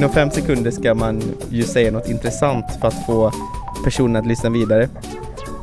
inom 0.00 0.10
fem 0.12 0.30
sekunder 0.30 0.70
ska 0.70 0.94
man 0.94 1.22
ju 1.50 1.62
säga 1.62 1.90
något 1.90 2.08
intressant 2.08 2.64
för 2.80 2.88
att 2.88 3.06
få 3.06 3.32
personen 3.84 4.16
att 4.16 4.26
lyssna 4.26 4.50
vidare. 4.50 4.88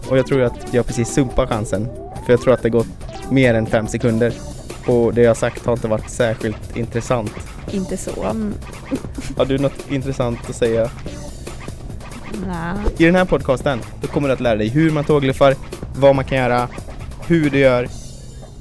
Och 0.10 0.17
jag 0.17 0.28
tror 0.28 0.41
att 0.41 0.73
jag 0.73 0.86
precis 0.86 1.10
sumpar 1.10 1.47
chansen. 1.47 1.88
För 2.25 2.33
jag 2.33 2.42
tror 2.42 2.54
att 2.54 2.62
det 2.63 2.70
gått 2.70 2.88
mer 3.31 3.54
än 3.54 3.65
fem 3.65 3.88
sekunder. 3.88 4.34
Och 4.88 5.13
det 5.13 5.21
jag 5.21 5.38
sagt 5.38 5.65
har 5.65 5.73
inte 5.73 5.88
varit 5.88 6.10
särskilt 6.10 6.78
intressant. 6.78 7.31
Inte 7.71 7.97
så. 7.97 8.23
mm, 8.23 8.54
Har 9.38 9.45
du 9.45 9.57
något 9.57 9.91
intressant 9.91 10.39
att 10.49 10.55
säga? 10.55 10.89
Nej. 12.47 12.75
I 12.97 13.05
den 13.05 13.15
här 13.15 13.25
podcasten 13.25 13.79
då 14.01 14.07
kommer 14.07 14.27
du 14.27 14.33
att 14.33 14.39
lära 14.41 14.55
dig 14.55 14.67
hur 14.67 14.91
man 14.91 15.04
tågluffar, 15.04 15.55
vad 15.95 16.15
man 16.15 16.25
kan 16.25 16.38
göra, 16.38 16.67
hur 17.27 17.49
du 17.49 17.59
gör 17.59 17.88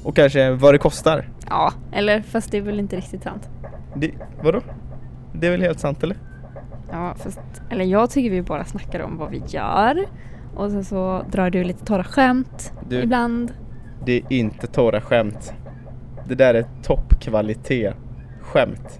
och 0.03 0.15
kanske 0.15 0.51
vad 0.51 0.73
det 0.73 0.77
kostar. 0.77 1.29
Ja, 1.49 1.73
eller 1.91 2.21
fast 2.21 2.51
det 2.51 2.57
är 2.57 2.61
väl 2.61 2.79
inte 2.79 2.95
riktigt 2.95 3.23
sant. 3.23 3.43
Det, 3.95 4.11
vadå? 4.43 4.61
Det 5.39 5.47
är 5.47 5.51
väl 5.51 5.61
helt 5.61 5.79
sant 5.79 6.03
eller? 6.03 6.17
Ja, 6.91 7.15
fast, 7.17 7.39
eller 7.69 7.85
jag 7.85 8.09
tycker 8.09 8.29
vi 8.29 8.41
bara 8.41 8.65
snackar 8.65 8.99
om 8.99 9.17
vad 9.17 9.29
vi 9.31 9.41
gör. 9.47 10.05
Och 10.55 10.71
sen 10.71 10.85
så 10.85 11.23
drar 11.31 11.49
du 11.49 11.63
lite 11.63 11.85
torra 11.85 12.03
skämt 12.03 12.73
Du- 12.89 13.01
ibland. 13.03 13.53
Det 14.05 14.13
är 14.17 14.23
inte 14.29 14.67
torra 14.67 15.01
skämt. 15.01 15.53
Det 16.27 16.35
där 16.35 16.53
är 16.53 16.65
toppkvalitet 16.83 17.95
skämt. 18.41 18.99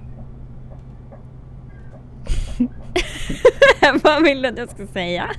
vad 4.03 4.23
vill 4.23 4.41
du 4.41 4.47
att 4.47 4.57
jag 4.57 4.69
ska 4.69 4.87
säga? 4.87 5.29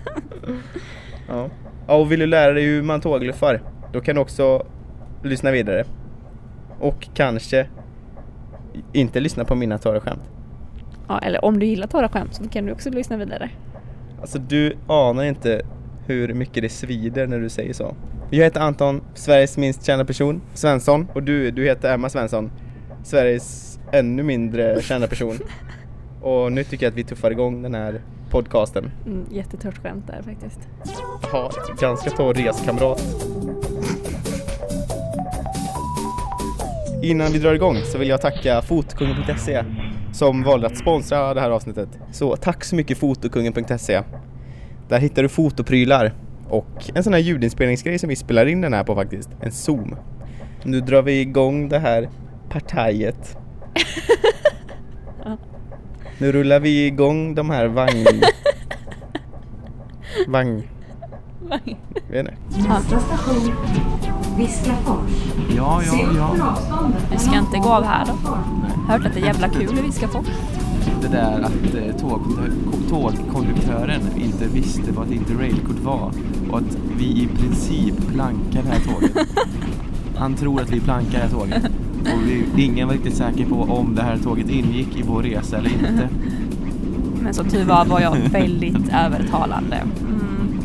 Ja. 1.28 1.48
ja, 1.86 1.94
och 1.94 2.12
vill 2.12 2.20
du 2.20 2.26
lära 2.26 2.52
dig 2.52 2.64
hur 2.64 2.82
man 2.82 3.00
tågluffar, 3.00 3.62
då 3.92 4.00
kan 4.00 4.14
du 4.14 4.20
också 4.20 4.66
lyssna 5.22 5.50
vidare. 5.50 5.84
Och 6.80 7.08
kanske 7.14 7.66
inte 8.92 9.20
lyssna 9.20 9.44
på 9.44 9.54
mina 9.54 9.78
torra 9.78 10.00
skämt. 10.00 10.30
Ja, 11.08 11.18
eller 11.18 11.44
om 11.44 11.58
du 11.58 11.66
gillar 11.66 11.86
torra 11.86 12.08
skämt 12.08 12.34
så 12.34 12.48
kan 12.48 12.66
du 12.66 12.72
också 12.72 12.90
lyssna 12.90 13.16
vidare. 13.16 13.50
Alltså 14.20 14.38
du 14.38 14.76
anar 14.86 15.24
inte 15.24 15.62
hur 16.06 16.34
mycket 16.34 16.62
det 16.62 16.68
svider 16.68 17.26
när 17.26 17.38
du 17.38 17.48
säger 17.48 17.72
så. 17.72 17.94
Jag 18.30 18.44
heter 18.44 18.60
Anton, 18.60 19.00
Sveriges 19.14 19.56
minst 19.56 19.86
kända 19.86 20.04
person, 20.04 20.40
Svensson. 20.54 21.06
Och 21.14 21.22
du, 21.22 21.50
du 21.50 21.64
heter 21.64 21.94
Emma 21.94 22.08
Svensson, 22.08 22.50
Sveriges 23.04 23.78
ännu 23.92 24.22
mindre 24.22 24.82
kända 24.82 25.06
person. 25.06 25.38
Och 26.22 26.52
nu 26.52 26.64
tycker 26.64 26.86
jag 26.86 26.90
att 26.90 26.98
vi 26.98 27.04
tuffar 27.04 27.30
igång 27.30 27.62
den 27.62 27.74
här 27.74 28.00
podcasten. 28.30 28.90
Mm, 29.06 29.26
jättetört 29.30 29.82
skämt 29.82 30.06
där 30.06 30.22
faktiskt. 30.22 30.68
Ett 31.72 31.80
ganska 31.80 32.10
torr 32.10 32.34
reskamrat. 32.34 33.02
Innan 37.02 37.32
vi 37.32 37.38
drar 37.38 37.54
igång 37.54 37.76
så 37.84 37.98
vill 37.98 38.08
jag 38.08 38.20
tacka 38.20 38.62
fotokungen.se 38.62 39.64
som 40.18 40.42
valde 40.42 40.66
att 40.66 40.78
sponsra 40.78 41.34
det 41.34 41.40
här 41.40 41.50
avsnittet. 41.50 41.88
Så 42.12 42.36
tack 42.36 42.64
så 42.64 42.76
mycket 42.76 42.98
fotokungen.se. 42.98 44.02
Där 44.88 44.98
hittar 44.98 45.22
du 45.22 45.28
fotoprylar 45.28 46.14
och 46.48 46.90
en 46.94 47.04
sån 47.04 47.12
här 47.12 47.20
ljudinspelningsgrej 47.20 47.98
som 47.98 48.08
vi 48.08 48.16
spelar 48.16 48.46
in 48.46 48.60
den 48.60 48.72
här 48.72 48.84
på 48.84 48.94
faktiskt. 48.94 49.30
En 49.40 49.52
zoom. 49.52 49.96
Nu 50.64 50.80
drar 50.80 51.02
vi 51.02 51.20
igång 51.20 51.68
det 51.68 51.78
här 51.78 52.08
partajet. 52.48 53.36
Nu 56.20 56.32
rullar 56.32 56.60
vi 56.60 56.86
igång 56.86 57.34
de 57.34 57.50
här 57.50 57.66
vagn... 57.66 58.06
Vagn... 60.28 60.62
Vet 62.10 62.28
inte. 62.28 62.34
Viskafors. 64.38 65.10
Ja, 65.56 65.82
ja, 65.86 65.98
ja. 66.16 66.56
Vi 67.12 67.18
ska 67.18 67.38
inte 67.38 67.58
gå 67.58 67.68
av 67.68 67.84
här 67.84 68.06
då. 68.06 68.12
Hört 68.92 69.06
att 69.06 69.14
det 69.14 69.20
är 69.20 69.24
jävla 69.24 69.48
kul 69.48 69.74
hur 69.76 69.82
vi 69.82 69.92
ska 69.92 70.08
få. 70.08 70.24
Det 71.02 71.08
där 71.08 71.40
att 71.40 71.74
eh, 71.74 71.96
tågkonduktö- 72.06 72.88
tågkonduktören 72.90 74.00
inte 74.16 74.46
visste 74.54 74.92
vad 74.92 75.06
ett 75.06 75.12
interrailkort 75.12 75.80
var 75.84 76.12
och 76.50 76.58
att 76.58 76.78
vi 76.98 77.04
i 77.04 77.28
princip 77.38 77.94
plankar 78.14 78.62
det 78.62 78.68
här 78.68 78.80
tåget. 78.94 79.28
Han 80.16 80.34
tror 80.34 80.60
att 80.60 80.70
vi 80.72 80.80
plankar 80.80 81.12
det 81.12 81.18
här 81.18 81.30
tåget. 81.30 81.64
Och 82.00 82.20
vi, 82.26 82.64
ingen 82.64 82.86
var 82.88 82.94
riktigt 82.94 83.16
säker 83.16 83.46
på 83.46 83.54
om 83.62 83.94
det 83.94 84.02
här 84.02 84.18
tåget 84.24 84.50
ingick 84.50 84.96
i 84.96 85.02
vår 85.02 85.22
resa 85.22 85.56
eller 85.56 85.70
inte. 85.70 86.08
Men 87.22 87.34
som 87.34 87.46
tur 87.48 87.64
var 87.64 87.84
var 87.84 88.00
jag 88.00 88.16
väldigt 88.32 88.88
övertalande. 88.92 89.76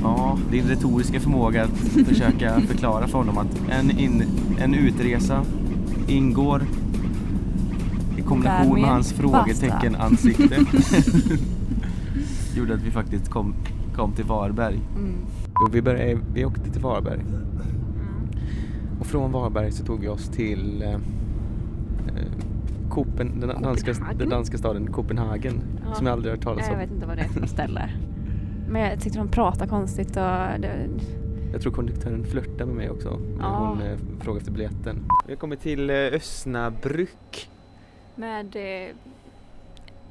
Mm. 0.04 0.16
Ja, 0.18 0.38
din 0.52 0.68
retoriska 0.68 1.20
förmåga 1.20 1.64
att 1.64 1.78
försöka 2.08 2.60
förklara 2.68 3.08
för 3.08 3.18
honom 3.18 3.38
att 3.38 3.62
en, 3.70 4.00
in, 4.00 4.24
en 4.60 4.74
utresa 4.74 5.46
ingår 6.08 6.64
i 8.18 8.22
kombination 8.22 8.82
med 8.82 8.90
hans 8.90 9.14
frågetecken-ansikte 9.14 10.56
gjorde 12.56 12.74
att 12.74 12.82
vi 12.82 12.92
faktiskt 12.92 13.30
kom, 13.30 13.56
kom 13.96 14.12
till 14.12 14.26
Varberg. 14.26 14.80
Mm. 14.98 15.16
Vi, 15.72 15.82
började, 15.82 16.20
vi 16.34 16.46
åkte 16.46 16.72
till 16.72 16.82
Varberg. 16.82 17.20
Och 19.00 19.06
från 19.06 19.32
Varberg 19.32 19.72
så 19.72 19.86
tog 19.86 20.00
vi 20.00 20.08
oss 20.08 20.30
till 20.30 20.82
eh, 20.82 21.00
Kopen, 22.90 23.40
den, 23.40 23.62
danska, 23.62 23.94
den 24.18 24.30
danska 24.30 24.58
staden 24.58 24.92
Kopenhagen. 24.92 25.62
Ja. 25.90 25.96
Som 25.96 26.08
jag 26.08 26.14
aldrig 26.14 26.32
har 26.32 26.38
hört 26.38 26.44
talas 26.44 26.66
Jag 26.66 26.74
om. 26.74 26.80
vet 26.80 26.92
inte 26.92 27.06
vad 27.06 27.18
det 27.18 27.22
är 27.22 27.28
för 27.28 27.48
ställe. 27.48 27.90
Men 28.74 28.82
jag 28.82 29.02
tyckte 29.02 29.20
de 29.20 29.28
pratade 29.28 29.70
konstigt 29.70 30.08
och 30.08 30.60
det, 30.60 30.90
Jag 31.52 31.62
tror 31.62 31.74
konduktören 31.74 32.26
flörtade 32.26 32.66
med 32.66 32.76
mig 32.76 32.90
också. 32.90 33.10
När 33.38 33.44
Ja. 33.44 33.68
hon 33.68 33.82
eh, 33.82 33.98
frågade 34.22 34.40
efter 34.40 34.52
biljetten. 34.52 35.06
Vi 35.26 35.34
har 35.34 35.40
kommit 35.40 35.62
till 35.62 35.90
eh, 35.90 35.96
Ösnabrück. 35.96 37.50
med... 38.16 38.56
Eh, 38.56 38.96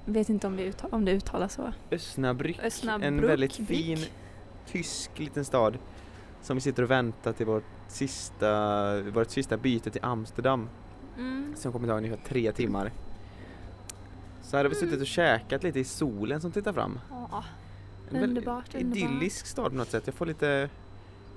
vet 0.04 0.28
inte 0.28 0.46
om, 0.46 0.56
vi 0.56 0.62
uttal, 0.64 0.90
om 0.92 1.04
det 1.04 1.12
uttalas 1.12 1.54
så. 1.54 1.72
Ösnabrück. 1.90 2.60
Ösnabrück, 2.64 3.04
En 3.06 3.20
väldigt 3.20 3.52
fin 3.52 3.98
tysk 4.66 5.18
liten 5.18 5.44
stad. 5.44 5.78
Som 6.42 6.56
vi 6.56 6.60
sitter 6.60 6.82
och 6.82 6.90
väntar 6.90 7.32
till 7.32 7.46
vårt 7.46 7.64
sista, 7.88 9.00
vårt 9.00 9.30
sista 9.30 9.56
byte 9.56 9.90
till 9.90 10.04
Amsterdam. 10.04 10.68
Mm. 11.18 11.54
Som 11.56 11.72
kommer 11.72 11.88
ta 11.88 11.94
ungefär 11.94 12.20
tre 12.28 12.52
timmar. 12.52 12.92
Så 14.42 14.56
här 14.56 14.64
har 14.64 14.68
vi 14.70 14.76
suttit 14.76 15.00
och 15.00 15.06
käkat 15.06 15.62
lite 15.62 15.80
i 15.80 15.84
solen 15.84 16.40
som 16.40 16.52
tittar 16.52 16.72
fram. 16.72 16.98
Ja. 17.10 17.44
Underbart, 18.16 18.74
underbart. 18.74 18.96
idyllisk 18.96 19.46
stad 19.46 19.70
på 19.70 19.76
något 19.76 19.90
sätt. 19.90 20.02
Jag 20.06 20.14
får 20.14 20.26
lite... 20.26 20.68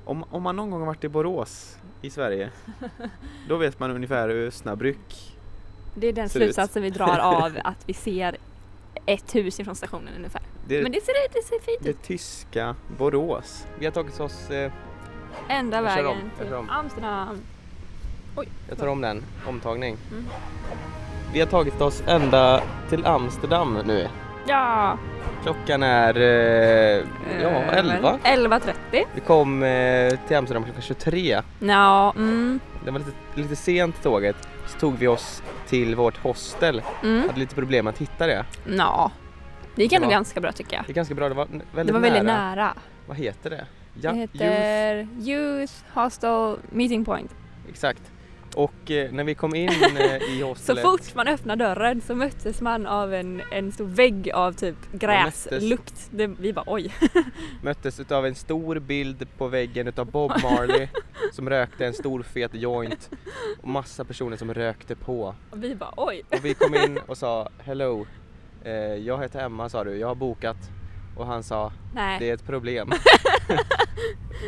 Om, 0.05 0.23
om 0.29 0.43
man 0.43 0.55
någon 0.55 0.71
gång 0.71 0.79
har 0.79 0.87
varit 0.87 1.03
i 1.03 1.09
Borås 1.09 1.77
i 2.01 2.09
Sverige, 2.09 2.49
då 3.49 3.57
vet 3.57 3.79
man 3.79 3.91
ungefär 3.91 4.29
hur 4.29 4.47
Ösnabrück 4.47 5.37
Det 5.95 6.07
är 6.07 6.13
den 6.13 6.29
slutsatsen 6.29 6.83
vi 6.83 6.89
drar 6.89 7.19
av 7.45 7.57
att 7.63 7.83
vi 7.85 7.93
ser 7.93 8.37
ett 9.05 9.35
hus 9.35 9.59
ifrån 9.59 9.75
stationen 9.75 10.13
ungefär. 10.17 10.41
det 10.67 10.83
Men 10.83 10.91
det 10.91 11.01
ser, 11.01 11.13
det 11.33 11.43
ser 11.43 11.59
fint 11.59 11.83
det 11.83 11.89
ut. 11.89 12.03
tyska 12.03 12.75
Borås. 12.97 13.67
Vi 13.79 13.85
har 13.85 13.91
tagit 13.91 14.19
oss... 14.19 14.49
Eh, 14.49 14.71
kör 15.49 15.81
vägen 15.81 16.05
om, 16.05 16.31
till. 16.39 16.53
Amsterdam. 16.69 17.39
Oj. 18.35 18.47
jag 18.69 18.77
tar 18.77 18.87
om 18.87 19.01
den, 19.01 19.23
omtagning. 19.47 19.97
Mm. 20.11 20.25
Vi 21.33 21.39
har 21.39 21.47
tagit 21.47 21.81
oss 21.81 22.03
ända 22.07 22.63
till 22.89 23.05
Amsterdam 23.05 23.77
nu. 23.85 24.07
Ja! 24.47 24.97
Klockan 25.43 25.83
är... 25.83 26.15
Eh, 26.17 27.03
ja, 27.41 27.49
Eh, 27.49 27.77
11. 27.77 28.19
11.30. 28.23 29.05
Vi 29.15 29.21
kom 29.21 29.63
eh, 29.63 30.13
till 30.27 30.37
Amsterdam 30.37 30.63
klockan 30.63 30.81
23. 30.81 31.41
Ja, 31.59 32.13
mm, 32.15 32.59
Det 32.85 32.91
var 32.91 32.99
lite, 32.99 33.11
lite 33.35 33.55
sent 33.55 34.03
tåget. 34.03 34.35
Så 34.67 34.79
tog 34.79 34.97
vi 34.97 35.07
oss 35.07 35.43
till 35.67 35.95
vårt 35.95 36.17
hostel. 36.17 36.81
mm. 37.03 37.27
Hade 37.27 37.39
lite 37.39 37.55
problem 37.55 37.87
att 37.87 37.97
hitta 37.97 38.27
det. 38.27 38.45
Ja. 38.77 39.11
Det 39.75 39.81
gick 39.83 39.93
ändå 39.93 40.09
ganska 40.09 40.41
bra 40.41 40.51
tycker 40.51 40.75
jag. 40.75 40.85
Det 40.85 40.91
är 40.91 40.95
ganska 40.95 41.15
bra, 41.15 41.29
det 41.29 41.35
var 41.35 41.45
väldigt 41.45 41.67
Det 41.73 41.93
var 41.93 41.99
nära. 41.99 42.09
väldigt 42.13 42.23
nära. 42.25 42.73
Vad 43.07 43.17
heter 43.17 43.49
det? 43.49 43.65
Ja, 44.01 44.11
det 44.11 44.17
Youth, 44.17 44.33
heter 44.37 45.07
Youth 45.29 45.73
Hostel 45.93 46.55
Meeting 46.69 47.05
Point. 47.05 47.35
exakt. 47.69 48.01
Och 48.55 48.91
eh, 48.91 49.11
när 49.11 49.23
vi 49.23 49.35
kom 49.35 49.55
in 49.55 49.69
eh, 49.97 50.15
i 50.15 50.39
Så 50.39 50.45
hostelet. 50.47 50.81
fort 50.83 51.15
man 51.15 51.27
öppnar 51.27 51.55
dörren 51.55 52.01
så 52.01 52.15
möttes 52.15 52.61
man 52.61 52.85
av 52.87 53.13
en, 53.13 53.41
en 53.51 53.71
stor 53.71 53.85
vägg 53.85 54.31
av 54.33 54.51
typ 54.53 54.75
gräslukt. 54.91 56.07
Det, 56.11 56.27
vi 56.27 56.53
bara 56.53 56.65
oj. 56.67 56.93
möttes 57.63 57.99
utav 57.99 58.25
en 58.25 58.35
stor 58.35 58.79
bild 58.79 59.27
på 59.37 59.47
väggen 59.47 59.87
utav 59.87 60.11
Bob 60.11 60.31
Marley 60.43 60.87
som 61.31 61.49
rökte 61.49 61.85
en 61.85 61.93
stor 61.93 62.23
fet 62.23 62.53
joint 62.53 63.09
och 63.61 63.67
massa 63.67 64.05
personer 64.05 64.37
som 64.37 64.53
rökte 64.53 64.95
på. 64.95 65.35
Och 65.49 65.63
vi 65.63 65.75
bara 65.75 65.93
oj. 65.97 66.21
Och 66.31 66.45
vi 66.45 66.53
kom 66.53 66.75
in 66.75 66.99
och 67.07 67.17
sa 67.17 67.49
hello, 67.63 68.05
eh, 68.63 68.73
jag 68.73 69.21
heter 69.21 69.45
Emma 69.45 69.69
sa 69.69 69.83
du, 69.83 69.97
jag 69.97 70.07
har 70.07 70.15
bokat. 70.15 70.57
Och 71.17 71.25
han 71.25 71.43
sa 71.43 71.71
Nej. 71.93 72.19
det 72.19 72.29
är 72.29 72.33
ett 72.33 72.45
problem. 72.45 72.91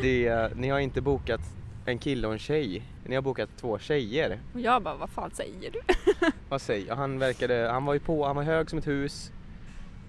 det, 0.01 0.27
är- 0.27 0.51
ni 0.55 0.69
har 0.69 0.79
inte 0.79 1.01
bokat 1.01 1.41
en 1.87 1.97
kille 1.99 2.27
och 2.27 2.33
en 2.33 2.39
tjej, 2.39 2.81
ni 3.05 3.15
har 3.15 3.21
bokat 3.21 3.49
två 3.59 3.79
tjejer. 3.79 4.39
Och 4.53 4.59
jag 4.59 4.81
bara 4.83 4.95
vad 4.95 5.09
fan 5.09 5.31
säger 5.31 5.71
du? 5.71 5.79
Vad 6.49 6.61
säger 6.61 6.87
jag? 6.87 6.95
Han 6.95 7.19
verkade, 7.19 7.69
han 7.71 7.85
var 7.85 7.93
ju 7.93 7.99
på, 7.99 8.25
han 8.25 8.35
var 8.35 8.43
hög 8.43 8.69
som 8.69 8.79
ett 8.79 8.87
hus. 8.87 9.31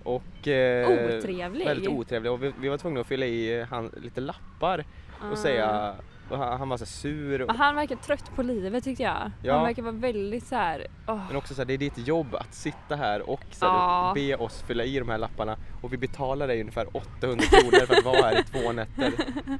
Och 0.03 0.49
eh, 0.49 0.91
Otrevlig. 1.19 1.67
väldigt 1.67 1.89
otrevlig 1.89 2.33
och 2.33 2.43
vi, 2.43 2.53
vi 2.61 2.69
var 2.69 2.79
tvungna 2.79 3.01
att 3.01 3.07
fylla 3.07 3.27
i 3.27 3.63
han, 3.71 3.91
lite 3.97 4.21
lappar 4.21 4.85
och 5.33 5.39
säga 5.39 5.95
och 6.31 6.39
han, 6.39 6.59
han 6.59 6.69
var 6.69 6.77
så 6.77 6.87
sur. 6.87 7.43
Och, 7.43 7.55
han 7.55 7.75
verkar 7.75 7.97
trött 7.97 8.31
på 8.37 8.43
livet 8.43 8.85
tyckte 8.85 9.03
jag. 9.03 9.31
Ja. 9.43 9.55
Han 9.55 9.63
verkar 9.65 9.83
vara 9.83 9.93
väldigt 9.93 10.47
så 10.47 10.55
här. 10.55 10.87
åh. 11.07 11.21
Men 11.29 11.37
också 11.37 11.55
så 11.55 11.61
här, 11.61 11.67
det 11.67 11.75
är 11.75 11.79
ditt 11.79 11.99
jobb 12.09 12.35
att 12.35 12.55
sitta 12.55 12.97
här 12.97 13.31
och 13.31 13.45
så 13.51 13.67
här, 13.67 13.73
Ja. 13.75 14.13
be 14.15 14.37
oss 14.37 14.63
fylla 14.63 14.85
i 14.85 14.99
de 14.99 15.09
här 15.09 15.19
lapparna 15.19 15.57
och 15.83 15.93
vi 15.93 15.97
betalar 15.97 16.49
dig 16.49 16.61
ungefär 16.61 16.97
800 16.97 17.45
kronor 17.51 17.87
för 17.87 17.97
att 17.97 18.05
vara 18.05 18.17
här 18.27 18.41
i 18.41 18.45
två 18.45 18.73
nätter. 18.73 19.13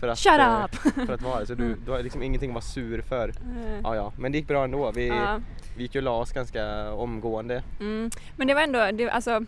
För 0.00 0.08
att, 0.08 0.18
Shut 0.18 0.32
eh, 0.38 0.64
up! 0.64 0.74
För 1.06 1.14
att 1.14 1.22
vara 1.22 1.34
här, 1.38 1.44
så 1.44 1.54
du, 1.54 1.74
du 1.84 1.90
har 1.90 2.02
liksom 2.02 2.22
ingenting 2.22 2.50
att 2.50 2.54
vara 2.54 2.62
sur 2.62 3.00
för. 3.02 3.28
Eh, 3.28 3.80
Ja, 3.82 3.96
ja, 3.96 4.12
men 4.18 4.32
det 4.32 4.38
gick 4.38 4.48
bra 4.48 4.64
ändå. 4.64 4.92
Vi, 4.92 5.08
ja. 5.08 5.40
vi 5.76 5.82
gick 5.82 5.94
ju 5.94 5.98
och 5.98 6.04
la 6.04 6.18
oss 6.18 6.32
ganska 6.32 6.92
omgående. 6.92 7.62
Mm. 7.80 8.10
Men 8.36 8.46
det 8.46 8.54
var 8.54 8.62
ändå, 8.62 8.90
det, 8.92 9.10
alltså 9.10 9.44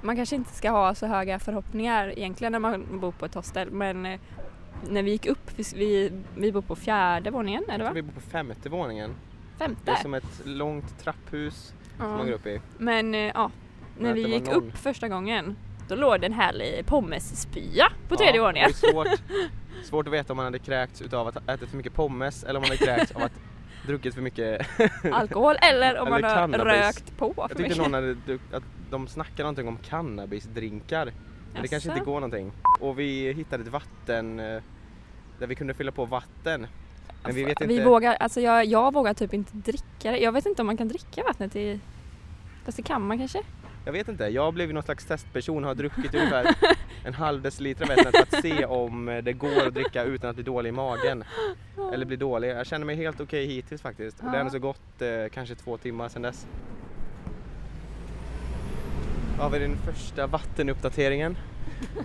man 0.00 0.16
kanske 0.16 0.36
inte 0.36 0.52
ska 0.54 0.70
ha 0.70 0.94
så 0.94 1.06
höga 1.06 1.38
förhoppningar 1.38 2.18
egentligen 2.18 2.52
när 2.52 2.58
man 2.58 3.00
bor 3.00 3.12
på 3.12 3.24
ett 3.26 3.34
hostel 3.34 3.70
men 3.70 4.06
eh, 4.06 4.20
när 4.90 5.02
vi 5.02 5.10
gick 5.10 5.26
upp, 5.26 5.50
vi, 5.74 6.12
vi, 6.36 6.52
bor 6.52 6.62
på 6.62 6.76
fjärde 6.76 7.30
våningen, 7.30 7.64
det 7.68 7.74
tror 7.74 7.84
va? 7.84 7.92
vi 7.94 8.02
bor 8.02 8.12
på 8.12 8.20
femte 8.20 8.68
våningen. 8.68 9.10
Det 9.58 9.64
Femte? 9.64 9.90
är 9.90 9.96
som 9.96 10.14
ett 10.14 10.40
långt 10.44 10.98
trapphus 10.98 11.74
som 11.98 12.08
man 12.10 12.18
går 12.18 12.28
Ja. 12.28 12.34
upp 12.34 12.46
i. 12.46 12.60
Men 12.78 13.14
eh, 13.14 13.20
ja, 13.20 13.50
när 13.98 14.12
vi 14.14 14.22
det 14.22 14.28
var 14.28 14.34
gick 14.34 14.46
någon- 14.46 14.54
upp 14.54 14.76
första 14.76 15.08
gången 15.08 15.56
då 15.88 15.94
låg 15.94 16.20
det 16.20 16.26
en 16.26 16.32
härlig 16.32 16.86
pommesspya 16.86 17.84
på 18.08 18.16
tredje 18.16 18.36
ja, 18.36 18.42
våningen. 18.44 18.70
Det 18.80 18.86
är 18.86 18.92
svårt, 18.92 19.06
svårt 19.84 20.06
att 20.06 20.12
veta 20.12 20.32
om 20.32 20.36
man 20.36 20.44
hade 20.44 20.58
kräkts 20.58 21.02
utav 21.02 21.26
att 21.28 21.34
ha 21.34 21.54
ätit 21.54 21.68
för 21.70 21.76
mycket 21.76 21.94
pommes 21.94 22.44
eller 22.44 22.56
om 22.56 22.62
man 22.62 22.70
hade 22.70 22.84
kräkts 22.84 23.12
av 23.12 23.22
att 23.22 23.32
druckit 23.86 24.14
för 24.14 24.22
mycket. 24.22 24.66
Alkohol 25.12 25.56
eller 25.62 25.98
om 26.00 26.06
Eller 26.06 26.20
man 26.20 26.24
har 26.24 26.36
cannabis. 26.36 26.64
rökt 26.64 27.16
på 27.16 27.34
för 27.34 27.42
Jag 27.42 27.48
tyckte 27.50 27.62
mycket. 27.62 27.76
någon 27.76 27.94
hade, 27.94 28.16
att 28.52 28.62
de 28.90 29.08
snackade 29.08 29.42
någonting 29.42 29.68
om 29.68 29.78
cannabisdrinkar. 29.78 31.12
Men 31.52 31.62
det 31.62 31.68
kanske 31.68 31.88
inte 31.88 32.04
går 32.04 32.14
någonting. 32.14 32.52
Och 32.80 32.98
vi 32.98 33.32
hittade 33.32 33.62
ett 33.62 33.68
vatten 33.68 34.40
eh, 34.40 34.62
där 35.38 35.46
vi 35.46 35.54
kunde 35.54 35.74
fylla 35.74 35.92
på 35.92 36.04
vatten. 36.04 36.66
Men 37.24 37.34
vi 37.34 37.44
vet 37.44 37.50
inte. 37.60 37.66
Vi 37.74 37.84
vågar, 37.84 38.14
alltså 38.14 38.40
jag, 38.40 38.64
jag 38.64 38.92
vågar 38.92 39.14
typ 39.14 39.34
inte 39.34 39.56
dricka 39.56 40.10
det. 40.10 40.18
Jag 40.18 40.32
vet 40.32 40.46
inte 40.46 40.62
om 40.62 40.66
man 40.66 40.76
kan 40.76 40.88
dricka 40.88 41.22
vattnet 41.22 41.56
i... 41.56 41.80
Fast 42.64 42.76
det 42.76 42.82
kan 42.82 43.02
man 43.06 43.18
kanske? 43.18 43.42
Jag 43.84 43.92
vet 43.92 44.08
inte, 44.08 44.24
jag 44.24 44.54
blev 44.54 44.68
ju 44.68 44.74
någon 44.74 44.82
slags 44.82 45.04
testperson 45.04 45.64
och 45.64 45.68
har 45.68 45.74
druckit 45.74 46.14
ungefär 46.14 46.46
en 47.04 47.14
halv 47.14 47.42
deciliter 47.42 47.86
vatten 47.86 48.12
för 48.12 48.22
att 48.36 48.42
se 48.42 48.64
om 48.64 49.20
det 49.24 49.32
går 49.32 49.66
att 49.66 49.74
dricka 49.74 50.02
utan 50.04 50.30
att 50.30 50.36
bli 50.36 50.44
dålig 50.44 50.68
i 50.68 50.72
magen. 50.72 51.24
Eller 51.92 52.06
bli 52.06 52.16
dålig. 52.16 52.48
Jag 52.50 52.66
känner 52.66 52.86
mig 52.86 52.96
helt 52.96 53.20
okej 53.20 53.46
hittills 53.46 53.82
faktiskt. 53.82 54.18
Och 54.18 54.24
det 54.24 54.30
har 54.30 54.36
Ja. 54.36 54.40
ändå 54.40 54.50
så 54.52 54.58
gått 54.58 55.02
eh, 55.02 55.08
kanske 55.34 55.54
två 55.54 55.76
timmar 55.78 56.08
sedan 56.08 56.22
dess. 56.22 56.46
Då 59.36 59.42
har 59.42 59.50
vi 59.50 59.58
den 59.58 59.76
första 59.76 60.26
vattenuppdateringen. 60.26 61.36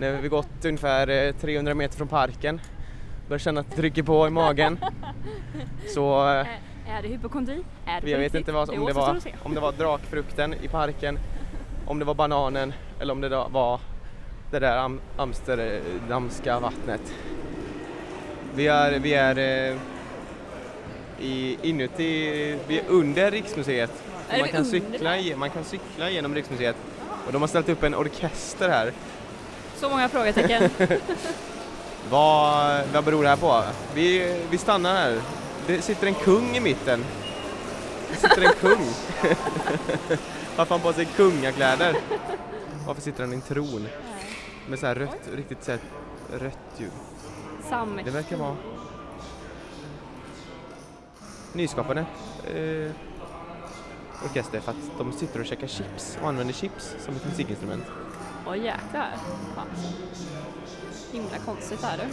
Nu 0.00 0.14
har 0.14 0.22
vi 0.22 0.28
gått 0.28 0.64
ungefär 0.64 1.08
eh, 1.26 1.32
300 1.34 1.74
meter 1.74 1.96
från 1.96 2.08
parken. 2.08 2.60
Börjar 3.28 3.38
känna 3.38 3.60
att 3.60 3.70
det 3.70 3.76
trycker 3.76 4.02
på 4.02 4.26
i 4.26 4.30
magen. 4.30 4.78
Så 5.86 6.28
eh, 6.28 6.46
Är, 6.88 7.02
det 7.02 7.08
hypokondri? 7.08 7.64
Är 7.86 8.00
det 8.00 8.10
jag 8.10 8.18
vet 8.18 8.34
inte 8.34 8.52
vad, 8.52 8.70
om, 8.70 8.86
det 8.86 8.92
var, 8.92 9.18
om 9.42 9.54
det 9.54 9.60
var 9.60 9.72
drakfrukten 9.72 10.54
i 10.62 10.68
parken, 10.68 11.18
om 11.88 11.98
det 11.98 12.04
var 12.04 12.14
bananen 12.14 12.72
eller 13.00 13.12
om 13.12 13.20
det 13.20 13.28
var 13.28 13.80
det 14.50 14.58
där 14.58 14.76
am, 14.76 15.00
amsterdamska 15.16 16.60
vattnet. 16.60 17.00
Vi 18.54 18.66
är, 18.66 18.98
vi 18.98 19.14
är 19.14 19.38
eh, 19.38 19.76
i, 21.20 21.58
inuti, 21.62 22.58
vi 22.66 22.78
är 22.78 22.84
under 22.88 23.30
Riksmuseet. 23.30 23.90
Är 24.28 24.38
man, 24.38 24.48
kan 24.48 24.60
under 24.60 24.70
cykla, 24.70 25.36
man 25.36 25.50
kan 25.50 25.64
cykla 25.64 26.10
genom 26.10 26.34
Riksmuseet 26.34 26.76
och 27.26 27.32
de 27.32 27.42
har 27.42 27.48
ställt 27.48 27.68
upp 27.68 27.82
en 27.82 27.94
orkester 27.94 28.68
här. 28.68 28.92
Så 29.76 29.88
många 29.88 30.08
frågetecken. 30.08 30.70
Vad, 32.10 32.80
vad 32.92 33.04
beror 33.04 33.22
det 33.22 33.28
här 33.28 33.36
på? 33.36 33.62
Vi, 33.94 34.36
vi 34.50 34.58
stannar 34.58 34.94
här. 34.94 35.20
Det 35.66 35.82
sitter 35.82 36.06
en 36.06 36.14
kung 36.14 36.56
i 36.56 36.60
mitten. 36.60 37.04
Det 38.10 38.16
sitter 38.16 38.42
en 38.42 38.52
kung. 38.60 38.86
Varför 40.58 40.74
har 40.74 40.78
han 40.80 40.92
på 40.92 40.92
sig 40.92 41.04
kungakläder? 41.04 41.96
Varför 42.86 43.02
sitter 43.02 43.22
han 43.24 43.32
i 43.32 43.36
en 43.36 43.42
tron? 43.42 43.88
Med 44.68 44.78
så 44.78 44.86
här 44.86 44.94
rött, 44.94 45.28
riktigt 45.36 45.64
så 45.64 45.70
här 45.70 45.80
rött 46.32 46.58
ljud. 46.76 46.90
Sam. 47.68 48.00
Det 48.04 48.10
verkar 48.10 48.36
vara 48.36 48.56
nyskapande 51.52 52.04
eh, 52.54 52.90
orkester 54.24 54.60
för 54.60 54.70
att 54.70 54.98
de 54.98 55.12
sitter 55.12 55.40
och 55.40 55.46
käkar 55.46 55.66
chips 55.66 56.18
och 56.22 56.28
använder 56.28 56.54
chips 56.54 56.96
som 57.04 57.16
ett 57.16 57.24
musikinstrument. 57.24 57.84
Åh 58.46 58.56
jäklar. 58.56 59.10
Fan. 59.54 59.66
Himla 61.12 61.38
konstigt 61.44 61.84
är 61.84 61.96
det. 61.96 62.08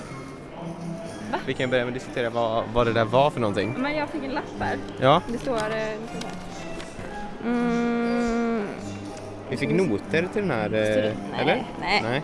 Vi 1.46 1.54
kan 1.54 1.70
börja 1.70 1.86
med 1.86 1.92
att 1.92 2.00
diskutera 2.00 2.30
vad, 2.30 2.64
vad 2.74 2.88
det 2.88 2.94
där 2.94 3.06
var 3.06 3.30
för 3.30 3.40
någonting. 3.40 3.76
Men 3.78 3.96
jag 3.96 4.10
fick 4.10 4.24
en 4.24 4.32
lapp 4.32 4.44
här. 4.60 4.78
Ja, 5.00 5.22
Det 5.28 5.38
står... 5.38 5.56
eh, 5.56 5.62
det 5.62 6.20
står 6.20 6.28
här. 6.28 6.55
Mm, 7.46 8.68
vi 9.50 9.58
fick 9.58 9.70
noter 9.70 10.28
till 10.34 10.42
den 10.42 10.52
här, 10.52 10.74
eh, 10.74 10.84
Studen- 10.84 11.16
nej, 11.32 11.42
eller? 11.42 11.66
nej. 11.80 12.02
Nej. 12.04 12.22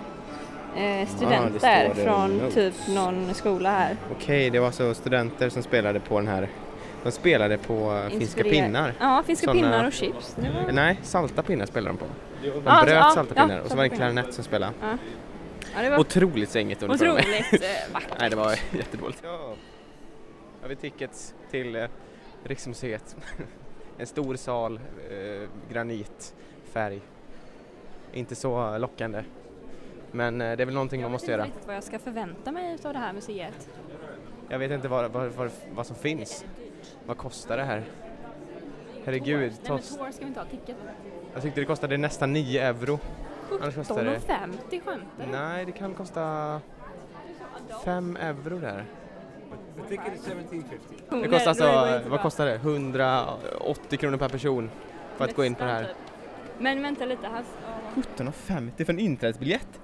eh, 1.00 1.04
Ah, 1.04 1.06
studenter 1.06 1.86
eh, 1.86 1.94
från 1.94 2.38
notes. 2.38 2.54
typ 2.54 2.74
någon 2.96 3.34
skola 3.34 3.70
här. 3.72 3.98
Okej, 4.12 4.50
det 4.50 4.60
var 4.60 4.68
alltså 4.68 4.94
studenter 4.94 5.50
som 5.50 5.64
spelade 5.64 6.00
på 6.00 6.20
den 6.20 6.28
här. 6.28 6.50
De 7.04 7.12
spelade 7.12 7.58
på 7.58 7.74
eh, 8.04 8.10
finska 8.18 8.42
Inspirer- 8.44 8.52
pinnar. 8.52 8.94
Ja, 9.00 9.24
finska 9.28 9.46
Såna- 9.48 9.54
pinnar 9.62 9.88
och 9.88 9.94
chips. 9.94 10.36
Var... 10.66 10.72
Nej, 10.72 11.00
salta 11.04 11.44
pinnar 11.44 11.66
spelade 11.66 11.90
de 11.96 11.98
på. 11.98 12.06
De 12.42 12.48
Ja, 12.66 12.82
bröt 12.84 12.96
ja, 12.96 13.12
salta 13.14 13.34
ja, 13.36 13.42
pinnar 13.42 13.60
och 13.60 13.70
så 13.70 13.76
var 13.76 13.84
det 13.84 13.90
en 13.90 13.96
klarinett 13.98 14.34
som 14.34 14.44
spelade. 14.44 14.74
Ja. 14.82 14.98
Ja, 15.76 15.82
det 15.82 15.90
var 15.90 16.00
Otroligt 16.00 16.50
sängigt 16.50 16.84
otroligt 16.84 17.10
eh, 17.10 17.14
vackert. 17.94 18.10
Nej, 18.20 18.30
det 18.30 18.36
var 18.36 18.56
jättedåligt. 18.78 19.20
Ja. 19.24 19.54
Har 20.62 20.70
vi 20.70 20.76
tickets 20.76 21.34
till 21.52 21.76
eh, 21.76 21.84
Riksmuseet. 22.44 23.16
en 24.02 24.08
stor 24.08 24.36
sal, 24.36 24.80
eh, 25.12 25.50
granitfärg. 25.72 27.02
Inte 28.14 28.36
så 28.36 28.78
lockande. 28.78 29.24
Men 30.12 30.42
eh, 30.42 30.58
det 30.58 30.64
är 30.64 30.66
väl 30.66 30.74
någonting 30.74 31.02
man 31.02 31.12
måste 31.12 31.32
jag 31.32 31.38
göra. 31.38 31.48
vet 31.48 31.56
inte 31.56 31.68
vad 31.68 31.76
jag 31.76 31.84
ska 31.84 32.00
förvänta 32.00 32.52
mig 32.52 32.78
av 32.84 32.94
det 32.94 33.00
här 33.00 33.14
museet. 33.14 33.70
Jag 34.50 34.60
vet 34.60 34.72
inte 34.72 34.88
vad, 34.88 35.12
vad, 35.12 35.32
vad, 35.32 35.52
vad 35.76 35.88
som 35.88 35.96
finns. 35.96 36.46
Vad 37.06 37.18
kostar 37.18 37.58
det 37.58 37.64
här? 37.64 37.84
Herregud, 39.06 39.40
Nej 39.40 39.72
men 39.72 39.80
tour 39.80 40.12
ska 40.12 40.20
vi 40.20 40.28
inte 40.28 40.40
ha 40.40 40.48
ticket. 40.48 40.76
jag 41.34 41.44
tyckte 41.44 41.62
det 41.62 41.66
kostade 41.66 41.98
nästan 41.98 42.34
9 42.34 42.62
euro. 42.62 43.00
Annars 43.62 43.76
kostar 43.76 44.04
det... 44.04 44.20
17,50 44.20 44.20
skämtar 44.70 45.26
du? 45.26 45.32
Nej, 45.32 45.66
det 45.66 45.72
kan 45.72 45.94
kosta 45.94 46.62
5 47.86 48.18
euro 48.22 48.60
där. 48.60 48.86
The 49.76 49.82
ticket 49.90 50.14
is 50.16 50.28
1750. 50.28 50.96
Det 51.10 51.28
kostar 51.28 51.50
alltså, 51.50 52.10
vad 52.10 52.22
kostar 52.22 52.46
det? 52.46 52.56
180 52.56 53.98
kronor 53.98 54.18
per 54.18 54.30
person 54.30 54.70
för 55.18 55.26
att 55.26 55.36
gå 55.36 55.46
in 55.46 55.56
på 55.56 55.64
det 55.64 55.70
här. 55.72 55.94
Men 56.60 56.82
vänta 56.82 57.06
lite, 57.06 57.28
här. 57.28 57.44
17,50 58.18 58.86
för 58.86 58.94
en 58.94 59.00
inträdesbiljett? 59.00 59.80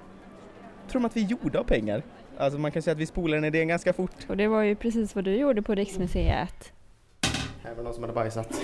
Tror 0.87 1.01
de 1.01 1.05
att 1.05 1.15
vi 1.17 1.23
är 1.23 1.27
gjorda 1.27 1.59
av 1.59 1.63
pengar? 1.63 2.03
Alltså 2.37 2.59
man 2.59 2.71
kan 2.71 2.81
säga 2.81 2.91
att 2.91 2.97
vi 2.97 3.05
spolar 3.05 3.35
den 3.35 3.45
idén 3.45 3.67
ganska 3.67 3.93
fort. 3.93 4.15
Och 4.29 4.37
det 4.37 4.47
var 4.47 4.61
ju 4.61 4.75
precis 4.75 5.15
vad 5.15 5.23
du 5.23 5.35
gjorde 5.35 5.61
på 5.61 5.75
Riksmuseet. 5.75 6.73
Här 7.63 7.75
var 7.75 7.83
någon 7.83 7.93
som 7.93 8.03
hade 8.03 8.13
bajsat. 8.13 8.61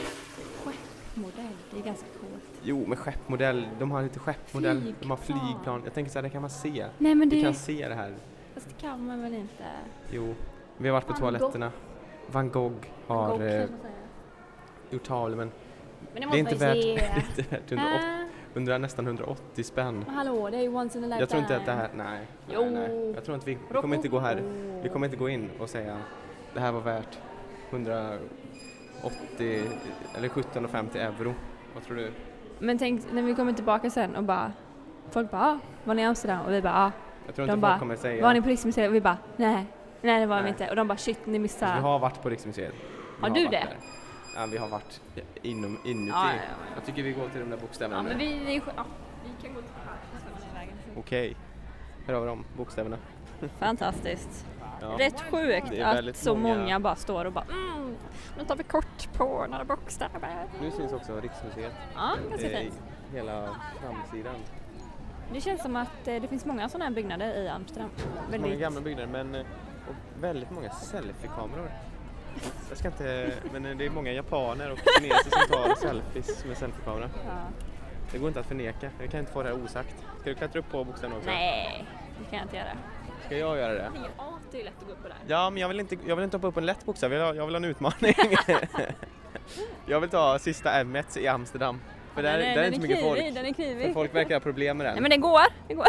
Modell, 1.15 1.47
det 1.73 1.79
är 1.79 1.83
ganska 1.83 2.05
coolt. 2.19 2.61
Jo, 2.63 2.85
med 2.87 2.97
skeppmodell. 2.99 3.67
De 3.79 3.91
har 3.91 4.03
lite 4.03 4.19
skeppmodell. 4.19 4.93
De 5.01 5.09
har 5.09 5.17
Flygplan. 5.17 5.47
flygplan. 5.49 5.81
Jag 5.85 5.93
tänker 5.93 6.11
så 6.11 6.17
här, 6.17 6.23
det 6.23 6.29
kan 6.29 6.41
man 6.41 6.49
se. 6.49 6.85
Nej 6.97 7.15
men 7.15 7.29
Vi 7.29 7.35
det, 7.35 7.41
kan 7.43 7.53
se 7.53 7.87
det 7.87 7.95
här. 7.95 8.13
fast 8.53 8.67
det 8.67 8.81
kan 8.87 9.05
man 9.05 9.21
väl 9.21 9.33
inte? 9.33 9.63
Jo, 10.11 10.35
vi 10.77 10.89
har 10.89 10.93
varit 10.93 11.07
på 11.07 11.13
Van 11.13 11.19
Gogh. 11.21 11.39
toaletterna. 11.39 11.71
Van 12.31 12.49
Gogh 12.49 12.73
har 13.07 13.27
Gogh, 13.27 13.41
eh, 13.43 13.59
man 13.59 13.67
säga. 13.67 13.67
gjort 14.89 15.03
tal 15.03 15.35
men 15.35 15.51
Men 16.13 16.21
det 16.21 16.27
det 16.31 16.37
är 16.37 16.39
inte 16.39 16.55
värt, 16.55 16.75
det 16.95 17.01
är 17.01 17.17
inte 17.29 17.41
värt 17.49 17.71
180, 17.71 18.07
Äh, 18.09 18.27
100, 18.53 18.77
nästan 18.77 19.05
180 19.07 19.63
spänn. 19.63 20.03
men 20.07 20.15
hallå, 20.15 20.49
det 20.49 20.57
är 20.57 20.61
ju 20.61 20.67
once 20.75 20.97
in 20.97 21.03
a 21.03 21.07
lifetime. 21.07 21.19
Jag 21.21 21.29
tror 21.29 21.41
inte 21.41 21.57
att 21.57 21.65
det 21.65 21.71
här, 21.71 21.89
nej. 21.95 22.27
Jo. 22.53 22.61
nej, 22.61 22.71
nej. 22.71 23.11
Jag 23.15 23.23
tror 23.23 23.35
inte 23.35 23.45
vi, 23.49 23.57
vi 23.69 23.81
kommer 23.81 23.95
inte 23.95 24.07
gå 24.07 24.19
här, 24.19 24.43
vi 24.83 24.89
kommer 24.89 25.05
inte 25.07 25.17
gå 25.17 25.29
in 25.29 25.49
och 25.59 25.69
säga 25.69 25.97
det 26.53 26.59
här 26.59 26.71
var 26.71 26.81
värt 26.81 27.17
180 27.69 28.19
eller 30.17 30.27
17,50 30.29 30.97
euro. 30.97 31.33
Vad 31.73 31.83
tror 31.83 31.95
du? 31.97 32.11
Men 32.59 32.77
tänk 32.77 33.11
när 33.13 33.21
vi 33.21 33.35
kommer 33.35 33.53
tillbaka 33.53 33.89
sen 33.89 34.15
och 34.15 34.23
bara 34.23 34.51
Folk 35.09 35.31
bara 35.31 35.41
ah, 35.41 35.59
var 35.83 35.93
ni 35.93 36.01
i 36.01 36.05
Amsterdam? 36.05 36.45
Och 36.45 36.51
vi 36.53 36.61
bara 36.61 36.73
ah. 36.73 36.91
Jag 37.25 37.35
tror 37.35 37.47
De 37.47 37.51
inte 37.53 37.61
bara, 37.61 37.71
folk 37.71 37.79
kommer 37.79 37.95
säga. 37.95 38.23
Var 38.23 38.33
ni 38.33 38.41
på 38.41 38.47
Riksmuseet? 38.49 38.89
Och 38.89 38.95
vi 38.95 39.01
bara 39.01 39.17
nej, 39.37 39.65
nej 40.03 40.19
det 40.19 40.25
var 40.25 40.37
vi 40.37 40.41
Nej. 40.41 40.51
inte. 40.51 40.69
Och 40.69 40.75
de 40.75 40.87
bara 40.87 40.97
shit 40.97 41.25
ni 41.25 41.31
Vi 41.33 41.39
missade. 41.39 41.71
har 41.81 41.99
varit 41.99 42.21
på 42.21 42.29
Riksmuseet. 42.29 42.73
Vi 42.73 43.21
Har 43.21 43.29
du 43.29 43.41
varit 43.45 43.51
det? 43.51 43.57
där. 43.57 43.77
Ja, 44.35 44.45
vi 44.51 44.57
har 44.57 44.67
varit 44.67 45.01
inom, 45.41 45.77
inuti. 45.85 46.09
Ja, 46.13 46.25
ja, 46.29 46.33
ja. 46.35 46.65
Jag 46.75 46.85
tycker 46.85 47.03
vi 47.03 47.11
går 47.11 47.29
till 47.29 47.39
de 47.39 47.49
där 47.49 47.57
bokstäverna. 47.57 47.95
Ja 47.97 48.01
nu. 48.01 48.09
men 48.09 48.17
vi, 48.17 48.45
vi, 48.45 48.61
ja, 48.75 48.85
vi 49.23 49.45
kan 49.47 49.53
gå 49.55 49.61
till 49.61 49.69
här. 50.55 50.67
Okej. 50.97 51.35
Här 52.07 52.13
har 52.13 52.21
vi 52.21 52.27
de 52.27 52.45
bokstäverna. 52.57 52.97
Fantastiskt. 53.59 54.45
Ja. 54.81 54.87
Rätt 54.99 55.21
sjukt 55.31 55.67
Det 55.69 55.79
är 55.79 55.85
att 55.85 55.95
väldigt 55.95 56.15
så 56.17 56.35
många- 56.35 56.57
många... 56.57 56.79
bara 56.79 56.95
står 56.95 57.25
och 57.25 57.31
bara 57.33 57.45
mm, 57.51 57.95
nu 58.37 58.43
tar 58.45 58.55
vi 58.55 58.63
kort 58.63 59.13
på 59.13 59.45
några 59.49 59.65
bokstäver. 59.65 60.45
Nu 60.61 60.71
syns 60.71 60.93
också 60.93 61.19
Riksmuseet. 61.21 61.73
Ja, 61.95 62.15
ganska 62.29 62.49
fint. 62.49 62.81
hela 63.13 63.49
framsidan. 63.81 64.35
Det 65.33 65.41
känns 65.41 65.61
som 65.61 65.75
att 65.75 66.07
eh, 66.07 66.21
det 66.21 66.27
finns 66.27 66.45
många 66.45 66.69
sådana 66.69 66.85
här 66.85 66.91
byggnader 66.91 67.41
i 67.41 67.47
Amsterdam. 67.49 67.89
Många 68.25 68.37
Väldigt, 68.41 68.59
gamla 68.59 68.81
byggnader 68.81 69.07
men 69.23 69.35
eh, 69.35 69.45
Och 69.89 70.21
väldigt 70.21 70.51
många 70.51 70.69
selfiekameror. 70.69 71.71
Jag 72.69 72.77
ska 72.77 72.87
inte, 72.87 73.33
men 73.51 73.77
det 73.77 73.85
är 73.85 73.89
många 73.89 74.11
japaner 74.11 74.71
och 74.71 74.79
kineser 74.99 75.29
som 75.29 75.55
tar 75.55 75.75
selfies 75.75 76.45
med 76.45 76.57
selfiekamera. 76.57 77.09
Ja. 77.25 77.31
Det 78.11 78.17
går 78.17 78.27
inte 78.27 78.39
att 78.39 78.45
förneka. 78.45 78.89
Jag 78.99 79.11
kan 79.11 79.19
inte 79.19 79.31
få 79.31 79.43
det 79.43 79.49
här 79.49 79.63
osagt. 79.63 79.95
Ska 80.19 80.29
du 80.29 80.35
klättra 80.35 80.59
upp 80.59 80.71
på 80.71 80.83
bokstäverna 80.83 81.17
också? 81.17 81.29
Nej, 81.29 81.85
det 82.19 82.29
kan 82.29 82.39
jag 82.39 82.45
inte 82.45 82.57
göra. 82.57 82.77
Ska 83.25 83.37
jag 83.37 83.57
göra 83.57 83.73
det? 83.73 83.91
Det 84.51 84.59
är 84.59 84.63
lätt 84.63 84.73
att 84.81 84.87
gå 84.87 84.91
upp 84.91 85.01
på 85.01 85.07
där. 85.07 85.17
Ja, 85.27 85.49
men 85.49 85.61
jag 85.61 85.67
vill 85.67 85.79
inte, 85.79 85.97
jag 86.07 86.15
vill 86.15 86.23
inte 86.23 86.37
hoppa 86.37 86.47
upp 86.47 86.53
på 86.53 86.59
en 86.59 86.65
lätt 86.65 86.85
bokstav. 86.85 87.13
Jag 87.13 87.19
vill 87.19 87.27
ha, 87.27 87.35
jag 87.35 87.45
vill 87.45 87.55
ha 87.55 87.57
en 87.57 87.65
utmaning. 87.65 88.15
jag 89.85 89.99
vill 89.99 90.09
ta 90.09 90.39
sista 90.39 90.71
m 90.71 90.97
i 91.15 91.27
Amsterdam. 91.27 91.79
För 92.15 92.23
där, 92.23 92.37
den 92.37 92.39
där 92.39 92.51
är 92.51 92.55
den 92.55 92.65
inte 92.65 92.75
så 92.75 92.81
mycket 92.87 93.03
folk. 93.03 93.33
Den 93.33 93.45
är 93.45 93.53
knivig. 93.53 93.85
För 93.85 93.93
folk 93.93 94.15
verkar 94.15 94.35
ha 94.35 94.39
problem 94.39 94.77
med 94.77 94.87
den. 94.87 94.93
Nej 94.93 95.01
men 95.01 95.11
det 95.11 95.17
går, 95.17 95.41
det 95.67 95.73
går. 95.73 95.87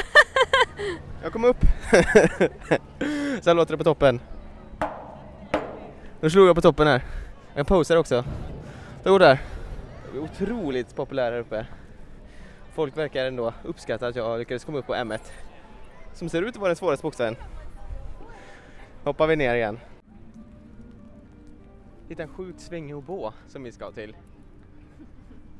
Jag 1.23 1.33
kom 1.33 1.45
upp. 1.45 1.61
Så 3.43 3.50
här 3.50 3.54
låter 3.54 3.73
det 3.73 3.78
på 3.78 3.85
toppen. 3.85 4.21
Nu 6.21 6.31
slog 6.31 6.49
jag 6.49 6.54
på 6.54 6.62
toppen 6.62 6.87
här. 6.87 7.02
Jag 7.54 7.66
posar 7.66 7.97
också. 7.97 8.25
Det 9.02 9.11
går 9.11 9.19
där. 9.19 9.38
Jag 10.07 10.16
är 10.16 10.25
otroligt 10.25 10.97
populär 10.97 11.33
här 11.33 11.38
uppe. 11.38 11.66
Folk 12.75 12.97
verkar 12.97 13.26
ändå 13.26 13.52
uppskatta 13.62 14.07
att 14.07 14.16
jag 14.16 14.38
lyckades 14.38 14.64
komma 14.64 14.78
upp 14.78 14.87
på 14.87 14.95
M1. 14.95 15.21
Som 16.12 16.28
ser 16.28 16.43
ut 16.43 16.49
att 16.49 16.57
vara 16.57 16.69
den 16.69 16.76
svåraste 16.76 17.02
bokstaven. 17.02 17.37
Hoppar 19.04 19.26
vi 19.26 19.37
ner 19.37 19.54
igen. 19.54 19.81
Hitta 22.09 22.23
en 22.23 22.28
sjukt 22.28 22.61
svängig 22.61 22.97
obå 22.97 23.33
som 23.49 23.62
vi 23.62 23.73
ska 23.73 23.90
till. 23.93 24.16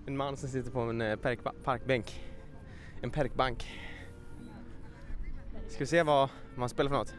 En 0.07 0.17
man 0.17 0.37
som 0.37 0.49
sitter 0.49 0.71
på 0.71 0.81
en 0.81 1.01
eh, 1.01 1.17
park- 1.17 1.63
parkbänk. 1.65 2.21
En 3.03 3.11
parkbank. 3.11 3.71
Ska 5.69 5.79
vi 5.79 5.87
se 5.87 6.03
vad 6.03 6.29
man 6.55 6.69
spelar 6.69 6.91
för 6.91 6.97
något? 6.97 7.15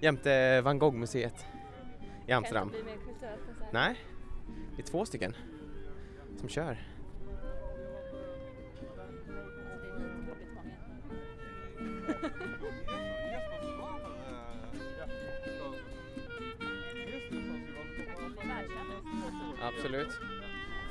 Jämte 0.00 0.60
Van 0.60 0.78
Gogh-museet 0.78 1.46
i 2.26 2.32
Amsterdam. 2.32 2.70
Kan 2.70 2.78
inte 2.78 2.84
bli 2.84 2.96
mer 2.96 3.04
kulturellt 3.12 3.40
än 3.48 3.54
så 3.56 3.64
här. 3.64 3.72
Nej, 3.72 3.96
det 4.76 4.82
är 4.82 4.86
två 4.86 5.06
stycken 5.06 5.36
som 6.40 6.48
kör. 6.48 6.78
Absolut. 19.62 20.20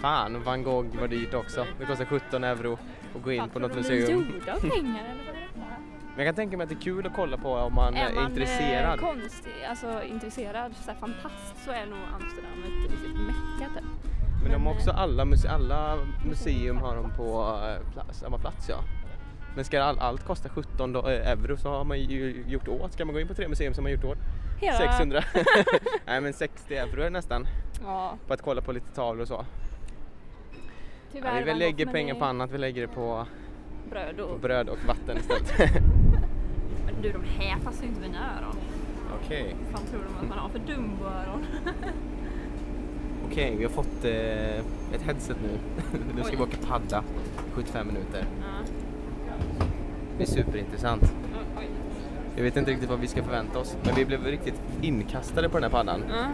Fan, 0.04 0.44
Van 0.44 0.64
Gogh 0.64 1.00
var 1.00 1.08
dyrt 1.08 1.34
också. 1.34 1.66
Det 1.80 1.86
kostar 1.86 2.06
17 2.06 2.44
euro 2.44 2.78
att 3.16 3.22
gå 3.24 3.32
in 3.32 3.50
på 3.50 3.60
något 3.60 3.76
museum. 3.76 4.12
gjorda 4.12 4.56
pengar 4.60 5.04
eller 5.04 5.24
vad 5.26 5.36
är? 5.36 5.78
Men 6.16 6.26
jag 6.26 6.28
kan 6.28 6.36
tänka 6.36 6.58
mig 6.58 6.64
att 6.64 6.70
det 6.70 6.76
är 6.76 6.82
kul 6.82 7.08
att 7.08 7.14
kolla 7.16 7.38
på 7.38 7.54
om 7.54 7.74
man 7.76 7.96
är, 7.96 8.16
man 8.16 8.26
intresserad. 8.26 9.00
eh, 9.00 9.06
konstig, 9.06 9.52
alltså 9.70 10.04
intresserad, 10.04 10.76
så 10.76 10.92
här, 10.92 10.98
fantast 11.00 11.66
så 11.66 11.72
är 11.72 11.86
nog 11.86 12.00
Amsterdam 12.14 12.64
ett 12.64 12.92
riktigt 12.92 13.16
mecka 13.20 13.72
typ. 13.76 13.84
Men 14.44 14.52
de 14.52 14.58
har 14.58 14.60
men, 14.60 14.68
också 14.78 14.92
alla, 14.92 15.26
muse 15.26 15.50
alla 15.50 15.98
museum 16.26 16.78
har 16.78 16.96
de 16.96 17.12
på 17.18 17.58
eh, 17.68 17.92
pla 17.94 18.04
samma 18.14 18.38
plats 18.38 18.70
ja. 18.70 18.76
Men 19.56 19.66
ska 19.66 19.84
all, 19.84 20.00
allt 20.00 20.24
kosta 20.26 20.50
17 20.50 20.96
do- 20.96 21.10
eh, 21.12 21.32
euro 21.32 21.58
så 21.58 21.70
har 21.70 21.84
man 21.84 22.00
ju 22.00 22.44
gjort 22.48 22.68
åt. 22.68 22.94
Ska 22.94 23.06
man 23.06 23.14
gå 23.14 23.20
in 23.22 23.28
på 23.28 23.34
tre 23.34 23.48
museum 23.48 23.74
som 23.74 23.84
man 23.84 23.92
gjort 23.92 24.04
åt? 24.04 24.18
Hela, 24.62 24.78
600. 24.78 25.24
Nej 26.06 26.22
men 26.22 26.34
60 26.34 26.76
euro 26.76 27.02
är 27.02 27.10
nästan. 27.10 27.48
Ja, 27.86 28.18
På 28.28 28.34
att 28.34 28.42
kolla 28.42 28.62
på 28.62 28.72
lite 28.72 28.92
tavlor 28.96 29.22
och 29.22 29.28
så. 29.28 29.46
Tyvärr. 31.14 31.40
Ja, 31.40 31.46
vi 31.46 31.54
lägger 31.54 31.86
pengar 31.86 32.14
det 32.14 32.20
på 32.20 32.26
annat. 32.26 32.52
Vi 32.52 32.58
lägger 32.58 32.82
det 32.82 32.88
på, 32.88 33.26
Bröd 33.90 34.18
på 34.18 34.24
och... 34.24 34.40
bröd 34.40 34.70
och 34.70 34.78
vatten 34.88 35.18
istället. 35.18 35.54
Men 36.86 37.02
du, 37.02 37.12
de 37.12 37.24
här 37.24 37.60
passar 37.60 37.84
ju 37.84 37.90
inte 37.90 38.02
mina 38.02 38.38
öron. 38.38 38.56
Okej. 39.24 39.56
Vad 39.64 39.80
fan 39.80 39.90
tror 39.90 40.02
de 40.04 40.26
att 40.26 40.30
man 40.30 40.38
har 40.38 40.50
för 40.50 40.60
dumbo-öron? 40.60 41.46
Okej, 43.28 43.56
vi 43.58 43.64
har 43.64 43.72
fått 43.72 44.06
eh, 44.06 44.58
ett 44.96 45.02
headset 45.06 45.38
nu. 45.44 45.60
nu 46.16 46.24
ska 46.24 46.38
vi 46.38 46.44
åka 46.44 46.58
padda 46.68 47.04
75 47.54 47.88
minuter. 47.88 48.26
Ja. 48.40 48.66
Det 50.18 50.24
är 50.24 50.28
superintressant. 50.28 51.04
Oj. 51.60 51.68
Jag 52.36 52.44
vet 52.44 52.58
inte 52.58 52.72
riktigt 52.72 52.90
vad 52.90 53.00
vi 53.00 53.08
ska 53.08 53.24
förvänta 53.24 53.60
oss, 53.60 53.78
men 53.84 53.96
vi 53.96 54.06
blev 54.06 54.24
riktigt 54.24 54.62
inkastade 54.82 55.50
på 55.50 55.60
den 55.60 55.64
här 55.64 55.70
paddan. 55.70 56.04
Ja. 56.10 56.26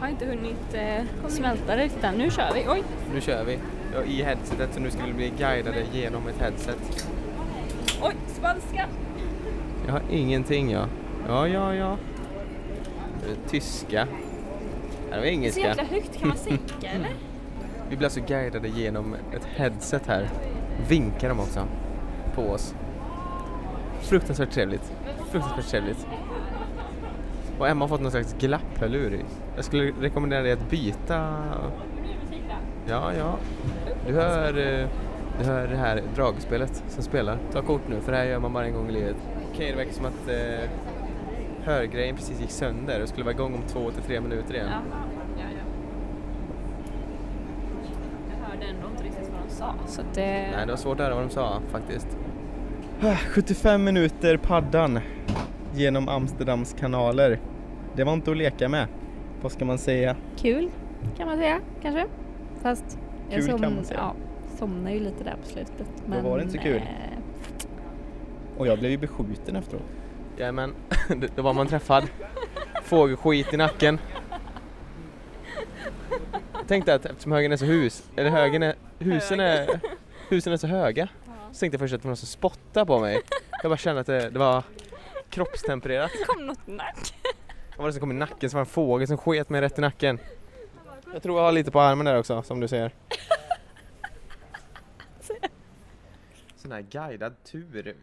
Har 0.00 0.08
inte 0.08 0.26
hunnit 0.26 0.74
eh, 0.74 1.28
smälta 1.28 1.76
det 1.76 1.90
än. 2.02 2.14
Nu 2.14 2.30
kör 2.30 2.52
vi. 2.54 2.64
Oj! 2.68 2.82
Nu 3.14 3.20
kör 3.20 3.44
vi 3.44 3.58
ja, 3.94 4.02
i 4.02 4.22
headsetet, 4.22 4.74
så 4.74 4.80
nu 4.80 4.90
ska 4.90 5.04
vi 5.04 5.12
bli 5.12 5.32
guidade 5.38 5.84
genom 5.92 6.28
ett 6.28 6.38
headset. 6.40 7.08
Oj! 8.02 8.14
Spanska! 8.26 8.86
Jag 9.86 9.92
har 9.92 10.02
ingenting 10.10 10.70
ja. 10.70 10.86
Ja, 11.28 11.48
ja, 11.48 11.74
ja. 11.74 11.96
Tyska. 13.48 14.06
Det 15.10 15.16
var 15.16 15.22
Så 15.22 15.24
engelska. 15.28 15.60
jäkla 15.60 15.84
högt, 15.84 16.18
kan 16.18 16.28
man 16.28 16.36
sänka 16.48 16.88
eller? 16.94 17.10
Vi 17.90 17.96
blir 17.96 18.06
alltså 18.06 18.20
guidade 18.26 18.68
genom 18.68 19.14
ett 19.14 19.44
headset 19.56 20.06
här. 20.06 20.28
Vinkar 20.88 21.28
de 21.28 21.40
också 21.40 21.66
på 22.34 22.42
oss. 22.42 22.74
Fruktansvärt 24.00 24.50
trevligt. 24.50 24.92
Fruktansvärt 25.30 25.70
trevligt. 25.70 26.06
Och 27.60 27.68
Emma 27.68 27.82
har 27.82 27.88
fått 27.88 28.00
någon 28.00 28.10
slags 28.10 28.36
glapphörlur. 28.38 29.24
Jag 29.56 29.64
skulle 29.64 29.92
rekommendera 30.00 30.42
dig 30.42 30.52
att 30.52 30.70
byta. 30.70 31.36
Ja, 32.88 33.12
ja. 33.18 33.36
Du 34.06 34.14
hör, 34.14 34.48
eh, 34.48 34.88
du 35.38 35.44
hör 35.44 35.68
det 35.68 35.76
här 35.76 36.02
dragspelet 36.14 36.84
som 36.88 37.02
spelar. 37.02 37.38
Ta 37.52 37.62
kort 37.62 37.88
nu 37.88 38.00
för 38.00 38.12
det 38.12 38.18
här 38.18 38.24
gör 38.24 38.38
man 38.38 38.52
bara 38.52 38.66
en 38.66 38.72
gång 38.72 38.88
i 38.88 38.92
livet. 38.92 39.16
Okej, 39.52 39.70
det 39.70 39.76
verkar 39.76 39.92
som 39.92 40.04
att 40.04 40.28
eh, 40.28 40.70
hörgrejen 41.64 42.16
precis 42.16 42.40
gick 42.40 42.50
sönder 42.50 43.02
och 43.02 43.08
skulle 43.08 43.24
vara 43.24 43.34
igång 43.34 43.54
om 43.54 43.62
två 43.68 43.90
till 43.90 44.02
tre 44.02 44.20
minuter 44.20 44.54
igen. 44.54 44.68
Ja. 44.70 44.96
ja, 45.36 45.44
ja. 45.56 45.64
Jag 48.30 48.48
hörde 48.48 48.66
ändå 48.66 48.88
inte 48.90 49.04
riktigt 49.04 49.30
vad 49.32 49.48
de 49.48 49.54
sa. 49.54 49.74
Så 49.86 50.02
det... 50.14 50.50
Nej, 50.56 50.66
det 50.66 50.72
var 50.72 50.76
svårt 50.76 51.00
att 51.00 51.06
höra 51.06 51.14
vad 51.14 51.24
de 51.24 51.30
sa 51.30 51.60
faktiskt. 51.72 52.08
75 53.34 53.84
minuter 53.84 54.36
paddan 54.36 55.00
genom 55.74 56.08
Amsterdams 56.08 56.72
kanaler. 56.80 57.40
Det 57.96 58.04
var 58.04 58.12
inte 58.12 58.30
att 58.30 58.36
leka 58.36 58.68
med. 58.68 58.86
Vad 59.42 59.52
ska 59.52 59.64
man 59.64 59.78
säga? 59.78 60.16
Kul 60.36 60.70
kan 61.16 61.28
man 61.28 61.36
säga 61.38 61.60
kanske. 61.82 62.06
Fast 62.62 62.98
jag 63.30 63.40
Kul 63.40 63.58
kan 63.60 63.74
man 63.74 63.84
säga. 63.84 64.00
Ja, 64.00 64.14
somnade 64.58 64.92
ju 64.96 65.00
lite 65.00 65.24
där 65.24 65.36
på 65.42 65.48
slutet. 65.48 65.86
Men, 66.06 66.24
var 66.24 66.36
det 66.38 66.42
inte 66.42 66.56
så 66.56 66.62
kul? 66.62 66.76
eh, 66.76 66.82
Och 68.58 68.66
jag 68.66 68.78
blev 68.78 68.90
ju 68.90 68.96
beskjuten 68.98 69.56
efteråt. 69.56 69.82
Jajamän, 70.36 70.74
då 71.36 71.42
var 71.42 71.54
man 71.54 71.66
träffad. 71.66 72.04
Fågelskit 72.82 73.54
i 73.54 73.56
nacken. 73.56 73.98
Tänk 76.66 76.86
dig 76.86 76.94
att 76.94 77.06
eftersom 77.06 77.32
högen 77.32 77.52
är 77.52 77.56
så 77.56 77.64
hus, 77.64 78.10
eller 78.16 78.30
högen 78.30 78.62
är, 78.62 78.74
husen 78.98 79.40
är, 79.40 79.80
husen 80.28 80.52
är 80.52 80.56
så 80.56 80.66
höga. 80.66 81.08
Så 81.52 81.60
tänkte 81.60 81.74
jag 81.74 81.80
först 81.80 81.94
att 81.94 82.02
det 82.02 82.06
var 82.06 82.10
någon 82.10 82.16
som 82.16 82.26
spottade 82.28 82.86
på 82.86 82.98
mig. 82.98 83.20
Jag 83.62 83.70
bara 83.70 83.76
kände 83.76 84.00
att 84.00 84.06
det, 84.06 84.30
det 84.30 84.38
var 84.38 84.62
kroppstempererat. 85.30 86.10
Det 86.12 86.24
kom 86.24 86.46
något 86.46 86.66
nack. 86.66 87.14
Vad 87.70 87.78
var 87.78 87.86
det 87.86 87.92
som 87.92 88.00
kom 88.00 88.10
i 88.10 88.14
nacken? 88.14 88.50
Så 88.50 88.56
var 88.56 88.60
det 88.60 88.68
en 88.68 88.72
fågel 88.72 89.08
som 89.08 89.16
sket 89.16 89.48
mig 89.48 89.60
rätt 89.60 89.78
i 89.78 89.80
nacken. 89.80 90.18
Jag 91.12 91.22
tror 91.22 91.38
jag 91.38 91.44
har 91.44 91.52
lite 91.52 91.70
på 91.70 91.80
armen 91.80 92.06
där 92.06 92.18
också, 92.18 92.42
som 92.42 92.60
du 92.60 92.68
ser. 92.68 92.92
Sån 96.56 96.72
här 96.72 96.80
guidad 96.82 97.44
tur 97.44 97.88
i 97.88 97.94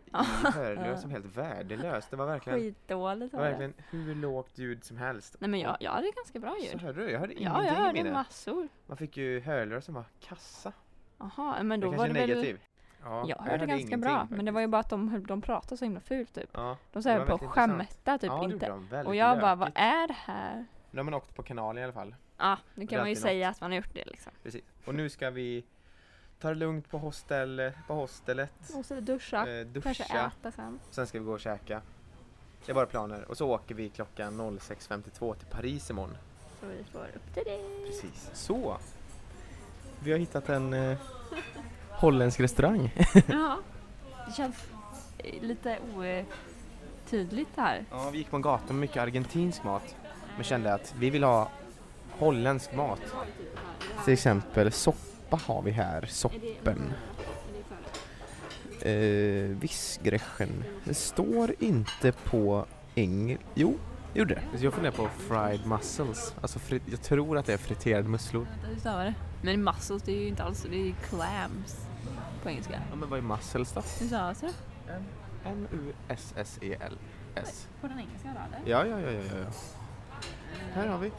Hörlös 0.53 1.01
som 1.01 1.11
helt 1.11 1.25
värdelös. 1.25 2.07
Det 2.09 2.15
var 2.15 2.25
verkligen, 2.25 2.59
Skitdåligt 2.59 3.31
det 3.31 3.37
var 3.37 3.43
var 3.43 3.51
det. 3.51 3.57
verkligen 3.67 3.73
hur 3.89 4.15
lågt 4.15 4.57
ljud 4.57 4.83
som 4.83 4.97
helst. 4.97 5.35
Nej 5.39 5.49
men 5.49 5.59
jag, 5.59 5.77
jag 5.79 5.91
hade 5.91 6.11
ganska 6.15 6.39
bra 6.39 6.55
Så 6.59 6.65
ljud. 6.65 6.81
hörde 6.81 7.05
du? 7.05 7.11
Jag 7.11 7.19
hörde 7.19 7.33
Ja, 7.33 7.39
ingenting 7.39 7.67
jag 7.67 7.95
i 7.95 7.97
hörde 7.99 8.11
massor. 8.11 8.67
Man 8.87 8.97
fick 8.97 9.17
ju 9.17 9.39
hörlurar 9.41 9.79
som 9.79 9.93
var 9.93 10.03
kassa. 10.19 10.73
Jaha, 11.17 11.63
men 11.63 11.79
Det 11.79 11.85
då 11.85 11.91
var 11.91 11.97
kanske 11.97 12.13
det 12.13 12.19
väl... 12.19 12.29
negativ. 12.29 12.59
Ja, 13.09 13.25
Jag 13.27 13.37
hörde 13.37 13.65
ganska 13.65 13.97
bra, 13.97 14.11
men 14.11 14.27
det 14.29 14.35
faktiskt. 14.35 14.53
var 14.53 14.61
ju 14.61 14.67
bara 14.67 14.79
att 14.81 14.89
de, 14.89 15.25
de 15.27 15.41
pratade 15.41 15.77
så 15.77 15.85
himla 15.85 15.99
fult 15.99 16.33
typ. 16.35 16.49
Ja, 16.53 16.77
De 16.93 17.03
sa 17.03 17.25
på 17.25 17.33
att 17.33 17.41
skämta 17.45 18.17
typ 18.17 18.31
inte. 18.43 18.71
Och 19.05 19.15
jag 19.15 19.39
bara, 19.39 19.55
vad 19.55 19.71
är 19.75 20.07
det 20.07 20.13
här? 20.25 20.65
Nu 20.91 20.99
har 20.99 21.03
man 21.03 21.13
åkt 21.13 21.35
på 21.35 21.43
kanalen 21.43 21.81
i 21.81 21.83
alla 21.83 21.93
fall. 21.93 22.15
Ja, 22.37 22.57
nu 22.75 22.87
kan 22.87 22.99
man 22.99 23.09
ju 23.09 23.15
säga 23.15 23.49
att 23.49 23.61
man 23.61 23.71
har 23.71 23.75
gjort 23.77 23.93
det 23.93 24.05
liksom. 24.05 24.31
Precis. 24.43 24.63
Och 24.85 24.95
nu 24.95 25.09
ska 25.09 25.29
vi 25.29 25.63
ta 26.39 26.47
det 26.49 26.55
lugnt 26.55 26.89
på, 26.89 26.97
hostel, 26.97 27.71
på 27.87 27.93
hostelet. 27.93 28.53
Och 28.75 28.85
så 28.85 28.99
duscha, 28.99 29.37
Eh, 29.37 29.67
kanske 29.83 30.03
duscha. 30.03 30.31
äta 30.39 30.51
sen. 30.51 30.79
Sen 30.91 31.07
ska 31.07 31.19
vi 31.19 31.25
gå 31.25 31.31
och 31.33 31.39
käka. 31.39 31.81
Det 32.65 32.71
är 32.71 32.73
bara 32.75 32.85
planer. 32.85 33.25
Och 33.29 33.37
så 33.37 33.49
åker 33.49 33.75
vi 33.75 33.89
klockan 33.89 34.41
06.52 34.41 35.33
till 35.35 35.47
Paris 35.47 35.89
imorgon. 35.89 36.17
Så 36.59 36.65
vi 36.67 36.83
får 36.83 36.99
upp 37.15 37.33
till 37.33 37.43
det. 37.45 37.85
Precis. 37.87 38.29
Så. 38.33 38.77
Vi 40.03 40.11
har 40.11 40.19
hittat 40.19 40.49
en 40.49 40.73
eh, 40.73 40.97
holländsk 41.97 42.39
restaurang. 42.39 42.91
Ja, 43.27 43.57
det 44.27 44.33
känns 44.33 44.55
lite 45.41 45.77
otydligt 45.95 47.49
det 47.55 47.61
här. 47.61 47.85
Ja, 47.91 48.09
vi 48.11 48.17
gick 48.17 48.29
på 48.29 48.35
en 48.35 48.41
gata 48.41 48.73
med 48.73 48.81
mycket 48.81 49.03
argentinsk 49.03 49.63
mat. 49.63 49.95
Men 50.35 50.43
kände 50.43 50.73
att 50.73 50.95
vi 50.99 51.09
vill 51.09 51.23
ha 51.23 51.49
holländsk 52.19 52.75
mat. 52.75 52.99
Till 54.03 54.13
exempel 54.13 54.71
soppa 54.71 55.39
har 55.45 55.61
vi 55.61 55.71
här. 55.71 56.05
Soppen. 56.05 56.93
Eh, 58.81 59.57
Visgrechen. 59.59 60.63
Det 60.83 60.93
står 60.93 61.53
inte 61.59 62.11
på 62.11 62.65
Engel... 62.95 63.37
Jo, 63.55 63.77
gjorde 64.13 64.33
det. 64.33 64.57
Så 64.57 64.65
jag 64.65 64.73
funderar 64.73 64.93
på 64.93 65.07
fried 65.17 65.65
mussels. 65.65 66.33
Alltså 66.41 66.59
jag 66.85 67.01
tror 67.01 67.37
att 67.37 67.45
det 67.45 67.53
är 67.53 67.57
friterade 67.57 68.09
musslor. 68.09 68.47
Vänta, 68.51 68.67
hur 68.67 68.79
stavar 68.79 69.05
det? 69.05 69.13
Men 69.41 69.63
mussels 69.63 70.03
det 70.03 70.11
är 70.11 70.21
ju 70.21 70.27
inte 70.27 70.43
alls 70.43 70.65
det 70.69 70.75
är 70.77 70.85
ju 70.85 70.93
clams 71.09 71.86
på 72.47 72.51
engelska. 72.51 72.81
Ja 72.89 72.95
men 72.95 73.09
vad 73.09 73.19
är 73.19 73.23
mussels 73.23 73.71
då? 73.71 73.81
Hur 73.99 74.07
stavas 74.07 74.39
det? 74.39 74.53
M-U-S-S-E-L-S. 75.45 76.87
På 77.81 77.87
den 77.87 77.99
engelska 77.99 78.27
då 78.27 78.39
eller? 78.57 78.69
Ja, 78.69 78.85
ja, 78.85 78.99
ja, 78.99 79.11
ja, 79.11 79.23
ja. 79.37 79.45
Här 80.73 80.87
har 80.87 80.97
vi 80.97 81.11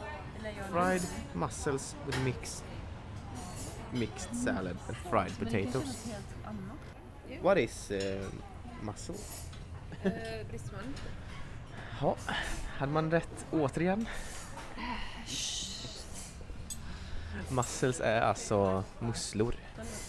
fried 0.71 1.01
mussels 1.33 1.95
with 2.05 2.19
mixed 2.23 2.65
mixed 3.91 4.37
salad 4.37 4.77
and 4.87 4.97
fried 4.97 5.39
potatoes. 5.39 6.07
What 7.41 7.57
is 7.57 7.91
uh, 7.91 7.97
mussel? 8.81 9.15
Bristmun. 10.49 10.93
Ja, 12.01 12.15
hade 12.77 12.91
man 12.91 13.11
rätt 13.11 13.45
återigen? 13.51 14.07
Mussels 17.49 17.99
är 17.99 18.21
alltså 18.21 18.83
musslor. 18.99 19.55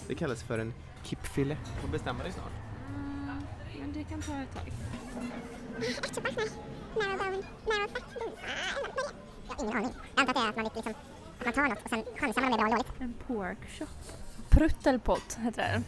Det 0.09 0.15
kallas 0.15 0.43
för 0.43 0.59
en 0.59 0.75
kippfille. 1.03 1.57
Du 1.75 1.81
får 1.81 1.89
bestämma 1.89 2.23
dig 2.23 2.33
snart. 2.33 2.53
Men 3.81 3.93
det 3.93 4.05
kan 4.05 4.23
ta 4.23 4.33
ett 4.33 4.55
tag. 4.55 4.73
ingen 9.63 9.77
aning. 9.77 9.93
Jag 10.15 10.29
antar 10.29 10.31
att 10.31 10.37
det 10.37 10.41
är 10.41 10.49
att 10.49 10.57
man 10.57 10.65
liksom, 10.65 10.95
att 11.39 11.45
man 11.45 11.53
tar 11.55 11.69
något 11.69 11.85
och 11.85 11.91
sen 11.91 12.05
chansar 12.17 12.43
man 12.43 12.53
om 12.53 12.59
det 12.59 12.65
är 12.65 12.67
bra 12.67 12.67
eller 12.67 12.77
dåligt. 12.77 13.01
En 13.01 13.15
pork 13.27 13.71
chop. 13.79 13.89
Pruttelpott 14.49 15.39
heter 15.41 15.63
det. 15.63 15.83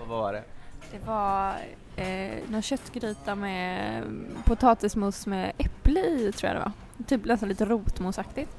Och 0.00 0.08
vad 0.08 0.18
var 0.18 0.32
det? 0.32 0.44
Det 0.92 0.98
var 1.06 1.54
eh, 1.96 2.38
någon 2.48 2.62
köttgryta 2.62 3.34
med 3.34 4.04
potatismos 4.44 5.26
med 5.26 5.52
äpple 5.58 6.00
i 6.00 6.32
tror 6.32 6.52
jag 6.52 6.56
det 6.56 6.64
var. 6.64 7.04
Typ 7.06 7.24
nästan 7.24 7.48
lite 7.48 7.64
rotmosaktigt. 7.64 8.50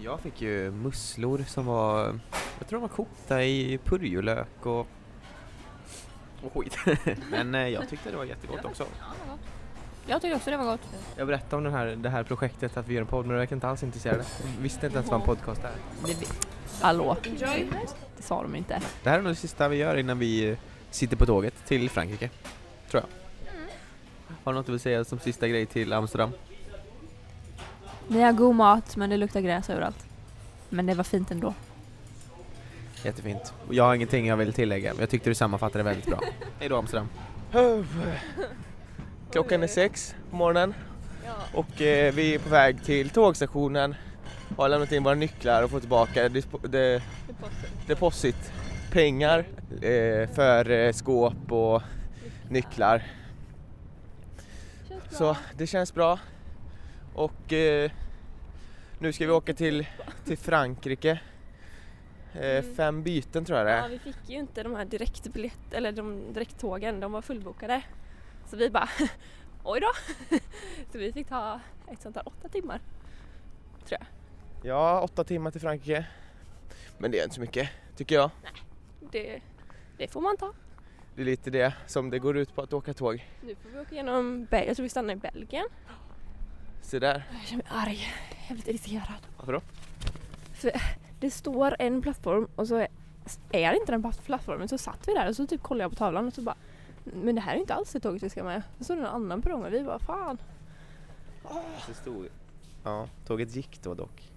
Jag 0.00 0.20
fick 0.20 0.42
ju 0.42 0.70
musslor 0.70 1.44
som 1.48 1.66
var, 1.66 2.18
jag 2.58 2.68
tror 2.68 2.80
de 2.80 2.80
var 2.80 2.88
kokta 2.88 3.44
i 3.44 3.78
purjolök 3.84 4.66
och, 4.66 4.86
och 6.42 6.52
skit. 6.52 6.76
Men 7.30 7.54
eh, 7.54 7.68
jag 7.68 7.88
tyckte 7.88 8.10
det 8.10 8.16
var 8.16 8.24
jättegott 8.24 8.64
också. 8.64 8.86
Jag 10.06 10.22
tyckte 10.22 10.36
också 10.36 10.50
det 10.50 10.56
var 10.56 10.64
gott. 10.64 10.80
Jag 11.16 11.26
berättade 11.26 11.56
om 11.56 11.64
den 11.64 11.72
här, 11.72 11.86
det 11.86 12.08
här 12.08 12.22
projektet 12.22 12.76
att 12.76 12.88
vi 12.88 12.94
gör 12.94 13.00
en 13.00 13.06
podd 13.06 13.26
men 13.26 13.34
du 13.34 13.38
verkar 13.38 13.56
inte 13.56 13.68
alls 13.68 13.82
intresserade. 13.82 14.24
Jag 14.56 14.62
visste 14.62 14.86
inte 14.86 14.98
ens 14.98 15.10
vad 15.10 15.20
en 15.20 15.26
podcast 15.26 15.64
är. 15.64 15.72
Hallå? 16.80 17.16
Det 18.16 18.22
sa 18.22 18.42
de 18.42 18.56
inte. 18.56 18.80
Det 19.02 19.10
här 19.10 19.18
är 19.18 19.22
nog 19.22 19.32
det 19.32 19.36
sista 19.36 19.68
vi 19.68 19.76
gör 19.76 19.96
innan 19.96 20.18
vi 20.18 20.50
eh, 20.50 20.58
sitter 20.90 21.16
på 21.16 21.26
tåget 21.26 21.54
till 21.66 21.90
Frankrike. 21.90 22.30
Tror 22.90 23.02
jag. 23.02 23.08
Har 24.44 24.52
du 24.52 24.58
något 24.58 24.66
du 24.66 24.72
vill 24.72 24.80
säga 24.80 25.04
som 25.04 25.18
sista 25.18 25.48
grej 25.48 25.66
till 25.66 25.92
Amsterdam? 25.92 26.30
Ni 28.08 28.20
har 28.20 28.32
god 28.32 28.54
mat 28.54 28.96
men 28.96 29.10
det 29.10 29.16
luktar 29.16 29.40
gräs 29.40 29.70
överallt. 29.70 30.06
Men 30.68 30.86
det 30.86 30.94
var 30.94 31.04
fint 31.04 31.30
ändå. 31.30 31.54
Jättefint. 33.04 33.54
Jag 33.70 33.84
har 33.84 33.94
ingenting 33.94 34.26
jag 34.26 34.36
vill 34.36 34.52
tillägga 34.52 34.92
men 34.92 35.00
jag 35.00 35.10
tyckte 35.10 35.30
du 35.30 35.34
sammanfattade 35.34 35.78
det 35.78 35.88
väldigt 35.90 36.06
bra. 36.06 36.20
Hej 36.60 36.68
då 36.68 36.76
Amsterdam. 36.76 37.08
Klockan 39.32 39.62
är 39.62 39.66
sex 39.66 40.14
på 40.30 40.36
morgonen 40.36 40.74
och 41.54 41.82
eh, 41.82 42.14
vi 42.14 42.34
är 42.34 42.38
på 42.38 42.48
väg 42.48 42.84
till 42.84 43.10
tågstationen. 43.10 43.94
Har 44.56 44.68
lämnat 44.68 44.92
in 44.92 45.02
våra 45.04 45.14
nycklar 45.14 45.62
och 45.62 45.70
fått 45.70 45.80
tillbaka 45.82 46.28
dispo- 46.28 46.68
de, 46.68 47.00
deposit 47.86 48.52
pengar 48.92 49.38
eh, 49.82 50.28
för 50.34 50.70
eh, 50.70 50.92
skåp 50.92 51.52
och 51.52 51.82
nycklar. 52.48 53.02
Så 55.10 55.36
det 55.56 55.66
känns 55.66 55.94
bra. 55.94 56.18
Och 57.14 57.52
eh, 57.52 57.90
nu 58.98 59.12
ska 59.12 59.26
vi 59.26 59.32
åka 59.32 59.54
till, 59.54 59.86
till 60.24 60.38
Frankrike. 60.38 61.20
Eh, 62.34 62.64
fem 62.76 63.02
byten 63.02 63.44
tror 63.44 63.58
jag 63.58 63.66
det 63.66 63.72
Ja, 63.72 63.84
är. 63.84 63.88
vi 63.88 63.98
fick 63.98 64.16
ju 64.28 64.36
inte 64.38 64.62
de 64.62 64.74
här 64.74 64.84
direktbiljett, 64.84 65.72
eller 65.72 65.92
de 65.92 66.32
direkttågen, 66.32 67.00
de 67.00 67.12
var 67.12 67.22
fullbokade. 67.22 67.82
Så 68.46 68.56
vi 68.56 68.70
bara, 68.70 68.88
oj 69.64 69.80
då! 69.80 69.90
Så 70.92 70.98
vi 70.98 71.12
fick 71.12 71.28
ta 71.28 71.60
ett 71.92 72.02
sånt 72.02 72.16
här 72.16 72.28
åtta 72.28 72.48
timmar. 72.48 72.80
Ja, 74.64 75.00
åtta 75.00 75.24
timmar 75.24 75.50
till 75.50 75.60
Frankrike. 75.60 76.06
Men 76.98 77.10
det 77.10 77.18
är 77.18 77.22
inte 77.24 77.34
så 77.34 77.40
mycket, 77.40 77.68
tycker 77.96 78.14
jag. 78.14 78.30
Det, 79.12 79.40
det 79.98 80.08
får 80.08 80.20
man 80.20 80.36
ta. 80.36 80.52
Det 81.14 81.22
är 81.22 81.26
lite 81.26 81.50
det 81.50 81.74
som 81.86 82.10
det 82.10 82.18
går 82.18 82.36
ut 82.36 82.54
på 82.54 82.62
att 82.62 82.72
åka 82.72 82.94
tåg. 82.94 83.28
Nu 83.42 83.54
får 83.54 83.68
vi 83.70 83.78
åka 83.80 83.94
igenom 83.94 84.44
Belgien, 84.44 84.68
jag 84.68 84.76
tror 84.76 84.82
vi 84.84 84.88
stannar 84.90 85.14
i 85.14 85.16
Belgien. 85.16 85.66
Se 86.82 86.98
där. 86.98 87.24
Jag 87.32 87.42
känner 87.48 87.62
mig 87.64 87.72
arg, 87.74 88.06
jävligt 88.48 88.68
irriterad. 88.68 89.26
Varför 89.36 89.52
då? 89.52 89.60
Det 91.22 91.30
står 91.30 91.76
en 91.78 92.02
plattform 92.02 92.48
och 92.56 92.68
så 92.68 92.76
är 92.76 92.88
är 93.52 93.72
det 93.72 93.78
inte 93.78 93.92
den 93.92 94.02
platt- 94.02 94.24
plattformen 94.24 94.68
så 94.68 94.78
satt 94.78 95.08
vi 95.08 95.14
där 95.14 95.28
och 95.28 95.36
så 95.36 95.46
typ 95.46 95.62
kollade 95.62 95.84
jag 95.84 95.90
på 95.90 95.96
tavlan 95.96 96.26
och 96.26 96.32
så 96.32 96.42
bara 96.42 96.54
Men 97.04 97.34
det 97.34 97.40
här 97.40 97.54
är 97.54 97.58
inte 97.58 97.74
alls 97.74 97.92
det 97.92 98.00
tåget 98.00 98.22
vi 98.22 98.30
ska 98.30 98.44
med. 98.44 98.62
Så 98.78 98.84
står 98.84 98.94
det 98.96 99.00
en 99.02 99.06
annan 99.06 99.42
perrong 99.42 99.64
och 99.64 99.72
vi 99.72 99.82
bara 99.84 99.98
fan. 99.98 100.38
Det 101.88 101.94
stod... 101.94 102.28
Ja, 102.84 103.08
tåget 103.26 103.56
gick 103.56 103.82
då 103.82 103.94
dock. 103.94 104.30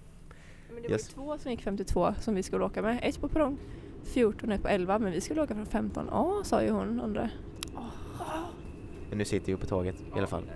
Men 0.72 0.82
det 0.82 0.88
Yes. 0.90 1.16
var 1.16 1.22
ju 1.22 1.28
två 1.28 1.38
som 1.42 1.50
gick 1.50 1.62
52 1.62 2.14
som 2.20 2.34
vi 2.34 2.42
skulle 2.42 2.64
åka 2.64 2.82
med. 2.82 2.98
Ett 3.02 3.20
på 3.20 3.28
perrong 3.28 3.58
14 4.04 4.48
och 4.48 4.54
ett 4.54 4.62
på 4.62 4.68
11 4.68 4.98
men 4.98 5.12
vi 5.12 5.20
skulle 5.20 5.42
åka 5.42 5.54
från 5.54 5.66
15. 5.66 6.08
Ja 6.10 6.40
sa 6.44 6.62
ju 6.62 6.70
hon 6.70 7.00
andra. 7.00 7.30
Men 9.08 9.18
nu 9.18 9.24
sitter 9.24 9.48
ju 9.52 9.56
på 9.56 9.66
tåget 9.66 10.00
i 10.00 10.18
alla 10.18 10.26
fall. 10.26 10.50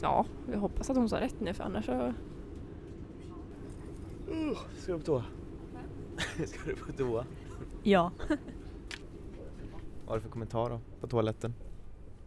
Ja, 0.00 0.24
jag 0.52 0.58
hoppas 0.58 0.90
att 0.90 0.96
hon 0.96 1.08
sa 1.08 1.20
rätt 1.20 1.40
nu 1.40 1.54
för 1.54 1.64
annars 1.64 1.86
så... 1.86 2.12
Ska 4.82 4.92
du 4.92 4.98
på 4.98 5.04
toa? 5.04 5.24
Ska 6.46 6.58
du 6.70 6.76
på 6.76 6.92
toa? 6.92 7.26
Ja. 7.82 8.12
Vad 8.28 10.08
har 10.08 10.16
du 10.16 10.20
för 10.22 10.28
kommentar 10.30 10.70
då? 10.70 10.80
På 11.00 11.06
toaletten? 11.06 11.54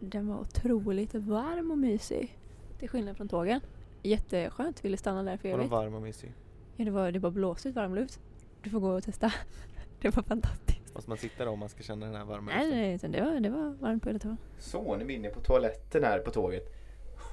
Den 0.00 0.28
var 0.28 0.38
otroligt 0.40 1.14
varm 1.14 1.70
och 1.70 1.78
mysig. 1.78 2.38
Till 2.78 2.88
skillnad 2.88 3.16
från 3.16 3.28
tågen. 3.28 3.60
Jätteskönt, 4.02 4.84
ville 4.84 4.96
stanna 4.96 5.22
där 5.22 5.36
för 5.36 5.48
Var 5.48 5.56
de 5.58 5.60
evigt. 5.60 5.70
varm 5.72 5.94
och 5.94 6.02
mysig? 6.02 6.32
Ja, 6.76 6.84
det 6.84 6.90
var, 6.90 7.12
det 7.12 7.18
var 7.18 7.30
blåsigt 7.30 7.76
varm 7.76 7.94
luft. 7.94 8.20
Du 8.62 8.70
får 8.70 8.80
gå 8.80 8.90
och 8.96 9.02
testa. 9.04 9.32
Det 10.00 10.16
var 10.16 10.22
fantastiskt. 10.22 10.94
Måste 10.94 11.10
man 11.10 11.18
sitta 11.18 11.44
då 11.44 11.50
om 11.50 11.58
man 11.58 11.68
ska 11.68 11.82
känna 11.82 12.06
den 12.06 12.14
här 12.14 12.24
varma 12.24 12.50
Nej, 12.50 12.60
luften? 12.64 12.78
nej, 12.80 12.94
utan 12.94 13.12
det 13.12 13.20
var, 13.20 13.40
det 13.40 13.50
var 13.50 13.70
varmt 13.80 14.02
på 14.02 14.08
hela 14.08 14.18
tåget. 14.18 14.38
Så, 14.58 14.96
nu 14.96 15.02
är 15.04 15.06
vi 15.08 15.14
inne 15.14 15.28
på 15.28 15.40
toaletten 15.40 16.04
här 16.04 16.18
på 16.18 16.30
tåget. 16.30 16.64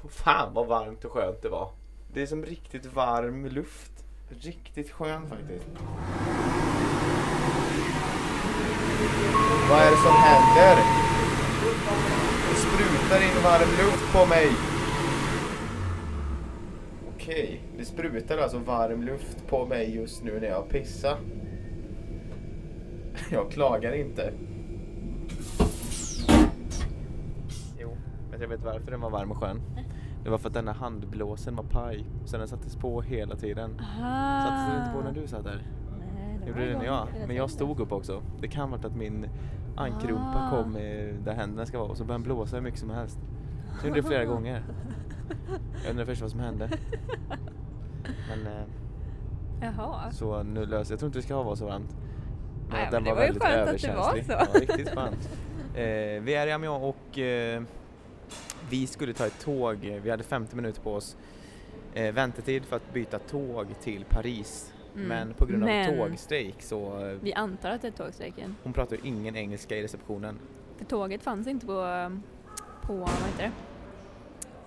Fan 0.09 0.53
vad 0.53 0.67
varmt 0.67 1.05
och 1.05 1.11
skönt 1.11 1.41
det 1.41 1.49
var. 1.49 1.71
Det 2.13 2.21
är 2.21 2.25
som 2.25 2.45
riktigt 2.45 2.85
varm 2.85 3.45
luft. 3.45 4.05
Riktigt 4.29 4.91
skön 4.91 5.27
faktiskt. 5.29 5.67
Vad 9.69 9.79
är 9.79 9.91
det 9.91 9.97
som 9.97 10.11
händer? 10.11 10.75
Det 12.49 12.55
sprutar 12.55 13.21
in 13.21 13.43
varm 13.43 13.69
luft 13.69 14.13
på 14.13 14.25
mig. 14.25 14.51
Okej, 17.15 17.61
det 17.77 17.85
sprutar 17.85 18.37
alltså 18.37 18.57
varm 18.57 19.01
luft 19.01 19.47
på 19.47 19.65
mig 19.65 19.95
just 19.95 20.23
nu 20.23 20.39
när 20.39 20.47
jag 20.47 20.69
pissar. 20.69 21.17
Jag 23.31 23.51
klagar 23.51 23.93
inte. 23.93 24.33
Jo, 27.79 27.97
men 28.31 28.41
jag 28.41 28.47
vet 28.47 28.63
varför 28.63 28.91
den 28.91 29.01
var 29.01 29.09
varm 29.09 29.31
och 29.31 29.37
skön. 29.37 29.61
Det 30.27 30.31
var 30.31 30.37
för 30.37 30.47
att 30.47 30.53
denna 30.53 30.71
handblåsen 30.71 31.55
var 31.55 31.63
paj. 31.63 32.05
Så 32.25 32.37
den 32.37 32.47
sattes 32.47 32.75
på 32.75 33.01
hela 33.01 33.35
tiden. 33.35 33.77
Sattes 34.43 34.67
den 34.71 34.81
inte 34.81 34.91
på 34.93 35.01
när 35.01 35.11
du 35.21 35.27
satt 35.27 35.43
där? 35.43 35.63
Nej, 36.15 36.39
det 36.41 36.47
Gjorde 36.47 36.59
var 36.59 36.65
den 36.67 36.75
igång 36.75 36.85
ja. 36.85 37.07
hela 37.13 37.27
Men 37.27 37.35
jag 37.35 37.49
stod 37.49 37.79
upp 37.79 37.91
också. 37.91 38.21
Det 38.41 38.47
kan 38.47 38.71
varit 38.71 38.85
att 38.85 38.95
min 38.95 39.29
ankrumpa 39.75 40.33
Ah. 40.35 40.49
kom 40.49 40.73
där 41.23 41.33
händerna 41.33 41.65
ska 41.65 41.79
vara 41.79 41.89
och 41.89 41.97
så 41.97 42.03
började 42.03 42.23
den 42.23 42.35
blåsa 42.35 42.55
hur 42.55 42.63
mycket 42.63 42.79
som 42.79 42.89
helst. 42.89 43.19
Så 43.79 43.87
jag 43.87 43.87
gjorde 43.87 44.01
det 44.01 44.07
flera 44.07 44.25
gånger. 44.33 44.63
Jag 45.83 45.89
undrar 45.91 46.05
först 46.05 46.21
vad 46.21 46.31
som 46.31 46.39
hände. 46.39 46.69
Men 48.29 48.47
eh, 48.53 48.63
Jaha. 49.61 50.11
så 50.11 50.43
nu 50.43 50.65
löser 50.65 50.93
jag 50.93 50.99
tror 50.99 51.07
inte 51.07 51.19
det 51.19 51.23
ska 51.23 51.43
vara 51.43 51.55
så 51.55 51.65
varmt. 51.65 51.95
Nej, 52.71 52.85
att 52.85 52.91
men 52.91 53.03
det 53.03 53.13
var 53.13 53.21
ju 53.23 53.33
skönt 53.33 53.69
att 53.69 53.81
det 53.81 53.95
var 53.95 54.21
så. 54.23 54.31
Ja, 54.31 54.47
riktigt 54.59 54.89
skönt. 54.89 55.29
Eh, 55.73 56.23
vi 56.23 56.33
är 56.35 56.47
i 56.47 56.51
Amiens 56.51 56.83
och 56.83 57.19
eh, 57.19 57.61
vi 58.69 58.87
skulle 58.87 59.13
ta 59.13 59.25
ett 59.25 59.39
tåg. 59.39 59.77
Vi 60.03 60.09
hade 60.09 60.23
50 60.23 60.55
minuter 60.55 60.81
på 60.81 60.93
oss. 60.93 61.17
Eh, 61.93 62.13
väntetid 62.13 62.65
för 62.65 62.75
att 62.75 62.93
byta 62.93 63.19
tåg 63.19 63.67
till 63.81 64.05
Paris. 64.05 64.73
Mm. 64.95 65.07
Men 65.07 65.33
på 65.33 65.45
grund 65.45 65.63
av 65.63 65.69
Men- 65.69 65.97
tågstrejk 65.97 66.61
så 66.61 66.99
eh, 67.07 67.17
Vi 67.21 67.33
antar 67.33 67.69
att 67.71 67.81
det 67.81 67.87
är 67.87 67.91
tågstrejken. 67.91 68.55
hon 68.63 68.73
pratar 68.73 68.97
ingen 69.03 69.35
engelska 69.35 69.75
i 69.77 69.83
receptionen. 69.83 70.39
För 70.77 70.85
tåget 70.85 71.23
fanns 71.23 71.47
inte 71.47 71.65
på, 71.65 71.73
på 72.81 72.93
vad 72.93 73.09
heter 73.09 73.43
det? 73.43 73.51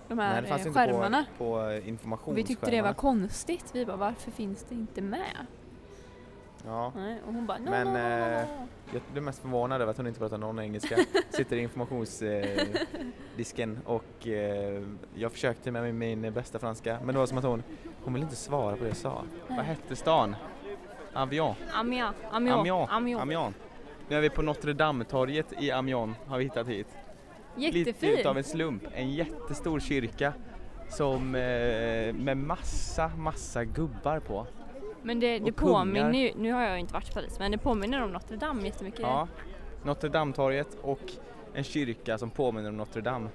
De 0.09 0.19
här 0.19 0.33
Nej, 0.33 0.43
det 0.43 0.49
fanns 0.49 0.61
eh, 0.61 0.67
inte 0.67 0.79
skärmarna. 0.81 1.25
på, 1.39 1.45
på 1.45 2.31
eh, 2.31 2.35
vi 2.35 2.45
tyckte 2.45 2.71
det 2.71 2.83
var 2.83 2.93
konstigt. 2.93 3.65
Vi 3.73 3.87
bara, 3.87 3.97
varför 3.97 4.31
finns 4.31 4.67
det 4.69 4.75
inte 4.75 5.03
med? 5.03 5.47
Ja, 6.67 6.93
Nej, 6.97 7.17
och 7.27 7.33
hon 7.35 7.47
bara, 7.47 7.59
no, 7.59 7.71
Men, 7.71 7.87
no, 7.87 7.93
no, 7.93 7.99
no, 7.99 8.01
eh, 8.01 8.41
no. 8.41 8.47
Jag 8.93 9.03
blev 9.13 9.25
mest 9.25 9.43
förvånad 9.43 9.83
över 9.83 9.91
att 9.91 9.97
hon 9.97 10.07
inte 10.07 10.19
pratar 10.21 10.39
någon 10.39 10.59
engelska. 10.61 10.97
Sitter 11.31 11.57
i 11.57 11.61
informationsdisken 11.61 13.79
och 13.85 14.27
eh, 14.29 14.83
jag 15.15 15.33
försökte 15.33 15.71
med 15.71 15.95
min, 15.95 16.21
min 16.21 16.33
bästa 16.33 16.59
franska 16.59 16.99
men 17.05 17.15
det 17.15 17.19
var 17.19 17.27
som 17.27 17.39
att 17.39 17.45
hon, 17.45 17.63
hon 18.05 18.13
ville 18.15 18.25
inte 18.25 18.37
svara 18.37 18.77
på 18.77 18.83
det 18.83 18.89
jag 18.89 18.97
sa. 18.97 19.23
Vad 19.49 19.59
hette 19.65 19.97
stan? 19.97 20.37
Avion. 21.13 21.55
Amiens. 21.73 22.15
Amiens. 22.31 22.89
Amiens. 22.91 23.55
Nu 24.09 24.17
är 24.17 24.21
vi 24.21 24.31
på 24.31 24.43
Notre 24.43 24.73
Dame-torget 24.73 25.53
i 25.59 25.71
Amiens 25.71 26.17
har 26.27 26.39
vi 26.39 26.45
hittat 26.45 26.69
hit. 26.69 26.87
Lite 27.57 27.79
Jättefin. 27.79 28.19
utav 28.19 28.39
en 28.39 28.45
slump. 28.45 28.83
En 28.95 29.11
jättestor 29.11 29.81
kyrka 29.81 30.33
som 30.89 31.35
eh, 31.35 31.41
med 32.15 32.37
massa, 32.37 33.09
massa 33.17 33.65
gubbar 33.65 34.21
på. 34.21 34.47
Men 35.03 35.21
det, 35.21 35.39
det 35.39 35.53
påminner 35.53 36.13
ju, 36.19 36.33
nu 36.37 36.53
har 36.53 36.63
jag 36.63 36.79
inte 36.79 36.95
varit 36.95 37.09
i 37.11 37.13
Paris, 37.13 37.39
men 37.39 37.51
det 37.53 37.59
påminner 37.59 38.03
om 38.03 38.13
Notre 38.13 38.37
Dame 38.37 38.65
jättemycket. 38.67 39.01
Ja. 39.01 39.29
Notre 39.85 40.09
Dame-torget 40.11 40.77
och 40.83 41.01
en 41.55 41.65
kyrka 41.65 42.19
som 42.19 42.31
påminner 42.31 42.69
om 42.69 42.77
Notre 42.77 43.01
Dame. 43.01 43.29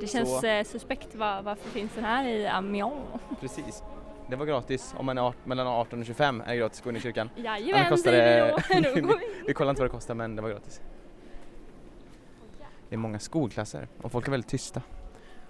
Det 0.00 0.06
känns 0.06 0.40
Så- 0.40 0.46
eh, 0.46 0.64
suspekt, 0.64 1.14
var, 1.14 1.42
varför 1.42 1.70
finns 1.70 1.92
den 1.94 2.04
här 2.04 2.26
i 2.28 2.46
Amiens? 2.46 2.92
Precis. 3.40 3.82
Det 4.28 4.36
var 4.36 4.46
gratis 4.46 4.94
om 4.98 5.06
man 5.06 5.18
är 5.18 5.32
mellan 5.44 5.66
18 5.66 6.00
och 6.00 6.06
25 6.06 6.40
är 6.40 6.46
det 6.46 6.56
gratis 6.56 6.78
att 6.78 6.84
gå 6.84 6.90
in 6.90 6.96
i 6.96 7.00
kyrkan. 7.00 7.30
Jajamän, 7.36 7.88
kostar 7.88 8.10
säger 8.10 8.46
det- 8.72 8.90
vi 8.94 9.00
då. 9.00 9.08
Vi. 9.08 9.42
Vi 9.46 9.54
kollade 9.54 9.70
inte 9.70 9.82
vad 9.82 9.90
det 9.90 9.94
kostade 9.94 10.16
men 10.18 10.36
det 10.36 10.42
var 10.42 10.48
gratis. 10.50 10.80
Det 12.88 12.94
är 12.94 12.98
många 12.98 13.18
skolklasser 13.18 13.88
och 14.02 14.12
folk 14.12 14.26
är 14.26 14.30
väldigt 14.30 14.50
tysta. 14.50 14.82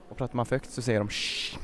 Och 0.08 0.16
pratar 0.16 0.36
man 0.36 0.46
för 0.46 0.56
högt 0.56 0.70
så 0.70 0.82
säger 0.82 0.98
de 0.98 1.08
Shh. 1.08 1.58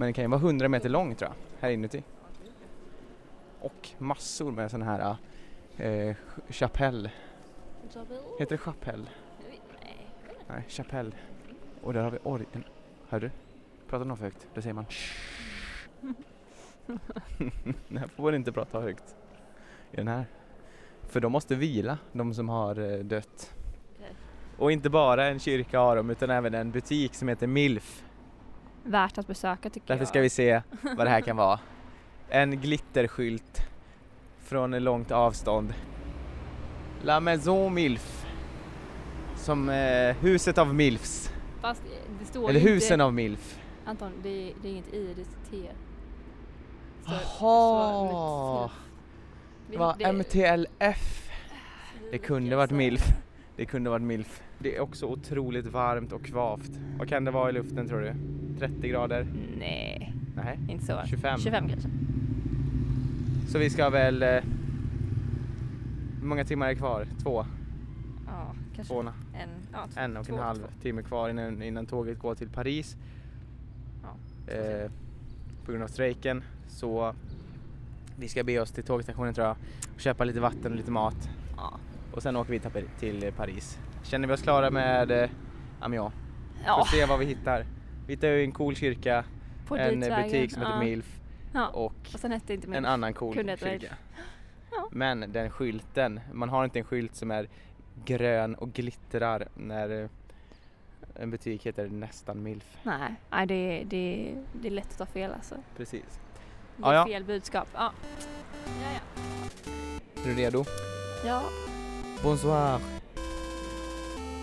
Men 0.00 0.06
det 0.06 0.12
kan 0.12 0.24
ju 0.24 0.28
vara 0.28 0.40
100 0.40 0.68
meter 0.68 0.88
lång 0.88 1.14
tror 1.14 1.30
jag, 1.30 1.62
här 1.62 1.70
inuti. 1.70 2.02
Och 3.60 3.88
massor 3.98 4.52
med 4.52 4.70
sån 4.70 4.82
här 4.82 5.16
eh, 5.76 6.16
chapell. 6.48 7.10
Heter 8.38 8.56
det 8.56 8.58
chapell? 8.58 9.10
Nej, 10.48 10.64
chapell. 10.68 11.14
Och 11.82 11.92
där 11.92 12.02
har 12.02 12.10
vi 12.10 12.18
orgeln. 12.22 12.64
Hör 13.08 13.20
du? 13.20 13.30
Pratar 13.88 14.04
någon 14.04 14.16
för 14.16 14.24
högt, 14.24 14.46
då 14.54 14.62
säger 14.62 14.74
man. 14.74 14.84
Nej, 17.88 18.04
får 18.16 18.34
inte 18.34 18.52
prata 18.52 18.80
högt 18.80 19.16
i 19.92 19.96
den 19.96 20.08
här. 20.08 20.26
För 21.02 21.20
de 21.20 21.32
måste 21.32 21.54
vila, 21.54 21.98
de 22.12 22.34
som 22.34 22.48
har 22.48 22.78
eh, 22.78 22.98
dött. 22.98 23.54
Och 24.58 24.72
inte 24.72 24.90
bara 24.90 25.26
en 25.26 25.38
kyrka 25.38 25.78
har 25.80 25.96
de, 25.96 26.10
utan 26.10 26.30
även 26.30 26.54
en 26.54 26.70
butik 26.70 27.14
som 27.14 27.28
heter 27.28 27.46
Milf. 27.46 28.04
Värt 28.90 29.18
att 29.18 29.26
besöka 29.26 29.70
tycker 29.70 29.86
Därför 29.86 30.00
jag. 30.02 30.08
ska 30.08 30.20
vi 30.20 30.30
se 30.30 30.62
vad 30.96 31.06
det 31.06 31.10
här 31.10 31.20
kan 31.20 31.36
vara. 31.36 31.60
En 32.28 32.60
glitterskylt 32.60 33.68
från 34.38 34.70
långt 34.70 35.10
avstånd. 35.10 35.74
La 37.02 37.20
Maison 37.20 37.74
Milf. 37.74 38.26
Som 39.36 39.68
eh, 39.68 40.16
huset 40.16 40.58
av 40.58 40.74
Milfs. 40.74 41.32
Fast 41.60 41.82
det 42.20 42.24
står 42.24 42.50
Eller 42.50 42.60
husen 42.60 42.94
inte... 42.94 43.04
av 43.04 43.14
Milf. 43.14 43.58
Anton, 43.84 44.12
det 44.22 44.28
är, 44.28 44.54
det 44.62 44.68
är 44.68 44.72
inget 44.72 44.94
i, 44.94 45.14
det 45.14 45.20
är 45.20 45.62
T. 45.62 45.70
Jaha! 47.04 48.70
Det 49.70 49.76
var 49.76 49.96
MTLF. 50.12 51.30
Det 52.10 52.18
kunde 52.18 52.56
varit 52.56 52.70
MILF. 52.70 53.02
Det 53.56 53.64
kunde 53.64 53.90
varit 53.90 54.02
MILF. 54.02 54.42
Det 54.62 54.76
är 54.76 54.80
också 54.80 55.06
otroligt 55.06 55.66
varmt 55.66 56.12
och 56.12 56.22
kvavt. 56.24 56.70
Vad 56.98 57.08
kan 57.08 57.24
det 57.24 57.30
vara 57.30 57.50
i 57.50 57.52
luften 57.52 57.88
tror 57.88 58.00
du? 58.00 58.14
30 58.58 58.88
grader? 58.88 59.26
Nej, 59.58 60.14
Nej. 60.36 60.58
inte 60.68 60.84
så. 60.86 61.00
25. 61.06 61.40
25 61.40 61.68
kanske. 61.68 61.88
Så 63.48 63.58
vi 63.58 63.70
ska 63.70 63.90
väl... 63.90 64.22
Eh, 64.22 64.28
hur 66.20 66.26
många 66.26 66.44
timmar 66.44 66.68
är 66.68 66.74
kvar? 66.74 67.06
Två? 67.22 67.46
Ja, 68.26 68.54
kanske 68.76 68.94
Två, 68.94 69.00
en, 69.00 69.08
ja, 69.72 69.78
t- 69.94 70.00
en 70.00 70.16
och 70.16 70.26
två, 70.26 70.34
en 70.36 70.42
halv 70.42 70.58
två. 70.58 70.66
timme 70.82 71.02
kvar 71.02 71.28
innan, 71.30 71.62
innan 71.62 71.86
tåget 71.86 72.18
går 72.18 72.34
till 72.34 72.48
Paris. 72.48 72.96
Ja, 74.02 74.08
Eh, 74.54 74.90
på 75.64 75.70
grund 75.72 75.84
av 75.84 75.88
strejken. 75.88 76.42
Så 76.68 77.14
vi 78.16 78.28
ska 78.28 78.44
be 78.44 78.60
oss 78.60 78.70
till 78.72 78.84
tågstationen 78.84 79.34
tror 79.34 79.46
jag. 79.46 79.56
Och 79.94 80.00
köpa 80.00 80.24
lite 80.24 80.40
vatten 80.40 80.72
och 80.72 80.76
lite 80.76 80.90
mat. 80.90 81.30
Ja. 81.56 81.72
Och 82.12 82.22
sen 82.22 82.36
åker 82.36 82.50
vi 82.52 82.60
till, 83.00 83.32
Paris. 83.36 83.78
Känner 84.02 84.28
vi 84.28 84.34
oss 84.34 84.42
klara 84.42 84.70
med 84.70 85.10
eh, 85.10 85.30
Amiens? 85.80 86.12
Ja, 86.64 86.76
Får 86.78 86.96
se 86.96 87.04
vad 87.06 87.18
vi 87.18 87.24
hittar. 87.26 87.66
Vi 88.06 88.12
hittar 88.14 88.28
ju 88.28 88.44
en 88.44 88.52
cool 88.52 88.76
kyrka, 88.76 89.24
på 89.66 89.76
en 89.76 89.80
eh, 89.82 89.90
ditvägen. 90.08 90.24
butik 90.24 90.52
som 90.52 90.62
heter 90.62 90.72
ja. 90.74 90.80
Milf 90.80 91.16
Ja. 91.52 91.68
och 91.68 91.92
Och 92.14 92.20
sen 92.20 92.32
hette 92.32 92.54
inte 92.54 92.66
min 92.68 92.76
en 92.78 92.86
annan 92.86 93.14
cool 93.14 93.34
Kunde 93.34 93.52
heta 93.52 93.66
kyrka. 93.66 93.94
Ja. 94.70 94.88
Men 94.90 95.32
den 95.32 95.50
skylten, 95.50 96.20
man 96.32 96.48
har 96.48 96.64
inte 96.64 96.78
en 96.78 96.84
skylt 96.84 97.14
som 97.16 97.30
är 97.30 97.48
grön 98.04 98.54
och 98.54 98.72
glittrar 98.72 99.48
när 99.54 100.02
eh, 100.02 100.08
en 101.14 101.30
butik 101.30 101.66
heter 101.66 101.88
nästan 101.88 102.42
Milf. 102.42 102.76
Nej, 102.82 103.14
nej 103.30 103.46
det, 103.46 103.84
det, 103.86 104.34
det 104.52 104.68
är 104.68 104.72
lätt 104.72 104.90
att 104.90 104.98
ta 104.98 105.06
fel 105.06 105.32
alltså. 105.32 105.54
Precis. 105.76 106.20
Ge 106.76 106.82
Ja, 106.82 106.94
ja. 106.94 107.06
fel 107.06 107.24
budskap. 107.24 107.68
Ja. 107.74 107.92
Ja, 108.66 108.88
ja. 108.94 109.22
Är 110.22 110.28
du 110.28 110.34
redo? 110.34 110.64
ja. 111.26 111.42
Bonsoir. 112.22 112.80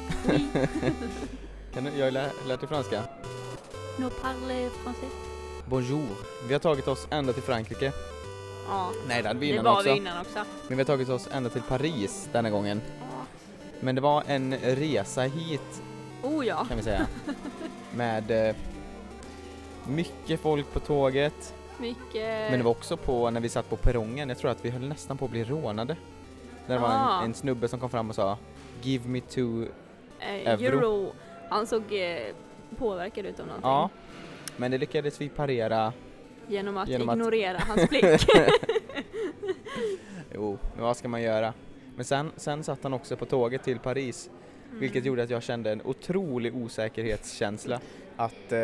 Kan 1.73 1.83
du, 1.83 1.91
jag 1.97 2.05
har 2.05 2.11
lä- 2.11 2.31
lärt 2.47 2.59
dig 2.59 2.69
franska. 2.69 3.03
No 3.97 4.09
parle 4.09 4.69
français. 4.69 5.11
Bonjour. 5.65 6.07
Vi 6.47 6.53
har 6.53 6.59
tagit 6.59 6.87
oss 6.87 7.07
ända 7.09 7.33
till 7.33 7.43
Frankrike. 7.43 7.91
Ja, 8.69 8.91
Nej, 9.07 9.21
det 9.21 9.27
hade 9.27 9.39
vi 9.39 9.47
det 9.47 9.53
innan 9.53 9.65
var 9.65 9.73
också. 9.73 9.91
vi 9.91 9.97
innan 9.97 10.21
också. 10.21 10.39
Men 10.67 10.77
vi 10.77 10.83
har 10.83 10.85
tagit 10.85 11.09
oss 11.09 11.27
ända 11.31 11.49
till 11.49 11.61
Paris 11.61 12.29
denna 12.31 12.49
gången. 12.49 12.81
Ja. 12.99 13.25
Men 13.79 13.95
det 13.95 14.01
var 14.01 14.23
en 14.27 14.55
resa 14.57 15.21
hit 15.21 15.81
Oh 16.23 16.45
ja. 16.47 16.65
kan 16.65 16.77
vi 16.77 16.83
säga. 16.83 17.07
Med 17.95 18.49
eh, 18.49 18.55
mycket 19.87 20.39
folk 20.39 20.73
på 20.73 20.79
tåget. 20.79 21.53
Mycket. 21.79 22.51
Men 22.51 22.59
det 22.59 22.63
var 22.63 22.71
också 22.71 22.97
på 22.97 23.29
när 23.29 23.41
vi 23.41 23.49
satt 23.49 23.69
på 23.69 23.75
perrongen. 23.75 24.29
Jag 24.29 24.37
tror 24.37 24.51
att 24.51 24.65
vi 24.65 24.69
höll 24.69 24.87
nästan 24.87 25.17
på 25.17 25.25
att 25.25 25.31
bli 25.31 25.43
rånade. 25.43 25.95
Där 26.67 26.73
det 26.75 26.81
var 26.81 26.89
Ah. 26.89 27.19
en, 27.19 27.25
en 27.25 27.33
snubbe 27.33 27.67
som 27.67 27.79
kom 27.79 27.89
fram 27.89 28.09
och 28.09 28.15
sa 28.15 28.37
Give 28.81 29.09
me 29.09 29.21
two 29.21 29.65
eh, 30.19 30.47
euro. 30.47 30.63
euro. 30.77 31.13
Han 31.49 31.67
såg 31.67 31.83
eh, 31.93 32.19
påverkad 32.77 33.25
ut 33.25 33.39
av 33.39 33.45
någonting. 33.47 33.69
Ja. 33.69 33.89
Men 34.57 34.71
det 34.71 34.77
lyckades 34.77 35.21
vi 35.21 35.29
parera. 35.29 35.93
Genom 36.47 36.77
att 36.77 36.89
Genom 36.89 37.09
att- 37.09 37.15
ignorera 37.17 37.57
hans 37.67 37.89
blick. 37.89 38.05
Jo, 40.33 40.57
men 40.75 40.83
vad 40.83 40.97
ska 40.97 41.07
man 41.07 41.21
göra? 41.21 41.53
Men 41.95 42.05
sen, 42.05 42.31
sen 42.35 42.63
satt 42.63 42.83
han 42.83 42.93
också 42.93 43.15
på 43.17 43.25
tåget 43.25 43.63
till 43.63 43.79
Paris. 43.79 44.29
Vilket 44.71 45.05
gjorde 45.05 45.23
att 45.23 45.29
jag 45.29 45.43
kände 45.43 45.71
en 45.71 45.81
otrolig 45.85 46.55
osäkerhetskänsla. 46.55 47.79
Att 48.17 48.51
eh, 48.51 48.59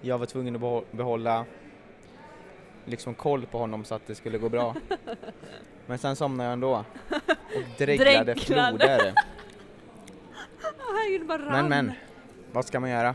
jag 0.00 0.18
var 0.18 0.26
tvungen 0.26 0.64
att 0.64 0.92
behålla 0.92 1.44
liksom 2.84 3.14
koll 3.14 3.46
på 3.46 3.58
honom 3.58 3.84
så 3.84 3.94
att 3.94 4.06
det 4.06 4.14
skulle 4.14 4.38
gå 4.38 4.48
bra. 4.48 4.74
Men 5.86 5.98
sen 5.98 6.16
somnade 6.16 6.46
jag 6.46 6.52
ändå. 6.52 6.84
Och 7.30 7.78
Dreglade. 7.78 8.34
floder. 8.34 9.14
Herregud, 10.94 11.26
bara 11.26 11.38
rann. 11.38 11.68
Men 11.68 11.86
men, 11.86 11.94
vad 12.52 12.64
ska 12.64 12.80
man 12.80 12.90
göra? 12.90 13.14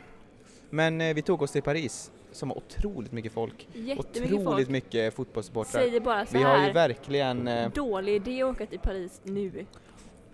Men 0.69 1.01
eh, 1.01 1.13
vi 1.15 1.21
tog 1.21 1.41
oss 1.41 1.51
till 1.51 1.61
Paris 1.61 2.11
som 2.31 2.49
var 2.49 2.57
otroligt 2.57 3.11
mycket 3.11 3.31
folk. 3.31 3.67
Jättemycket 3.73 4.23
otroligt 4.23 4.43
folk. 4.45 4.69
mycket 4.69 5.13
fotbollssupportrar. 5.13 5.81
Säger 5.81 5.99
bara 5.99 6.25
så 6.25 6.37
Vi 6.37 6.43
har 6.43 6.57
ju 6.57 6.63
här. 6.63 6.73
verkligen 6.73 7.47
eh, 7.47 7.69
Dålig 7.71 8.15
idé 8.15 8.43
att 8.43 8.49
åka 8.55 8.65
till 8.65 8.79
Paris 8.79 9.21
nu. 9.23 9.65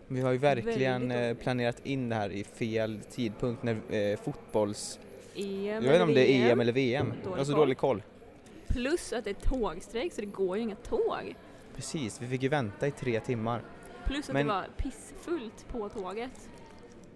Vi 0.07 0.21
har 0.21 0.31
ju 0.31 0.37
verkligen 0.37 1.11
eh, 1.11 1.33
planerat 1.33 1.85
in 1.85 2.09
det 2.09 2.15
här 2.15 2.29
i 2.29 2.43
fel 2.43 2.99
tidpunkt 3.11 3.63
när 3.63 3.77
eh, 3.95 4.17
fotbolls... 4.17 4.99
EM 5.35 5.45
Jag 5.67 5.81
vet 5.81 5.91
inte 5.91 6.03
om 6.03 6.13
det 6.13 6.31
är 6.31 6.51
EM 6.51 6.59
eller 6.59 6.73
VM. 6.73 7.07
Dålig 7.09 7.31
Jag 7.33 7.37
har 7.37 7.45
så 7.45 7.51
dålig 7.51 7.77
koll. 7.77 8.03
Plus 8.67 9.13
att 9.13 9.23
det 9.23 9.29
är 9.29 9.33
tågstrejk 9.33 10.13
så 10.13 10.21
det 10.21 10.27
går 10.27 10.57
ju 10.57 10.63
inga 10.63 10.75
tåg. 10.75 11.35
Precis, 11.75 12.21
vi 12.21 12.27
fick 12.27 12.43
ju 12.43 12.49
vänta 12.49 12.87
i 12.87 12.91
tre 12.91 13.19
timmar. 13.19 13.61
Plus 14.05 14.29
att 14.29 14.33
Men- 14.33 14.47
det 14.47 14.53
var 14.53 14.67
pissfullt 14.77 15.65
på 15.71 15.89
tåget. 15.89 16.49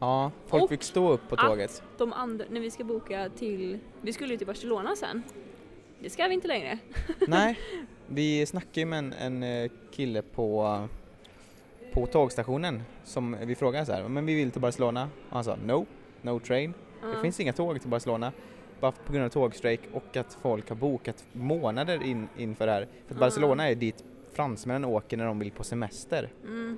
Ja, 0.01 0.31
folk 0.47 0.63
Och 0.63 0.69
fick 0.69 0.83
stå 0.83 1.11
upp 1.11 1.29
på 1.29 1.35
att- 1.35 1.41
tåget. 1.47 1.83
De 1.97 2.13
andra, 2.13 2.45
när 2.49 2.61
vi 2.61 2.71
ska 2.71 2.83
boka 2.83 3.29
till, 3.29 3.79
vi 4.01 4.13
skulle 4.13 4.31
ju 4.33 4.37
till 4.37 4.47
Barcelona 4.47 4.95
sen. 4.95 5.23
Det 5.99 6.09
ska 6.09 6.27
vi 6.27 6.33
inte 6.33 6.47
längre. 6.47 6.77
Nej, 7.27 7.59
vi 8.07 8.45
snackade 8.45 8.79
ju 8.79 8.85
med 8.85 8.99
en, 8.99 9.13
en 9.13 9.43
eh, 9.43 9.71
kille 9.91 10.21
på, 10.21 10.87
på 11.93 12.05
tågstationen 12.05 12.83
som 13.03 13.37
vi 13.41 13.55
frågade 13.55 13.85
så 13.85 13.91
här, 13.93 14.07
men 14.07 14.25
vi 14.25 14.35
vill 14.35 14.51
till 14.51 14.61
Barcelona. 14.61 15.09
Och 15.29 15.35
han 15.35 15.43
sa 15.43 15.55
no, 15.65 15.85
no 16.21 16.39
train. 16.39 16.73
Det 17.01 17.07
Ja. 17.07 17.21
finns 17.21 17.39
inga 17.39 17.53
tåg 17.53 17.81
till 17.81 17.89
Barcelona. 17.89 18.31
Bara 18.79 18.91
på 18.91 19.13
grund 19.13 19.25
av 19.25 19.29
tågstrejk 19.29 19.81
och 19.93 20.17
att 20.17 20.37
folk 20.41 20.69
har 20.69 20.75
bokat 20.75 21.25
månader 21.31 22.03
in, 22.03 22.27
inför 22.37 22.65
det 22.65 22.71
här. 22.71 22.81
För 23.07 23.15
att 23.15 23.19
Ja. 23.21 23.25
Barcelona 23.27 23.69
är 23.69 23.75
dit 23.75 24.03
fransmännen 24.33 24.85
åker 24.85 25.17
när 25.17 25.25
de 25.25 25.39
vill 25.39 25.51
på 25.51 25.63
semester. 25.63 26.29
Mm. 26.43 26.77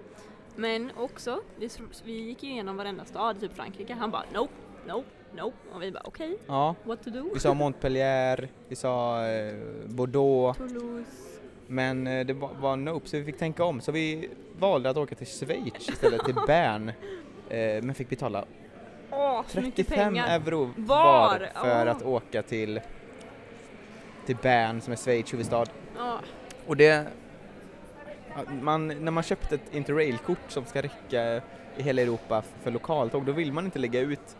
Men 0.56 0.92
också, 0.98 1.40
vi, 1.60 1.70
vi 2.06 2.12
gick 2.12 2.44
ju 2.44 2.50
igenom 2.52 2.78
varenda 2.78 3.06
stad 3.06 3.38
i 3.38 3.40
typ 3.40 3.54
Frankrike. 3.56 3.94
Han 3.94 4.12
bara 4.12 4.24
nope, 4.34 4.54
nope, 4.88 5.08
nope. 5.38 5.58
Och 5.74 5.82
vi 5.82 5.92
bara 5.92 6.04
okej, 6.06 6.38
Ja, 6.48 6.76
what 6.84 7.04
to 7.04 7.10
do? 7.10 7.30
vi 7.34 7.40
sa 7.40 7.54
Montpellier, 7.54 8.48
vi 8.68 8.76
sa 8.76 9.26
eh, 9.28 9.54
Bordeaux, 9.86 10.58
Toulouse, 10.58 11.12
Men 11.68 12.08
eh, 12.08 12.26
det 12.26 12.34
var, 12.34 12.50
var 12.60 12.76
nope, 12.76 13.08
så 13.08 13.18
vi 13.18 13.24
fick 13.26 13.38
tänka 13.38 13.64
om. 13.64 13.82
Så 13.82 13.92
vi 13.92 14.30
valde 14.60 14.90
att 14.90 14.98
åka 14.98 15.16
till 15.16 15.28
Schweiz 15.28 15.90
istället, 15.90 16.26
till 16.26 16.36
Bern. 16.48 16.90
Eh, 17.50 17.84
men 17.84 17.94
fick 17.96 18.10
betala 18.10 18.46
mycket 19.10 19.52
35 19.52 19.98
pengar. 20.14 20.40
euro 20.40 20.74
Var? 20.78 21.50
för 21.54 21.86
Åh. 21.86 21.92
att 21.92 22.02
åka 22.04 22.42
till, 22.42 22.82
till 24.26 24.36
Bern 24.36 24.82
som 24.82 24.94
är 24.94 24.98
Schweiz 24.98 25.34
huvudstad. 25.34 25.66
Ja, 25.98 26.20
Och 26.68 26.78
det, 26.78 27.08
man, 28.62 28.88
när 28.88 29.12
man 29.12 29.24
köpt 29.24 29.52
ett 29.52 29.74
interrailkort 29.76 30.52
som 30.52 30.66
ska 30.66 30.82
räcka 30.82 31.42
i 31.78 31.84
hela 31.84 32.02
Europa 32.02 32.44
för 32.64 32.72
lokaltåg, 32.72 33.26
då 33.26 33.32
vill 33.32 33.54
man 33.54 33.66
inte 33.66 33.80
lägga 33.80 34.00
ut 34.00 34.38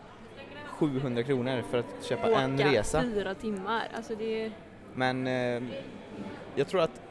700 0.66 1.22
kronor 1.22 1.62
för 1.70 1.78
att 1.78 2.04
köpa 2.04 2.42
en 2.42 2.54
åka 2.54 2.72
resa. 2.72 3.02
fyra 3.02 3.34
timmar. 3.34 3.88
Alltså 3.96 4.14
det 4.14 4.44
är... 4.44 4.52
Men 4.94 5.26
eh, 5.26 5.62
jag 6.54 6.68
tror 6.68 6.80
att, 6.80 7.02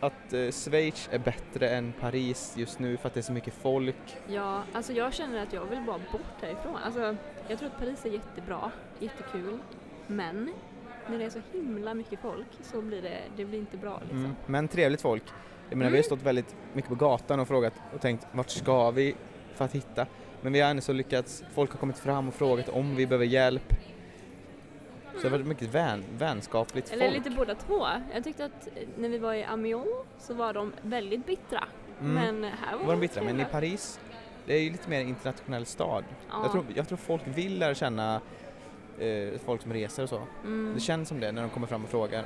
att 0.00 0.32
eh, 0.32 0.50
Schweiz 0.50 1.08
är 1.12 1.18
bättre 1.18 1.68
än 1.68 1.92
Paris 2.00 2.54
just 2.56 2.78
nu 2.78 2.96
för 2.96 3.08
att 3.08 3.14
det 3.14 3.20
är 3.20 3.22
så 3.22 3.32
mycket 3.32 3.54
folk. 3.54 4.16
Ja, 4.28 4.62
alltså 4.72 4.92
jag 4.92 5.14
känner 5.14 5.42
att 5.42 5.52
jag 5.52 5.64
vill 5.64 5.82
bara 5.86 6.00
bort 6.12 6.42
härifrån. 6.42 6.76
Alltså, 6.76 7.16
jag 7.48 7.58
tror 7.58 7.68
att 7.68 7.78
Paris 7.78 8.04
är 8.04 8.10
jättebra, 8.10 8.70
jättekul. 8.98 9.58
Men 10.06 10.50
när 11.10 11.18
det 11.18 11.24
är 11.24 11.30
så 11.30 11.40
himla 11.52 11.94
mycket 11.94 12.20
folk 12.20 12.46
så 12.62 12.82
blir 12.82 13.02
det, 13.02 13.18
det 13.36 13.44
blir 13.44 13.58
inte 13.58 13.76
bra 13.76 14.00
liksom. 14.00 14.18
Mm. 14.18 14.36
Men 14.46 14.68
trevligt 14.68 15.02
folk. 15.02 15.24
Jag 15.68 15.76
menar, 15.76 15.82
Mm. 15.90 15.92
vi 15.92 15.98
har 15.98 16.02
stått 16.02 16.22
väldigt 16.22 16.56
mycket 16.72 16.88
på 16.88 16.94
gatan 16.94 17.40
och 17.40 17.48
frågat 17.48 17.72
och 17.94 18.00
tänkt 18.00 18.26
vart 18.32 18.50
ska 18.50 18.90
vi 18.90 19.14
för 19.54 19.64
att 19.64 19.72
hitta? 19.74 20.06
Men 20.40 20.52
vi 20.52 20.60
har 20.60 20.70
ändå 20.70 20.82
så 20.82 20.92
lyckats, 20.92 21.44
folk 21.54 21.70
har 21.72 21.78
kommit 21.78 21.98
fram 21.98 22.28
och 22.28 22.34
frågat 22.34 22.68
om 22.68 22.96
vi 22.96 23.06
behöver 23.06 23.24
hjälp. 23.26 23.72
Så 25.14 25.22
det 25.22 25.28
har 25.28 25.30
varit 25.38 25.46
mycket 25.46 25.68
vän, 25.74 26.04
vänskapligt 26.18 26.92
Eller 26.92 27.04
folk. 27.10 27.16
lite 27.24 27.30
båda 27.36 27.54
två. 27.54 27.86
Jag 28.14 28.24
tyckte 28.24 28.44
att 28.44 28.66
eh, 28.74 28.82
när 28.96 29.08
vi 29.08 29.18
var 29.18 29.34
i 29.34 29.44
Amiens 29.44 29.86
så 30.18 30.34
var 30.34 30.52
de 30.52 30.72
väldigt 30.82 31.26
bittra. 31.26 31.64
Mm. 32.00 32.14
Men 32.40 32.52
här 32.52 32.76
var, 32.76 32.84
var 32.84 32.92
de 32.92 33.00
bittra, 33.00 33.22
men 33.22 33.40
i. 33.40 33.44
Paris, 33.44 34.00
det 34.46 34.54
är 34.54 34.60
ju 34.60 34.70
lite 34.70 34.90
mer 34.90 35.00
internationell 35.00 35.66
stad. 35.66 36.04
Ja. 36.30 36.40
Jag, 36.42 36.52
tror, 36.52 36.64
jag 36.74 36.88
tror 36.88 36.98
folk 36.98 37.22
vill 37.24 37.58
lära 37.58 37.74
känna 37.74 38.20
eh, 38.98 39.38
folk 39.44 39.62
som 39.62 39.72
reser 39.72 40.02
och 40.02 40.08
så. 40.08 40.22
Mm, 40.44 40.72
Det 40.74 40.80
känns 40.80 41.08
som 41.08 41.20
det 41.20 41.32
när 41.32 41.42
de 41.42 41.50
kommer 41.50 41.66
fram 41.66 41.84
och 41.84 41.90
frågar. 41.90 42.24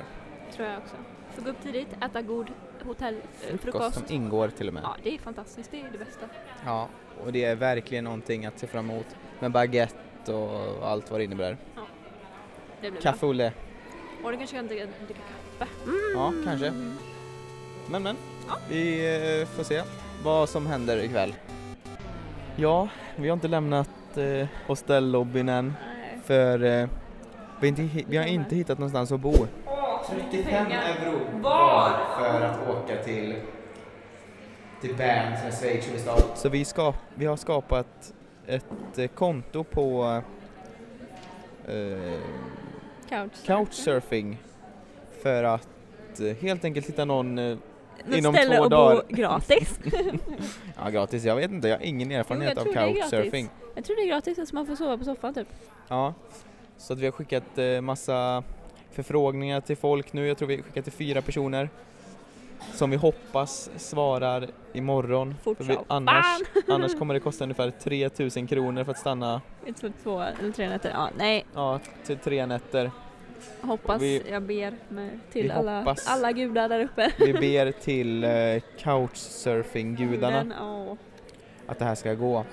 tror 0.55 0.67
jag 0.67 0.77
också. 0.77 0.95
Får 1.31 1.41
gå 1.41 1.49
upp 1.49 1.61
tidigt, 1.63 1.87
äta 2.01 2.21
god 2.21 2.47
hotellfrukost. 2.85 3.61
Frukost 3.61 4.07
som 4.07 4.15
ingår 4.15 4.47
till 4.47 4.67
och 4.67 4.73
med. 4.73 4.83
Ja, 4.83 4.95
det 5.03 5.15
är 5.15 5.19
fantastiskt. 5.19 5.71
Det 5.71 5.81
är 5.81 5.89
det 5.91 5.97
bästa. 5.97 6.25
Ja, 6.65 6.87
och 7.25 7.31
det 7.31 7.45
är 7.45 7.55
verkligen 7.55 8.03
någonting 8.03 8.45
att 8.45 8.59
se 8.59 8.67
fram 8.67 8.89
emot 8.89 9.05
med 9.39 9.51
baguette 9.51 10.33
och 10.33 10.89
allt 10.89 11.11
vad 11.11 11.19
det 11.19 11.23
innebär. 11.23 11.57
Det 12.81 12.91
blir 12.91 13.01
Kaffe 13.01 13.25
Olle. 13.25 13.53
Och 14.23 14.31
du 14.31 14.37
kanske 14.37 14.55
kan 14.55 14.67
dricka, 14.67 14.85
dricka 14.85 15.21
kaffe. 15.57 15.71
Ja, 16.13 16.33
kanske. 16.45 16.73
Men 17.89 18.03
men, 18.03 18.15
vi 18.69 19.05
eh, 19.41 19.47
får 19.47 19.63
se 19.63 19.83
vad 20.23 20.49
som 20.49 20.67
händer 20.67 21.03
ikväll. 21.03 21.33
Ja, 22.55 22.89
vi 23.15 23.29
har 23.29 23.33
inte 23.33 23.47
lämnat 23.47 24.17
eh, 24.17 24.47
hostellobbyn 24.67 25.49
än 25.49 25.65
Nej. 25.65 26.19
för 26.25 26.63
eh, 26.63 26.87
vi, 27.59 27.69
har 27.69 27.79
inte, 27.79 28.03
vi 28.07 28.17
har 28.17 28.25
inte 28.25 28.55
hittat 28.55 28.77
någonstans 28.77 29.11
att 29.11 29.19
bo. 29.19 29.33
35 30.09 30.71
euro 30.71 31.19
var 31.41 31.91
för 32.19 32.41
att 32.41 32.69
åka 32.69 33.03
till 33.03 33.35
till 34.81 34.95
Bern 34.95 35.37
som 35.37 35.47
är 35.47 35.51
Schweiz 35.51 35.87
huvudstad. 35.87 36.35
Så 36.35 36.49
vi, 36.49 36.65
ska, 36.65 36.93
vi 37.15 37.25
har 37.25 37.37
skapat 37.37 38.13
ett 38.47 38.97
eh, 38.97 39.07
konto 39.07 39.63
på 39.63 40.21
eh, 41.67 42.19
Couch. 43.09 43.45
Couchsurfing 43.45 44.37
för 45.23 45.43
att 45.43 46.19
eh, 46.19 46.35
helt 46.41 46.65
enkelt 46.65 46.87
hitta 46.89 47.05
någon 47.05 47.39
eh, 47.39 47.57
inom 48.13 48.33
ställe 48.33 48.55
två 48.57 48.63
att 48.63 48.69
dagar. 48.69 48.95
bo 48.95 49.15
gratis. 49.15 49.79
Ja, 50.83 50.89
gratis. 50.89 51.23
Jag 51.23 51.35
vet 51.35 51.51
inte, 51.51 51.67
jag 51.67 51.77
har 51.77 51.83
ingen 51.83 52.11
erfarenhet 52.11 52.53
jag 52.55 52.67
av 52.67 52.73
couchsurfing. 52.73 53.49
jag 53.75 53.85
tror 53.85 53.95
det 53.95 54.01
är 54.01 54.07
gratis 54.07 54.49
så 54.49 54.55
man 54.55 54.65
får 54.67 54.75
sova 54.75 54.97
på 54.97 55.03
soffan 55.03 55.33
typ. 55.33 55.47
Ja, 55.87 56.13
så 56.77 56.93
att 56.93 56.99
vi 56.99 57.05
har 57.05 57.11
skickat 57.11 57.57
eh, 57.57 57.81
massa 57.81 58.43
förfrågningar 58.91 59.61
till 59.61 59.77
folk 59.77 60.13
nu. 60.13 60.27
Jag 60.27 60.37
tror 60.37 60.47
vi 60.47 60.55
har 60.55 60.63
skickat 60.63 60.83
till 60.83 60.93
fyra 60.93 61.21
personer 61.21 61.69
som 62.73 62.89
vi 62.91 62.97
hoppas 62.97 63.69
svarar 63.77 64.47
imorgon. 64.73 65.35
Fort 65.43 65.57
För 65.57 65.63
vi, 65.63 65.77
annars, 65.87 66.25
annars 66.67 66.95
kommer 66.99 67.13
det 67.13 67.19
kosta 67.19 67.43
ungefär 67.43 67.71
3000 67.71 68.47
kronor 68.47 68.83
för 68.83 68.91
att 68.91 68.97
stanna 68.99 69.41
två 70.03 70.21
eller 70.21 70.51
tre 70.51 70.69
nätter. 70.69 70.89
Ja, 70.93 71.09
nej, 71.17 71.45
ja, 71.55 71.79
till 72.05 72.17
tre 72.17 72.45
nätter. 72.45 72.91
hoppas. 73.61 74.01
Vi- 74.01 74.23
jag 74.29 74.41
ber 74.43 74.73
med, 74.89 75.19
till 75.31 75.51
alla, 75.51 75.79
hoppas. 75.79 76.07
alla 76.07 76.31
gudar 76.31 76.69
där 76.69 76.79
uppe. 76.79 77.11
Vi 77.19 77.33
ber 77.33 77.71
till 77.71 78.23
eh, 78.23 78.29
couchsurfing-gudarna 78.77 80.45
att 81.67 81.79
det 81.79 81.85
här 81.85 81.95
ska 81.95 82.13
gå. 82.13 82.45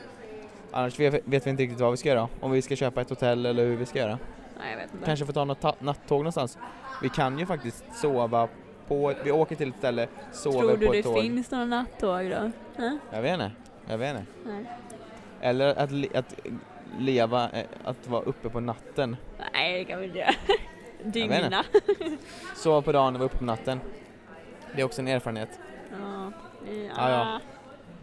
Annars 0.71 1.01
vet, 1.01 1.15
vet 1.25 1.47
vi 1.47 1.51
inte 1.51 1.63
riktigt 1.63 1.81
vad 1.81 1.91
vi 1.91 1.97
ska 1.97 2.09
göra. 2.09 2.29
Om 2.41 2.51
vi 2.51 2.63
ska 2.63 2.77
köpa 2.77 3.01
ett 3.01 3.11
hotell 3.11 3.47
eller 3.47 3.65
hur 3.67 3.77
vi 3.77 3.87
ska 3.87 3.99
göra. 3.99 4.19
Nej, 4.59 4.71
jag 4.71 4.77
vet 4.79 4.95
inte. 4.95 5.07
Kanske 5.07 5.27
få 5.27 5.33
ta 5.33 5.45
något 5.45 5.81
nattåg 5.81 6.19
någonstans. 6.19 6.59
Vi 7.03 7.09
kan 7.09 7.39
ju 7.39 7.47
faktiskt 7.47 7.85
sova 7.95 8.49
på, 8.89 9.15
vi 9.25 9.33
åker 9.33 9.57
till 9.57 9.69
ett 9.69 9.77
ställe, 9.79 10.09
sover 10.33 10.59
Tror 10.59 10.71
på 10.71 10.77
du 10.77 10.87
ett 10.87 10.93
det 10.93 11.03
tåg. 11.03 11.21
finns 11.23 11.51
några 11.51 11.65
nattåg 11.65 12.31
då? 12.31 12.51
Hä? 12.77 12.99
Jag 13.13 13.23
vet 13.23 13.33
inte, 13.33 13.51
jag 13.89 13.99
vet 13.99 14.11
inte. 14.17 14.33
Nej. 14.47 14.65
Eller 15.41 15.69
att, 15.69 16.17
att 16.17 16.35
leva, 16.99 17.51
eh, 17.51 17.65
att 17.85 18.09
vara 18.09 18.23
uppe 18.23 18.49
på 18.49 18.61
natten. 18.61 19.17
Nej, 19.53 19.79
det 19.79 19.85
kan 19.85 20.01
vi 20.01 20.07
inte 20.07 20.19
göra. 20.19 20.31
Dygna. 21.05 21.65
Sova 22.57 22.83
på 22.83 22.93
dagen 22.93 23.15
och 23.15 23.21
vara 23.21 23.27
uppe 23.27 23.39
på 23.39 23.45
natten. 23.45 23.81
Det 24.75 24.81
är 24.81 24.85
också 24.85 25.01
en 25.03 25.09
erfarenhet. 25.09 25.61
Ja, 25.91 26.33
Ja, 26.97 27.11
ja. 27.11 27.41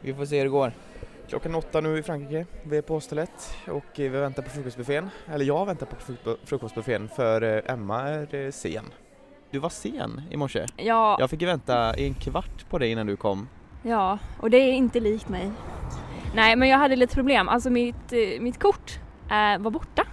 Vi 0.02 0.14
får 0.14 0.26
se 0.26 0.38
hur 0.38 0.44
det 0.44 0.50
går. 0.50 0.72
Klockan 1.30 1.56
åtta 1.56 1.82
nu 1.82 1.98
i 1.98 2.04
Frankrike. 2.04 2.46
Vi 2.64 2.78
är 2.78 2.82
på 2.82 2.94
hostellet 2.94 3.56
och 3.68 3.86
vi 3.96 4.08
väntar 4.10 4.44
på 4.44 4.50
frukostbuffén. 4.50 5.10
Eller 5.28 5.46
jag 5.46 5.66
väntar 5.66 5.86
på 5.86 5.96
fruk- 5.96 6.38
frukostbuffén 6.46 7.10
för 7.16 7.42
eh, 7.42 7.74
Emma 7.74 8.02
är 8.02 8.36
eh, 8.36 8.52
sen. 8.52 8.86
Du 9.52 9.60
var 9.60 9.70
sen 9.70 10.22
i 10.32 10.38
morse. 10.38 10.66
ja, 10.78 11.18
Jag 11.20 11.30
fick 11.30 11.42
vänta 11.42 11.98
i 11.98 12.08
en 12.08 12.14
kvart 12.14 12.70
på 12.70 12.78
dig 12.78 12.92
innan 12.92 13.08
du 13.08 13.16
kom. 13.16 13.48
ja, 13.84 14.18
och 14.42 14.50
det 14.50 14.58
är 14.58 14.72
inte 14.74 15.00
likt 15.00 15.30
mig. 15.30 15.52
Nej, 16.36 16.56
men 16.56 16.70
jag 16.70 16.78
hade 16.78 16.96
lite 16.96 17.16
problem. 17.16 17.50
Alltså 17.50 17.70
mitt, 17.70 18.14
eh, 18.14 18.42
mitt 18.42 18.60
kort 18.60 19.00
eh, 19.32 19.62
var 19.62 19.72
borta. 19.72 20.04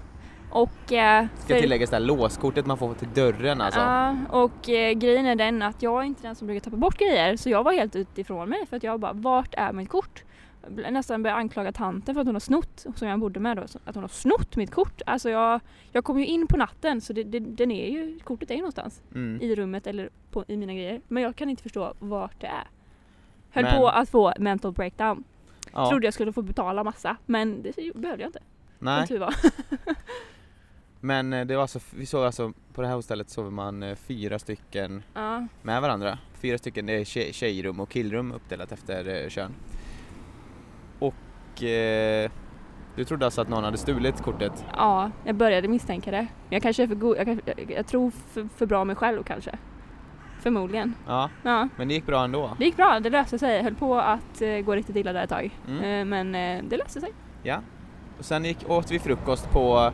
Och, 0.50 0.92
eh, 0.92 1.26
Ska 1.38 1.54
för- 1.54 1.60
tilläggas 1.60 1.90
det 1.90 1.96
här 1.96 2.00
låskortet 2.00 2.66
man 2.66 2.78
får 2.78 2.94
till 2.94 3.08
dörren 3.14 3.60
alltså. 3.60 3.80
Ja, 3.80 4.16
och 4.30 4.68
eh, 4.68 4.92
grejen 4.92 5.26
är 5.26 5.36
den 5.36 5.62
att 5.62 5.82
jag 5.82 6.00
är 6.02 6.06
inte 6.06 6.22
den 6.22 6.34
som 6.34 6.46
brukar 6.46 6.60
tappa 6.60 6.76
bort 6.76 6.98
grejer 6.98 7.36
så 7.36 7.50
jag 7.50 7.64
var 7.64 7.72
helt 7.72 7.96
utifrån 7.96 8.48
mig 8.48 8.66
för 8.66 8.76
att 8.76 8.82
jag 8.82 9.00
bara, 9.00 9.12
vart 9.12 9.54
är 9.54 9.72
mitt 9.72 9.88
kort? 9.88 10.22
Nästan 10.68 11.22
började 11.22 11.40
anklaga 11.40 11.72
tanten 11.72 12.14
för 12.14 12.20
att 12.20 12.26
hon 12.26 12.34
har 12.34 12.40
snott, 12.40 12.86
som 12.96 13.08
jag 13.08 13.20
bodde 13.20 13.40
med 13.40 13.56
då, 13.56 13.62
att 13.62 13.94
hon 13.94 14.04
har 14.04 14.08
snott 14.08 14.56
mitt 14.56 14.70
kort. 14.70 15.02
Alltså 15.06 15.30
jag, 15.30 15.60
jag 15.92 16.04
kom 16.04 16.18
ju 16.18 16.26
in 16.26 16.46
på 16.46 16.56
natten 16.56 17.00
så 17.00 17.12
det, 17.12 17.22
det, 17.24 17.38
den 17.40 17.70
är 17.70 17.88
ju, 17.90 18.18
kortet 18.24 18.50
är 18.50 18.54
ju 18.54 18.60
någonstans 18.60 19.02
Mm. 19.14 19.42
i 19.42 19.54
rummet 19.54 19.86
eller 19.86 20.10
på, 20.30 20.44
i 20.48 20.56
mina 20.56 20.74
grejer. 20.74 21.00
Men 21.08 21.22
jag 21.22 21.36
kan 21.36 21.48
inte 21.48 21.62
förstå 21.62 21.94
vart 21.98 22.40
det 22.40 22.46
är. 22.46 22.64
Höll 23.50 23.64
Men- 23.64 23.76
på 23.76 23.88
att 23.88 24.08
få 24.08 24.32
mental 24.38 24.72
breakdown. 24.72 25.24
Ja. 25.72 25.88
Trodde 25.90 26.06
jag 26.06 26.14
skulle 26.14 26.32
få 26.32 26.42
betala 26.42 26.84
massa 26.84 27.16
men 27.26 27.62
det 27.62 27.76
behövde 27.94 28.22
jag 28.22 28.28
inte. 28.28 28.42
Nej, 28.78 28.98
Som 29.06 29.14
tur 29.14 29.20
var. 29.20 29.34
men 31.00 31.32
eh, 31.32 31.46
det 31.46 31.54
var 31.54 31.62
alltså, 31.62 31.80
vi 31.96 32.06
sov 32.06 32.24
alltså, 32.24 32.52
på 32.74 32.82
det 32.82 32.88
här 32.88 32.94
hostellet 32.94 33.30
sover 33.30 33.50
man 33.50 33.82
eh, 33.82 33.94
fyra 33.94 34.38
stycken 34.38 35.02
ja. 35.14 35.46
med 35.62 35.82
varandra. 35.82 36.18
Fyra 36.40 36.58
stycken, 36.58 36.86
det 36.86 36.92
är 36.92 37.04
tjej, 37.04 37.32
tjejrum 37.32 37.80
och 37.80 37.88
killrum 37.88 38.32
uppdelat 38.32 38.72
efter 38.72 39.22
eh, 39.24 39.28
kön. 39.28 39.54
Och 41.56 41.62
eh, 41.62 42.30
du 42.96 43.04
trodde 43.04 43.24
alltså 43.24 43.40
att 43.40 43.48
någon 43.48 43.64
hade 43.64 43.78
stulit 43.78 44.22
kortet? 44.22 44.64
Ja, 44.76 45.10
jag 45.24 45.34
började 45.34 45.68
misstänka 45.68 46.10
det. 46.10 46.26
Jag 46.50 46.62
kanske 46.62 46.82
är 46.82 46.86
för 46.86 46.94
god, 46.94 47.16
jag, 47.16 47.28
jag, 47.28 47.70
jag 47.76 47.86
tror 47.86 48.10
för, 48.10 48.48
för 48.56 48.66
bra 48.66 48.84
mig 48.84 48.96
själv 48.96 49.22
kanske. 49.22 49.58
Förmodligen. 50.40 50.94
Ja, 51.06 51.30
Ja, 51.42 51.68
men 51.76 51.88
det 51.88 51.94
gick 51.94 52.06
bra 52.06 52.24
ändå. 52.24 52.50
det 52.58 52.64
gick 52.64 52.76
bra, 52.76 53.00
det 53.00 53.10
löste 53.10 53.38
sig. 53.38 53.56
Jag 53.56 53.62
höll 53.64 53.74
på 53.74 53.98
att 53.98 54.42
eh, 54.42 54.58
gå 54.58 54.74
riktigt 54.74 54.96
illa 54.96 55.12
där 55.12 55.22
ett 55.24 55.30
tag. 55.30 55.50
Mm. 55.68 55.84
Eh, 55.84 56.04
men 56.04 56.34
eh, 56.34 56.64
det 56.70 56.76
löste 56.76 57.00
sig. 57.00 57.10
Ja. 57.42 57.56
Och 58.18 58.24
sen 58.24 58.44
gick, 58.44 58.70
åt 58.70 58.90
vi 58.90 58.98
frukost 58.98 59.50
på 59.50 59.92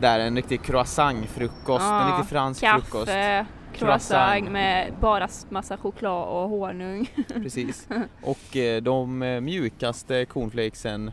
där 0.00 0.18
en 0.20 0.36
riktig 0.36 0.62
croissantfrukost, 0.62 1.84
en 1.84 1.88
Ja, 1.96 2.08
riktig 2.08 2.30
fransk 2.30 2.60
frukost. 2.66 2.92
Kaffe, 2.92 3.12
Croissant. 3.12 3.48
Croissant 3.78 4.50
med 4.50 4.92
bara 5.00 5.28
massa 5.48 5.76
choklad 5.76 6.28
och 6.28 6.48
honung 6.48 7.10
Precis. 7.28 7.88
Och 8.22 8.56
eh, 8.56 8.82
de 8.82 9.22
eh, 9.22 9.40
mjukaste 9.40 10.24
cornflakesen 10.24 11.10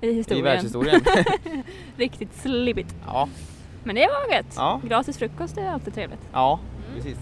i 0.00 0.06
i 0.08 0.12
historien. 0.12 0.44
världshistorien. 0.44 1.00
Riktigt 1.96 2.34
slibbigt. 2.34 2.94
ja, 3.06 3.28
Men 3.84 3.94
det 3.94 4.06
var 4.06 4.34
gött. 4.36 4.54
Ja. 4.56 4.80
Gratis 4.84 5.18
frukost 5.18 5.58
är 5.58 5.68
alltid 5.70 5.94
trevligt. 5.94 6.20
ja, 6.32 6.60
precis. 6.94 7.18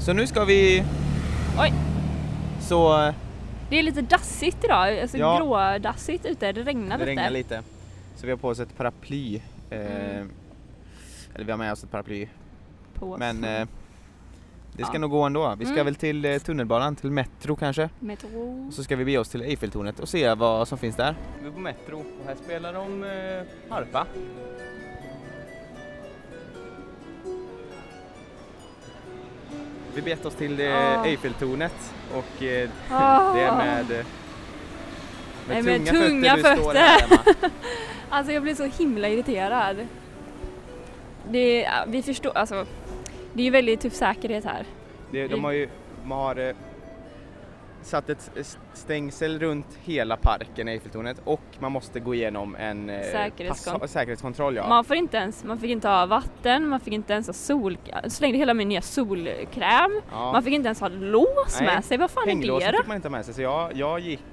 Så 0.00 0.12
nu 0.12 0.26
ska 0.26 0.44
vi... 0.44 0.84
Oj. 1.58 1.72
Så 2.60 3.06
eh, 3.06 3.14
Det 3.70 3.78
är 3.78 3.82
lite 3.82 4.02
dassigt 4.02 4.64
idag, 4.64 5.00
alltså 5.00 5.16
Ja. 5.18 5.38
grådassigt 5.38 6.26
ute. 6.26 6.52
Det 6.52 6.62
regnar 6.62 6.98
det 6.98 7.04
lite. 7.04 7.06
regnar 7.10 7.30
lite. 7.30 7.62
Så 8.16 8.26
vi 8.26 8.32
har 8.32 8.38
på 8.38 8.48
oss 8.48 8.58
ett 8.60 8.76
paraply. 8.76 9.40
Eh, 9.70 9.80
Mm. 9.80 10.30
Eller 11.34 11.44
vi 11.44 11.50
har 11.50 11.58
med 11.58 11.72
oss 11.72 11.84
ett 11.84 11.90
paraply. 11.90 12.28
På 12.94 13.16
Men 13.18 13.44
eh, 13.44 13.66
Det 14.76 14.84
ska 14.84 14.94
Ja. 14.94 14.98
nog 14.98 15.10
gå 15.10 15.22
ändå. 15.22 15.54
Vi 15.58 15.64
ska 15.64 15.72
Mm. 15.74 15.84
väl 15.84 15.94
till 15.94 16.24
eh, 16.24 16.38
tunnelbanan, 16.38 16.96
till 16.96 17.10
Metro 17.10 17.56
kanske. 17.56 17.88
Metro. 18.00 18.64
Och 18.68 18.74
så 18.74 18.84
ska 18.84 18.96
vi 18.96 19.04
bege 19.04 19.18
oss 19.18 19.28
till 19.28 19.42
Eiffeltornet 19.42 20.00
och 20.00 20.08
se 20.08 20.34
vad 20.34 20.68
som 20.68 20.78
finns 20.78 20.96
där. 20.96 21.14
Vi 21.42 21.48
är 21.48 21.52
på 21.52 21.58
Metro 21.60 21.98
och 21.98 22.26
här 22.26 22.34
spelar 22.44 22.72
de 22.72 23.04
eh, 23.04 23.72
harpa. 23.74 24.06
Vi 29.94 30.02
begett 30.02 30.26
oss 30.26 30.34
till 30.34 30.60
eh, 30.60 30.66
Ah. 31.00 31.04
Eiffeltornet 31.04 31.94
och 32.14 32.42
eh, 32.42 32.68
Ah. 32.90 33.34
det 33.34 33.40
är 33.40 33.56
med, 33.56 33.90
eh, 34.00 34.06
Nej, 35.48 35.62
med 35.62 35.86
tunga 35.86 36.34
du 36.36 36.40
står 36.42 36.54
fötter. 36.56 36.80
här. 36.80 37.50
Alltså 38.10 38.32
jag 38.32 38.42
blir 38.42 38.54
så 38.54 38.64
himla 38.64 39.08
irriterad. 39.08 39.76
Det, 41.30 41.68
vi 41.86 42.02
förstår, 42.02 42.36
alltså 42.36 42.66
det 43.36 43.42
är 43.42 43.44
ju 43.44 43.50
väldigt 43.50 43.80
tuff 43.80 43.92
säkerhet 43.94 44.44
här. 44.44 44.66
Det, 45.10 45.26
de 45.28 45.44
har 45.44 45.52
ju 45.52 45.68
de 46.02 46.10
har, 46.10 46.36
eh, 46.48 46.54
satt 47.82 48.10
ett 48.10 48.30
stängsel 48.72 49.38
runt 49.38 49.66
hela 49.84 50.16
parken 50.16 50.68
Eiffeltornet 50.68 51.20
och 51.24 51.40
man 51.58 51.72
måste 51.72 52.00
gå 52.00 52.14
igenom 52.14 52.56
en 52.56 52.90
eh, 52.90 53.00
Säkerhetskon- 53.00 53.86
säkerhetskontroll. 53.86 54.56
Ja. 54.56 54.68
Man 54.68 54.84
får 54.84 54.96
inte 54.96 55.16
ens, 55.16 55.44
man 55.44 55.58
fick 55.58 55.70
inte 55.70 55.88
ha 55.88 56.06
vatten, 56.06 56.68
man 56.68 56.80
fick 56.80 56.94
inte 56.94 57.12
ens 57.12 57.26
ha 57.26 57.34
sol, 57.34 57.78
slängde 58.08 58.38
hela 58.38 58.54
min 58.54 58.68
nya 58.68 58.82
solkräm. 58.82 60.00
Ja. 60.12 60.32
Man 60.32 60.42
fick 60.42 60.54
inte 60.54 60.66
ens 60.66 60.80
ha 60.80 60.88
lås 60.88 61.60
Nej, 61.60 61.74
med 61.74 61.84
sig, 61.84 61.98
vad 61.98 62.10
fan 62.10 62.22
är 62.22 62.26
det 62.26 62.32
Hänglåsen 62.32 62.72
då? 62.72 62.78
fick 62.78 62.86
man 62.86 62.96
inte 62.96 63.08
ha 63.08 63.12
med 63.16 63.24
sig 63.24 63.34
så 63.34 63.42
jag, 63.42 63.72
jag 63.76 64.00
gick 64.00 64.24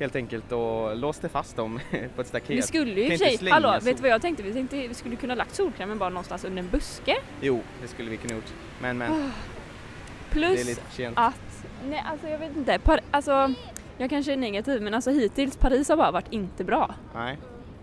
helt 0.00 0.16
enkelt 0.16 0.52
och 0.52 0.96
låste 0.96 1.28
fast 1.28 1.56
dem 1.56 1.80
på 2.14 2.20
ett 2.20 2.26
staket. 2.26 2.50
Vi 2.50 2.62
skulle 2.62 3.00
ju 3.00 3.12
i 3.14 3.18
sig, 3.18 3.50
hallå, 3.50 3.72
sol. 3.72 3.80
vet 3.80 3.96
du 3.96 4.02
vad 4.02 4.10
jag 4.10 4.22
tänkte? 4.22 4.42
Vi 4.42 4.52
tänkte 4.52 4.76
vi 4.88 4.94
skulle 4.94 5.16
kunna 5.16 5.34
lagt 5.34 5.54
solkrämen 5.54 5.98
bara 5.98 6.08
någonstans 6.10 6.44
under 6.44 6.62
en 6.62 6.68
buske. 6.68 7.16
Jo, 7.40 7.62
det 7.82 7.88
skulle 7.88 8.10
vi 8.10 8.16
kunna 8.16 8.34
gjort. 8.34 8.52
Men 8.80 8.98
men, 8.98 9.12
det 9.12 9.16
är 9.16 10.30
Plus 10.30 10.78
att, 11.14 11.66
nej 11.88 12.04
alltså 12.10 12.28
jag 12.28 12.38
vet 12.38 12.56
inte, 12.56 12.78
par, 12.78 13.00
alltså 13.10 13.54
jag 13.98 14.10
kanske 14.10 14.32
är 14.32 14.36
negativ 14.36 14.82
men 14.82 14.94
alltså 14.94 15.10
hittills 15.10 15.56
Paris 15.56 15.88
har 15.88 15.96
bara 15.96 16.10
varit 16.10 16.32
inte 16.32 16.64
bra. 16.64 16.94
Nej. 17.14 17.38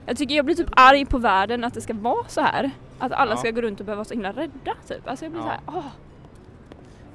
Jag 0.06 0.18
tycker 0.18 0.36
jag 0.36 0.46
blir 0.46 0.56
typ 0.56 0.70
arg 0.72 1.06
på 1.06 1.18
världen 1.18 1.64
att 1.64 1.74
det 1.74 1.82
ska 1.82 1.94
vara 1.94 2.28
så 2.28 2.42
här. 2.42 2.72
Att 3.00 3.12
alla 3.12 3.32
Ja. 3.32 3.38
ska 3.38 3.52
gå 3.52 3.62
runt 3.62 3.80
och 3.80 3.86
behöva 3.86 3.98
vara 4.00 4.06
så 4.06 4.14
himla 4.14 4.32
rädda 4.32 4.74
typ. 4.88 5.08
Alltså 5.08 5.26
jag 5.26 5.32
blir 5.32 5.42
Ja. 5.42 5.46
så 5.46 5.50
här, 5.50 5.60
åh, 5.68 5.86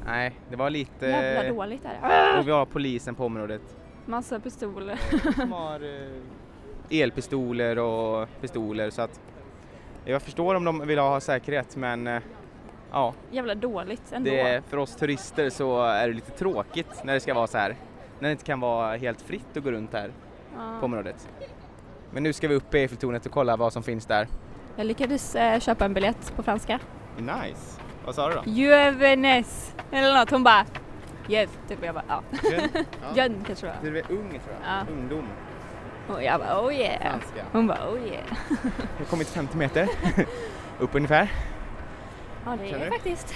Nej, 0.06 0.32
det 0.50 0.56
var 0.56 0.70
lite... 0.70 1.06
jävla 1.06 1.54
dåligt 1.54 1.84
är 2.02 2.38
Och 2.38 2.48
vi 2.48 2.52
har 2.52 2.66
polisen 2.66 3.14
på 3.14 3.24
området 3.26 3.62
Massa 4.08 4.40
pistoler. 4.40 4.98
som 5.36 5.52
har 5.52 5.80
eh, 6.90 7.00
elpistoler 7.02 7.78
och 7.78 8.28
pistoler 8.40 8.90
så 8.90 9.02
att 9.02 9.20
jag 10.04 10.22
förstår 10.22 10.54
om 10.54 10.64
de 10.64 10.86
vill 10.86 10.98
ha 10.98 11.20
säkerhet 11.20 11.76
men 11.76 12.06
eh, 12.06 12.22
ja, 12.92 13.14
Jävla 13.30 13.54
dåligt 13.54 14.12
ändå. 14.12 14.30
det, 14.30 14.62
för 14.68 14.76
oss 14.76 14.96
turister 14.96 15.50
så 15.50 15.82
är 15.82 16.08
det 16.08 16.14
lite 16.14 16.30
tråkigt 16.30 17.04
när 17.04 17.14
det 17.14 17.20
ska 17.20 17.34
vara 17.34 17.46
så 17.46 17.58
här. 17.58 17.76
När 18.20 18.28
det 18.28 18.32
inte 18.32 18.44
kan 18.44 18.60
vara 18.60 18.96
helt 18.96 19.20
fritt 19.22 19.56
att 19.56 19.62
gå 19.64 19.70
runt 19.70 19.92
här 19.92 20.10
Ja. 20.56 20.76
på 20.80 20.84
området. 20.86 21.28
Men 22.10 22.22
nu 22.22 22.32
ska 22.32 22.48
vi 22.48 22.54
upp 22.54 22.74
i 22.74 22.78
Eiffeltornet 22.78 23.26
och 23.26 23.32
kolla 23.32 23.56
vad 23.56 23.72
som 23.72 23.82
finns 23.82 24.06
där. 24.06 24.28
Jag 24.76 24.86
lyckades 24.86 25.34
eh, 25.34 25.60
köpa 25.60 25.84
en 25.84 25.94
biljett 25.94 26.32
på 26.36 26.42
franska. 26.42 26.80
Nice! 27.18 27.80
Vad 28.06 28.14
sa 28.14 28.28
du 28.28 28.34
då? 28.34 28.42
Juvenes 28.46 29.74
eller 29.92 30.18
något. 30.18 30.30
Hon 30.30 30.42
bara 30.44 30.66
Jöv, 31.28 31.48
typ 31.68 31.78
jag 31.84 31.94
bara 31.94 32.04
ja. 32.08 32.22
Ja. 32.72 32.80
Jön 33.16 33.44
kanske 33.46 33.66
det 33.66 33.72
var. 33.72 33.90
Du 33.90 33.98
är 33.98 34.04
ung 34.10 34.30
tror 34.30 34.56
jag. 34.62 34.72
Ja. 34.72 34.92
Ungdom. 34.92 35.28
Och 36.08 36.22
jag 36.22 36.40
bara 36.40 36.66
oh 36.66 36.74
yeah. 36.74 37.00
Franska. 37.00 37.44
Hon 37.52 37.66
bara 37.66 37.90
oh 37.90 37.98
yeah. 38.06 38.24
Jag 38.72 38.98
har 38.98 39.04
kommit 39.10 39.28
50 39.28 39.56
meter 39.56 39.88
upp 40.78 40.94
ungefär. 40.94 41.32
Ja 42.44 42.56
det 42.62 42.70
är 42.70 42.90
faktiskt 42.90 43.34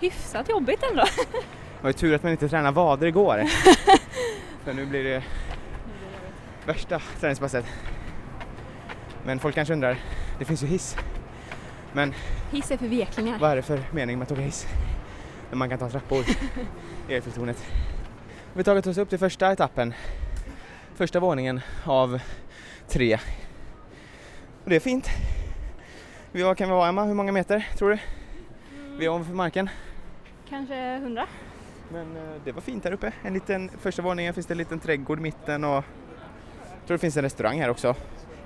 hyfsat 0.00 0.48
jobbigt 0.48 0.82
ändå. 0.90 1.04
Det 1.04 1.82
var 1.82 1.88
ju 1.90 1.92
tur 1.92 2.14
att 2.14 2.22
man 2.22 2.32
inte 2.32 2.48
tränade 2.48 2.74
vader 2.74 3.06
igår. 3.06 3.44
För 4.64 4.72
nu 4.72 4.86
blir 4.86 5.04
det 5.04 5.22
värsta 6.66 6.98
träningspasset. 7.20 7.64
Men 9.24 9.38
folk 9.38 9.54
kanske 9.54 9.74
undrar, 9.74 9.96
det 10.38 10.44
finns 10.44 10.62
ju 10.62 10.66
hiss. 10.66 10.96
Men 11.92 12.14
Hiss 12.50 12.70
är 12.70 12.76
för 12.76 12.86
veklingar. 12.88 13.38
vad 13.38 13.50
är 13.50 13.56
det 13.56 13.62
för 13.62 13.80
mening 13.92 14.18
med 14.18 14.26
att 14.26 14.32
åka 14.32 14.40
hiss? 14.40 14.66
När 15.50 15.56
man 15.56 15.68
kan 15.68 15.78
ta 15.78 15.88
trappor 15.90 16.24
Eiffeltornet. 17.14 17.64
Vi 18.52 18.58
har 18.58 18.62
tagit 18.62 18.86
oss 18.86 18.98
upp 18.98 19.08
till 19.08 19.18
första 19.18 19.52
etappen. 19.52 19.94
Första 20.94 21.20
våningen 21.20 21.60
av 21.84 22.20
tre. 22.88 23.18
Och 24.64 24.70
det 24.70 24.76
är 24.76 24.80
fint. 24.80 25.08
Vi 26.32 26.42
var, 26.42 26.54
kan 26.54 26.68
vi 26.68 26.74
vara 26.74 26.88
Emma, 26.88 27.04
hur 27.04 27.14
många 27.14 27.32
meter 27.32 27.68
tror 27.76 27.90
du? 27.90 27.98
Vi 28.98 29.04
är 29.04 29.08
ovanför 29.08 29.34
marken. 29.34 29.68
Kanske 30.48 30.98
hundra? 30.98 31.26
Men 31.92 32.16
eh, 32.16 32.22
det 32.44 32.52
var 32.52 32.60
fint 32.60 32.84
här 32.84 32.92
uppe. 32.92 33.12
En 33.22 33.34
liten, 33.34 33.70
första 33.80 34.02
våningen 34.02 34.34
finns 34.34 34.46
det 34.46 34.54
en 34.54 34.58
liten 34.58 34.80
trädgård 34.80 35.18
i 35.18 35.22
mitten 35.22 35.64
och 35.64 35.70
jag 35.70 36.86
tror 36.86 36.94
det 36.94 36.98
finns 36.98 37.16
en 37.16 37.22
restaurang 37.22 37.60
här 37.60 37.70
också. 37.70 37.94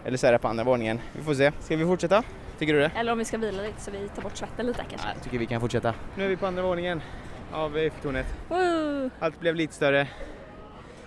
Eller 0.04 0.16
så 0.16 0.26
är 0.26 0.32
det 0.32 0.38
på 0.38 0.48
andra 0.48 0.64
våningen. 0.64 1.00
Vi 1.12 1.22
får 1.22 1.34
se. 1.34 1.52
Ska 1.60 1.76
vi 1.76 1.84
fortsätta? 1.84 2.22
Tycker 2.58 2.74
du 2.74 2.80
det? 2.80 2.90
Eller 2.96 3.12
om 3.12 3.18
vi 3.18 3.24
ska 3.24 3.38
vila 3.38 3.62
lite 3.62 3.80
så 3.80 3.90
vi 3.90 4.08
tar 4.08 4.22
bort 4.22 4.36
svetten 4.36 4.66
lite 4.66 4.84
kanske. 4.90 5.08
Jag 5.14 5.22
tycker 5.22 5.38
vi 5.38 5.46
kan 5.46 5.60
fortsätta. 5.60 5.94
Nu 6.16 6.24
är 6.24 6.28
vi 6.28 6.36
på 6.36 6.46
andra 6.46 6.62
våningen 6.62 7.02
av 7.52 7.76
Eiffeltornet. 7.76 8.26
Woo! 8.48 9.10
Allt 9.18 9.40
blev 9.40 9.54
lite 9.54 9.74
större 9.74 10.08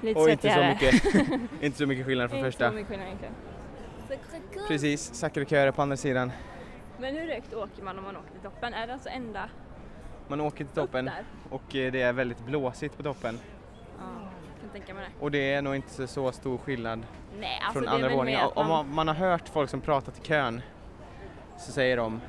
Lite 0.02 0.19
och 0.19 0.30
inte 0.30 0.54
så, 0.54 0.60
mycket, 0.63 1.06
inte 1.62 1.78
så 1.78 1.86
mycket 1.86 2.06
skillnad 2.06 2.30
från 2.30 2.39
Inte 2.39 2.52
första. 2.52 2.69
så 2.69 2.76
mycket 2.76 2.89
skillnad 2.89 3.08
egentligen. 3.08 3.34
Precis, 4.67 5.23
Sacré-Cœur 5.23 5.71
på 5.71 5.82
andra 5.82 5.97
sidan. 5.97 6.32
Men 7.00 7.15
hur 7.15 7.28
högt 7.28 7.54
åker 7.54 7.84
man 7.84 7.97
om 7.97 8.04
man 8.04 8.17
åker 8.17 8.32
till 8.32 8.41
toppen? 8.41 8.73
Är 8.73 8.88
det 8.88 8.93
alltså 8.93 9.10
ända 9.10 9.50
Man 10.28 10.41
åker 10.41 10.58
till 10.58 10.73
toppen 10.76 11.10
och 11.50 11.76
eh, 11.76 11.91
det 11.91 12.02
är 12.02 12.13
väldigt 12.13 12.45
blåsigt 12.45 12.97
på 12.97 13.04
toppen. 13.04 13.39
Ja, 13.97 14.30
kan 14.62 14.69
tänka 14.69 14.93
mig 14.93 15.04
det. 15.04 15.23
Och 15.23 15.32
det 15.32 15.54
är 15.54 15.62
nog 15.62 15.76
inte 15.76 16.08
så 16.08 16.32
stor 16.32 16.58
skillnad 16.58 17.06
Nej, 17.39 17.60
alltså 17.62 17.80
från 17.80 17.89
andra 17.89 18.10
våningen. 18.10 18.41
Om 18.56 18.67
man... 18.67 18.86
man, 18.86 18.95
man 18.95 19.08
har 19.08 19.15
hört 19.15 19.50
folk 19.50 19.69
som 19.69 19.82
pratat 19.82 20.17
i 20.17 20.21
kön 20.21 20.62
så 21.60 21.71
säger 21.71 21.97
de 21.97 22.21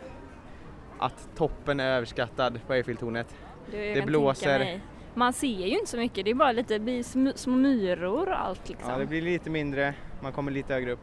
att 0.99 1.29
toppen 1.37 1.81
är 1.81 1.97
överskattad 1.97 2.61
på 2.67 2.75
Eiffeltornet. 2.75 3.35
Det, 3.71 4.07
blåser. 4.07 4.81
Man 5.15 5.33
ser 5.33 5.67
ju 5.67 5.79
inte 5.79 5.91
så 5.91 5.97
mycket, 5.97 6.25
det 6.25 6.31
är 6.31 6.35
bara 6.35 6.53
lite 6.53 7.03
små 7.35 7.57
myror 7.57 8.29
och 8.29 8.41
allt 8.41 8.69
liksom. 8.69 8.91
Ja, 8.91 8.99
det 8.99 9.07
blir 9.07 9.23
lite 9.23 9.51
mindre, 9.51 9.95
man 10.21 10.33
kommer 10.33 10.53
lite 10.53 10.75
högre 10.75 10.93
upp. 10.93 11.01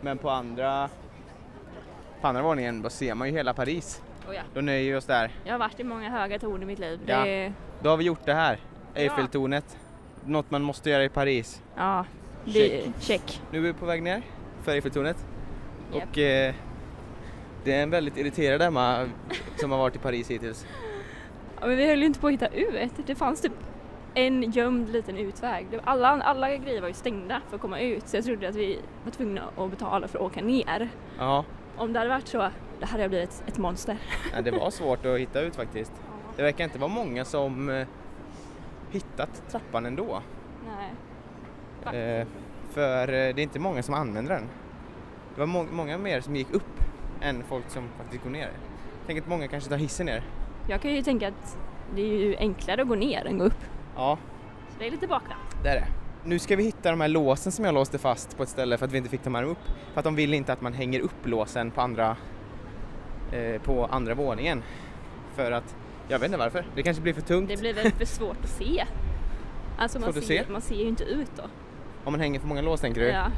Men 0.00 0.18
på 0.18 0.30
andra, 0.30 0.88
på 2.20 2.28
andra 2.28 2.42
våningen 2.42 2.82
då 2.82 2.90
ser 2.90 3.14
man 3.14 3.28
ju 3.28 3.34
hela 3.34 3.54
Paris. 3.54 4.02
Oh, 4.28 4.34
ja. 4.34 4.42
Då 4.54 4.60
nöjer 4.60 4.92
vi 4.92 4.98
oss 4.98 5.04
där. 5.06 5.30
Jag 5.44 5.52
har 5.54 5.58
varit 5.58 5.80
i 5.80 5.84
många 5.84 6.10
höga 6.10 6.38
torn 6.38 6.62
i 6.62 6.66
mitt 6.66 6.78
liv. 6.78 7.00
Ja. 7.06 7.24
Det 7.24 7.52
Då 7.82 7.90
har 7.90 7.96
vi 7.96 8.04
gjort 8.04 8.24
det 8.24 8.34
här. 8.34 8.58
Eiffeltornet. 8.94 9.78
Något 10.24 10.50
man 10.50 10.62
måste 10.62 10.90
göra 10.90 11.04
i 11.04 11.08
Paris. 11.08 11.62
ja, 11.76 12.04
det 12.44 12.78
är 12.78 12.92
check. 13.00 13.42
Nu 13.50 13.58
är 13.58 13.62
vi 13.62 13.72
på 13.72 13.86
väg 13.86 14.02
ner 14.02 14.22
för 14.62 14.72
Eiffeltornet. 14.72 15.26
Japp. 15.94 16.08
Och 16.08 16.18
eh, 16.18 16.54
det 17.64 17.72
är 17.72 17.82
en 17.82 17.90
väldigt 17.90 18.16
irriterad 18.16 18.62
Emma 18.62 19.08
som 19.56 19.70
har 19.70 19.78
varit 19.78 19.96
i 19.96 19.98
Paris 19.98 20.30
hittills. 20.30 20.66
Ja, 21.60 21.66
men 21.66 21.76
vi 21.76 21.86
höll 21.86 21.98
ju 21.98 22.06
inte 22.06 22.20
på 22.20 22.26
att 22.26 22.32
hitta 22.32 22.46
ut. 22.48 22.90
Det 23.06 23.14
fanns 23.14 23.40
typ 23.40 23.52
en 24.14 24.50
gömd 24.50 24.88
liten 24.88 25.16
utväg. 25.16 25.66
Alla, 25.84 26.08
alla 26.08 26.56
grejer 26.56 26.80
var 26.80 26.88
ju 26.88 26.94
stängda 26.94 27.40
för 27.48 27.56
att 27.56 27.62
komma 27.62 27.80
ut 27.80 28.08
så 28.08 28.16
jag 28.16 28.24
trodde 28.24 28.48
att 28.48 28.54
vi 28.54 28.80
var 29.04 29.10
tvungna 29.12 29.42
att 29.56 29.70
betala 29.70 30.08
för 30.08 30.18
att 30.18 30.24
åka 30.24 30.40
ner. 30.42 30.88
Ja, 31.18 31.44
Om 31.76 31.92
det 31.92 31.98
hade 31.98 32.10
varit 32.10 32.28
så, 32.28 32.50
det 32.80 32.86
hade 32.86 33.02
jag 33.02 33.10
blivit 33.10 33.42
ett 33.46 33.58
monster. 33.58 33.96
ja, 34.34 34.42
det 34.42 34.50
var 34.50 34.70
svårt 34.70 35.06
att 35.06 35.18
hitta 35.18 35.40
ut 35.40 35.56
faktiskt. 35.56 35.92
Det 36.36 36.42
verkar 36.42 36.64
inte 36.64 36.78
vara 36.78 36.90
många 36.90 37.24
som 37.24 37.68
eh, 37.70 37.86
hittat 38.90 39.42
trappan 39.50 39.86
ändå. 39.86 40.22
Nej. 40.66 40.90
Eh, 42.20 42.26
för 42.70 43.02
eh, 43.02 43.08
det 43.08 43.40
är 43.40 43.40
inte 43.40 43.58
många 43.58 43.82
som 43.82 43.94
använder 43.94 44.34
den. 44.34 44.48
Det 45.34 45.40
var 45.40 45.46
må- 45.46 45.66
många 45.72 45.98
mer 45.98 46.20
som 46.20 46.36
gick 46.36 46.50
upp 46.54 46.80
än 47.20 47.42
folk 47.44 47.70
som 47.70 47.88
faktiskt 47.98 48.22
går 48.24 48.30
ner. 48.30 48.50
Tänk 49.06 49.18
att 49.18 49.28
många 49.28 49.48
kanske 49.48 49.70
tar 49.70 49.76
hissen 49.76 50.06
ner. 50.06 50.22
Jag 50.70 50.80
kan 50.82 50.94
ju 50.94 51.02
tänka 51.02 51.28
att 51.28 51.58
det 51.94 52.02
är 52.02 52.06
ju 52.18 52.36
enklare 52.36 52.82
att 52.82 52.88
gå 52.88 52.94
ner 52.94 53.26
än 53.26 53.38
gå 53.38 53.44
upp. 53.44 53.64
Ja, 53.96 54.18
Så 54.72 54.78
det 54.78 54.86
är 54.86 54.90
lite 54.90 55.06
bakvänt. 55.06 55.56
det 55.62 55.68
är 55.68 55.74
det. 55.74 55.86
Nu 56.24 56.38
ska 56.38 56.56
vi 56.56 56.62
hitta 56.64 56.90
de 56.90 57.00
här 57.00 57.08
låsen 57.08 57.52
som 57.52 57.64
jag 57.64 57.74
låste 57.74 57.98
fast 57.98 58.36
på 58.36 58.42
ett 58.42 58.48
ställe 58.48 58.78
för 58.78 58.86
att 58.86 58.92
vi 58.92 58.98
inte 58.98 59.10
fick 59.10 59.22
ta 59.22 59.30
med 59.30 59.42
dem 59.42 59.50
upp. 59.50 59.58
För 59.92 60.00
att 60.00 60.04
de 60.04 60.14
vill 60.14 60.34
inte 60.34 60.52
att 60.52 60.60
man 60.60 60.72
hänger 60.72 61.00
upp 61.00 61.26
låsen 61.26 61.70
på 61.70 61.80
andra, 61.80 62.16
eh, 63.32 63.62
på 63.62 63.86
andra 63.86 64.14
våningen. 64.14 64.62
För 65.34 65.52
att, 65.52 65.76
jag 66.08 66.18
vet 66.18 66.26
inte 66.26 66.38
varför, 66.38 66.66
det 66.74 66.82
kanske 66.82 67.02
blir 67.02 67.14
för 67.14 67.20
tungt 67.22 67.48
Det 67.48 67.60
blir 67.60 67.74
väl 67.74 67.92
för 67.92 68.04
svårt 68.04 68.36
att 68.42 68.48
se. 68.50 68.84
Alltså 69.78 69.98
man 70.00 70.12
ser, 70.12 70.20
se? 70.20 70.42
man 70.48 70.60
ser 70.60 70.74
ju 70.74 70.88
inte 70.88 71.04
ut 71.04 71.30
då. 71.36 71.42
om 72.04 72.12
man 72.12 72.20
hänger 72.20 72.40
för 72.40 72.48
många 72.48 72.62
lås 72.62 72.80
tänker 72.80 73.00
du? 73.00 73.06
Ja, 73.08 73.30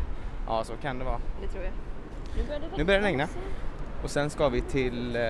Ja, 0.47 0.64
så 0.64 0.72
kan 0.83 0.99
det 0.99 1.05
vara. 1.05 1.20
det 1.43 1.49
tror 1.49 1.64
jag. 1.64 1.72
Nu 2.37 2.43
börjar 2.47 2.61
det. 2.61 2.66
Nu 2.76 2.85
börjar 2.85 3.01
det 3.01 3.07
regna. 3.07 3.28
Och 4.03 4.11
sen 4.11 4.31
ska 4.31 4.49
vi 4.49 4.61
till, 4.61 5.16
eh, 5.16 5.22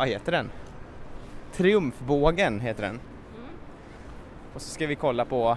vad 0.00 0.08
heter 0.08 0.32
den? 0.32 0.50
Triumfbågen 1.52 2.60
heter 2.60 2.82
den. 2.82 2.90
Mm. 2.90 3.00
Och 4.54 4.62
så 4.62 4.70
ska 4.70 4.86
vi 4.86 4.94
kolla 4.96 5.24
på 5.24 5.56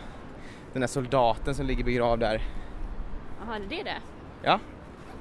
den 0.74 0.80
där 0.82 0.88
soldaten 0.88 1.56
som 1.56 1.66
ligger 1.66 1.84
begravd 1.84 2.20
där. 2.20 2.42
Jaha, 3.40 3.60
det 3.70 3.80
är 3.80 3.84
det? 3.84 3.98
Ja, 4.44 4.60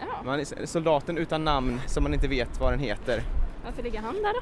Ja, 0.01 0.07
man 0.25 0.45
soldaten 0.65 1.19
utan 1.19 1.45
namn 1.45 1.81
som 1.87 2.03
man 2.03 2.15
inte 2.15 2.29
vet 2.29 2.61
vad 2.61 2.73
den 2.73 2.81
heter. 2.81 3.23
varför 3.65 3.83
ligger 3.83 4.01
han 4.01 4.15
där 4.15 4.33
då? 4.35 4.41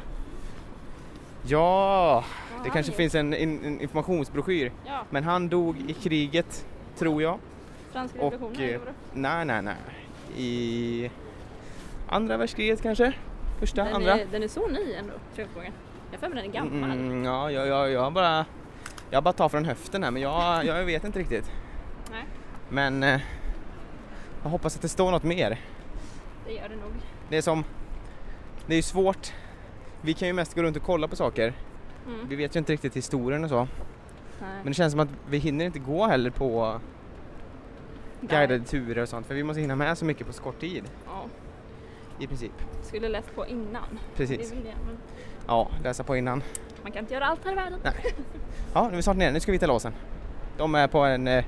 Ja, 1.47 2.25
det 2.49 2.59
han 2.63 2.71
kanske 2.71 2.93
finns 2.93 3.15
en, 3.15 3.35
in, 3.35 3.65
en 3.65 3.81
informationsbroschyr. 3.81 4.73
Ja, 4.87 5.05
Men 5.11 5.25
han 5.25 5.49
dog 5.49 5.77
i 5.89 5.93
kriget, 5.93 6.67
tror 6.99 7.23
jag. 7.23 7.39
franska 7.93 8.19
revolutionen. 8.19 8.75
eh? 8.75 8.81
Nej, 9.13 9.45
nej, 9.45 9.63
nej. 9.63 9.77
I 10.37 11.11
andra 12.09 12.37
världskriget 12.37 12.83
kanske? 12.83 13.13
Första, 13.61 13.85
Den 13.85 13.95
andra? 13.95 14.21
är, 14.21 14.27
den 14.33 14.43
är 14.43 14.49
så 14.49 14.67
ny 14.69 14.93
ändå, 14.95 15.13
Köpgången. 15.37 15.73
Jag 16.13 16.29
har 16.29 16.35
den 16.35 16.45
är 16.45 16.49
gammal. 16.49 16.91
Mm, 16.91 17.25
ja, 17.25 17.51
jag, 17.51 17.67
jag, 17.67 17.91
jag 17.91 18.13
bara... 18.13 18.47
Jag 19.11 19.23
bara 19.25 19.33
tar 19.33 19.49
från 19.49 19.65
höften 19.65 20.03
här 20.03 20.11
men 20.11 20.23
jag, 20.23 20.65
jag 20.65 20.85
vet 20.85 21.05
inte 21.05 21.19
riktigt. 21.19 21.53
Nej, 22.11 22.25
Men 22.69 23.03
eh, 23.03 23.21
jag 24.43 24.51
hoppas 24.51 24.77
att 24.77 24.83
det 24.83 24.89
står 24.89 25.11
något 25.11 25.23
mer. 25.23 25.61
det 26.47 26.53
gör 26.53 26.69
det 26.69 26.77
nog. 26.77 26.93
Det 27.29 27.37
är 27.37 27.43
som... 27.43 27.65
Det 28.67 28.73
är 28.75 28.77
ju 28.77 28.83
svårt. 28.83 29.33
Vi 30.03 30.15
kan 30.15 30.29
ju 30.29 30.35
mest 30.35 30.55
gå 30.55 30.63
runt 30.63 30.77
och 30.77 30.83
kolla 30.83 31.09
på 31.09 31.17
saker. 31.17 31.55
Mm. 32.07 32.29
Vi 32.29 32.37
vet 32.37 32.57
ju 32.57 32.59
inte 32.59 32.73
riktigt 32.73 32.97
historien 32.97 33.45
och 33.45 33.51
så. 33.51 33.57
Nej. 33.59 33.69
Men 34.41 34.67
det 34.67 34.75
känns 34.75 34.93
som 34.93 35.01
att 35.01 35.09
vi 35.29 35.39
hinner 35.39 35.65
inte 35.65 35.79
gå 35.79 36.07
heller 36.07 36.31
på 36.31 36.81
guidade 38.21 38.61
turer 38.65 39.03
och 39.03 39.09
sånt 39.09 39.27
för 39.27 39.35
vi 39.35 39.43
måste 39.43 39.61
hinna 39.61 39.77
med 39.77 39.99
så 39.99 40.05
mycket 40.05 40.27
på 40.27 40.33
så 40.33 40.43
kort 40.43 40.61
tid 40.61 40.85
i 42.21 42.27
princip. 42.27 42.53
skulle 42.83 43.09
läst 43.09 43.35
på 43.35 43.47
innan. 43.47 43.99
Precis. 44.17 44.51
Det 44.51 44.57
det, 44.57 44.75
men 44.87 44.97
Ja, 45.47 45.69
läsa 45.85 46.05
på 46.05 46.17
innan. 46.17 46.43
man 46.83 46.93
kan 46.93 47.01
inte 47.03 47.15
göra 47.15 47.27
allt 47.27 47.45
här 47.45 47.53
i 47.53 47.55
världen. 47.55 47.81
Nej. 47.85 47.95
Ja, 48.75 48.83
nu 48.87 48.93
är 48.93 48.97
vi 48.97 49.03
snart 49.03 49.17
nere. 49.17 49.33
Nu 49.33 49.41
ska 49.41 49.53
vi 49.53 49.59
ta 49.59 49.67
låsen. 49.67 49.93
De 50.59 50.75
är 50.75 50.89
på 50.89 50.99
en... 50.99 51.29
Eh, 51.29 51.45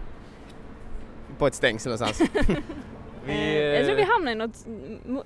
på 1.39 1.47
ett 1.47 1.55
stängsel 1.55 1.93
någonstans. 1.93 2.31
Eh, 3.27 3.55
Jag 3.55 3.87
tror 3.87 3.97
vi 3.97 4.03
hamnar 4.03 4.33
i 4.33 4.35
något 4.35 4.67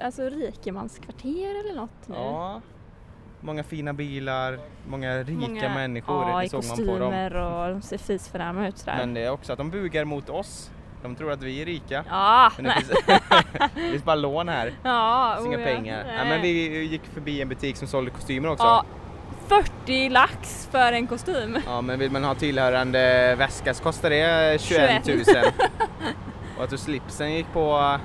alltså, 0.01 0.23
rikemanskvarter 0.23 1.61
eller 1.61 1.75
något 1.75 2.09
nu. 2.09 2.15
Ja. 2.15 2.61
Många 3.41 3.63
fina 3.63 3.93
bilar, 3.93 4.59
många 4.89 5.19
rika 5.23 5.33
Många- 5.33 5.75
människor, 5.75 6.29
Ja, 6.31 6.39
det 6.39 6.45
i 6.45 6.49
såg 6.49 6.65
man 6.65 6.77
på 6.77 6.83
dem. 6.85 6.99
kostymer 6.99 7.35
och 7.37 7.71
de 7.71 7.83
ser 7.83 7.99
fisförnäma 7.99 8.69
ut 8.69 8.79
sådär. 8.79 8.97
Men 8.99 9.15
det 9.15 9.21
är 9.25 9.31
också 9.31 9.53
att 9.53 9.59
de 9.59 9.71
bugar 9.71 10.05
mot 10.05 10.31
oss. 10.31 10.71
De 11.09 11.17
tror 11.17 11.33
att 11.33 11.43
vi 11.43 11.63
är 11.63 11.67
rika. 11.67 12.05
Ja, 12.11 12.53
Men 12.57 12.65
det 12.65 12.71
nej. 12.75 12.85
finns, 12.85 13.01
det 13.75 13.81
finns 13.91 14.05
bara 14.05 14.17
lån 14.17 14.49
här. 14.49 14.73
ja, 14.83 15.29
Det 15.37 15.43
finns 15.43 15.47
inga 15.55 15.57
oh 15.57 15.71
ja. 15.71 15.77
pengar. 15.77 16.05
Nej. 16.07 16.15
Ja, 16.19 16.25
men 16.25 16.43
vi 16.43 16.83
gick 16.85 17.03
förbi 17.15 17.43
en 17.43 17.49
butik 17.49 17.77
som 17.77 17.89
sålde 17.89 18.11
kostymer 18.11 18.49
också. 18.51 18.65
Ja, 18.65 18.85
40 19.49 20.09
lax 20.09 20.69
för 20.71 20.93
en 20.93 21.07
kostym. 21.07 21.59
Ja, 21.67 21.81
men 21.81 21.99
vill 21.99 22.11
man 22.11 22.25
ha 22.25 22.35
tillhörande 22.35 23.35
väska 23.39 23.75
så 23.75 23.83
kostar 23.83 24.11
det 24.11 24.61
21 24.61 25.07
000. 25.07 25.19
21. 25.25 25.55
Och 26.59 26.65
att 26.65 26.81
slipsen 26.81 27.33
gick 27.35 27.53
på 27.53 27.99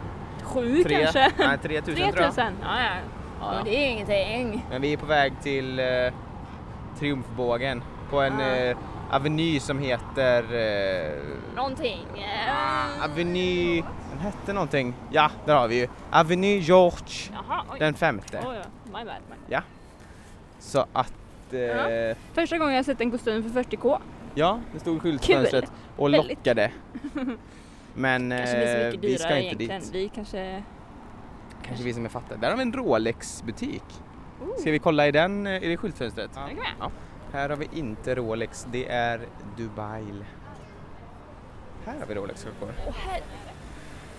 Sju 0.43 0.83
tre, 0.83 1.01
kanske? 1.03 1.31
nej, 1.37 1.57
3 1.57 1.73
000 1.73 1.83
tror 1.83 1.99
jag. 1.99 2.13
3000? 2.13 2.45
Ja, 2.61 2.67
ja. 2.67 2.83
Ja, 2.83 2.89
ja. 3.41 3.53
ja. 3.57 3.61
Det 3.65 3.75
är 3.85 3.87
ingenting. 3.89 4.65
Men 4.69 4.81
vi 4.81 4.93
är 4.93 4.97
på 4.97 5.05
väg 5.05 5.33
till 5.43 5.79
eh, 5.79 5.85
Triumfbågen 6.99 7.83
på 8.09 8.21
en 8.21 8.39
Ah. 8.41 8.55
eh, 8.55 8.77
aveny 9.11 9.59
som 9.59 9.79
heter 9.79 10.43
eh, 10.43 11.11
Någonting. 11.55 12.05
eh, 12.15 13.03
Aveny, 13.03 13.81
den 14.11 14.19
hette 14.19 14.53
någonting. 14.53 14.93
Ja, 15.11 15.31
där 15.45 15.55
har 15.55 15.67
vi 15.67 15.79
ju. 15.79 15.87
Aveny 16.11 16.59
George 16.59 17.31
Jaha, 17.33 17.63
den 17.79 17.93
femte. 17.93 18.43
Oj, 18.47 18.55
ja. 18.55 18.63
My 18.85 18.91
bad. 18.91 19.03
My 19.05 19.05
bad. 19.05 19.37
Ja. 19.47 19.61
Så 20.59 20.85
att 20.93 21.13
eh, 21.51 21.59
Ja. 21.59 22.15
Första 22.33 22.57
gången 22.57 22.75
jag 22.75 22.85
sett 22.85 23.01
en 23.01 23.11
kostym 23.11 23.43
för 23.53 23.63
40k. 23.63 23.97
ja, 24.35 24.59
det 24.73 24.79
stod 24.79 24.97
i 24.97 24.99
skyltfönstret 24.99 25.71
och 25.97 26.09
lockade. 26.09 26.71
Men 27.93 28.31
eh, 28.31 28.37
vi 29.01 29.17
ska 29.17 29.37
inte 29.37 29.47
egentligen. 29.47 29.81
dit. 29.81 29.89
Vi 29.93 30.09
kanske... 30.15 30.63
Kanske 31.65 31.83
vi 31.83 31.93
som 31.93 32.05
är 32.05 32.09
fattiga. 32.09 32.37
Där 32.37 32.49
har 32.49 32.55
vi 32.57 32.61
en 32.61 32.73
Rolex-butik. 32.73 33.83
Oh. 34.41 34.57
Ska 34.61 34.71
vi 34.71 34.79
kolla 34.79 35.07
i 35.07 35.11
den, 35.11 35.47
eh, 35.47 35.63
i 35.63 35.67
det 35.67 35.77
skyltfönstret? 35.77 36.31
Ja. 36.79 36.91
Här 37.31 37.49
har 37.49 37.57
vi 37.57 37.69
inte 37.73 38.15
Rolex, 38.15 38.67
det 38.71 38.87
är 38.91 39.19
Dubai. 39.57 40.03
Här 41.85 41.99
har 41.99 42.05
vi 42.07 42.15
Rolex-klockor. 42.15 42.73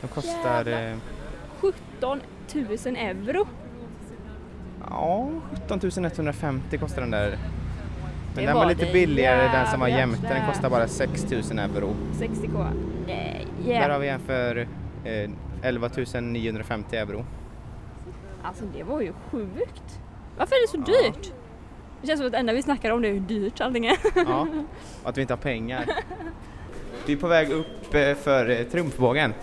De 0.01 0.09
kostar 0.09 0.67
eh, 0.67 0.97
17 1.61 2.21
000 2.55 2.67
euro. 2.97 3.47
ja, 4.91 5.29
17 5.67 5.81
150 6.05 6.79
kostar 6.79 7.01
den 7.03 7.11
där. 7.11 7.29
Men 7.31 7.39
Det 8.35 8.47
den 8.47 8.55
var 8.55 8.63
var 8.65 8.69
lite 8.71 8.93
billigare 8.93 9.49
den 9.59 9.67
som 9.67 9.81
var 9.81 9.89
jämte, 9.89 10.29
den 10.35 10.47
kostar 10.47 10.71
bara 10.71 10.89
6 10.89 11.31
000 11.31 11.59
euro. 11.59 11.95
60k. 12.19 12.67
Nej, 13.07 13.47
Där 13.67 13.73
har 13.75 13.81
yeah. 13.89 13.99
vi 14.01 14.09
en 14.09 14.21
för 14.21 14.57
eh, 15.05 15.31
11 15.63 15.89
950 16.21 16.97
euro. 16.97 17.25
Alltså 18.43 18.65
det 18.77 18.83
var 18.83 19.01
ju 19.01 19.13
sjukt. 19.31 20.01
Varför 20.39 20.55
är 20.57 20.63
det 20.63 20.69
så 20.85 20.93
Ja. 20.93 21.03
dyrt? 21.03 21.33
Det 22.03 22.09
känns 22.09 22.19
som 22.19 22.27
att 22.27 22.33
det 22.33 22.39
enda 22.39 22.53
vi 22.53 22.63
snackar 22.63 22.91
om 22.91 23.03
det 23.03 23.09
är 23.09 23.13
hur 23.13 23.21
dyrt 23.21 23.61
allting 23.61 23.87
är. 23.87 23.97
Ja, 24.15 24.47
och 25.03 25.09
att 25.09 25.17
vi 25.17 25.21
inte 25.21 25.33
har 25.33 25.39
pengar. 25.39 25.87
Vi 27.07 27.13
är 27.13 27.17
på 27.17 27.27
väg 27.27 27.51
upp 27.51 27.95
eh, 27.95 28.15
för 28.15 28.51
eh, 28.51 28.63
Triumfbågen. 28.63 29.35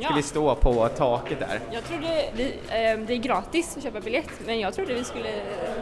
Ska 0.00 0.14
vi 0.14 0.22
stå 0.22 0.54
på 0.54 0.88
taket 0.88 1.38
där? 1.40 1.60
Jag 1.72 1.84
trodde, 1.84 2.24
vi, 2.36 2.44
eh, 2.44 2.98
det 3.06 3.12
är 3.14 3.16
gratis 3.16 3.76
att 3.76 3.82
köpa 3.82 4.00
biljett 4.00 4.30
men 4.46 4.60
jag 4.60 4.74
trodde 4.74 4.94
vi 4.94 5.04
skulle 5.04 5.28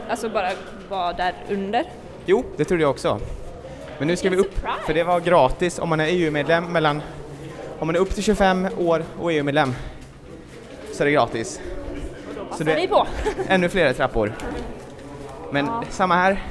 alltså 0.09 0.29
bara 0.29 0.49
vara 0.89 1.13
där 1.13 1.33
under. 1.49 1.83
Jo, 2.25 2.43
det 2.57 2.65
trodde 2.65 2.83
jag 2.83 2.89
också. 2.91 3.19
Men 3.99 4.07
nu 4.07 4.15
ska 4.15 4.29
vi 4.29 4.37
upp, 4.37 4.53
surprise. 4.53 4.85
för 4.85 4.93
det 4.93 5.03
var 5.03 5.19
gratis 5.19 5.79
om 5.79 5.89
man 5.89 5.99
är 5.99 6.07
EU-medlem 6.07 6.65
mellan, 6.65 7.01
om 7.79 7.87
man 7.87 7.95
är 7.95 7.99
upp 7.99 8.13
till 8.15 8.23
25 8.23 8.67
år 8.77 9.03
och 9.19 9.33
EU-medlem 9.33 9.73
så 10.93 11.03
är 11.03 11.05
det 11.05 11.11
gratis. 11.11 11.61
Så 12.35 12.45
Passar 12.49 12.65
det 12.65 12.75
vi 12.75 12.87
på? 12.87 13.07
ännu 13.47 13.69
fler 13.69 13.93
trappor. 13.93 14.33
Men 15.51 15.65
Ja. 15.65 15.83
samma 15.89 16.15
här, 16.15 16.43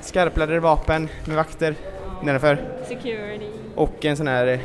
skarpladdade 0.00 0.60
vapen 0.60 1.08
med 1.24 1.36
vakter 1.36 1.74
nedanför 2.22 2.58
Security, 2.88 3.46
och 3.74 4.04
en 4.04 4.16
sån 4.16 4.26
här 4.28 4.46
eh, 4.46 4.60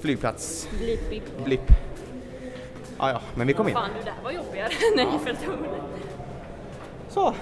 flygplats 0.00 0.68
blip, 0.78 1.08
blip. 1.08 1.44
blipp. 1.44 1.70
Ja, 2.98 3.10
ja, 3.10 3.20
men 3.34 3.46
vi 3.46 3.52
kom 3.52 3.68
in. 3.68 3.74
Fan 3.74 3.90
du, 3.98 4.04
det 4.04 4.10
här 4.10 4.24
var 4.24 4.30
jobbigare 4.30 4.68
än 4.92 5.12
Eiffeltornet. 5.12 5.70
Så. 7.08 7.34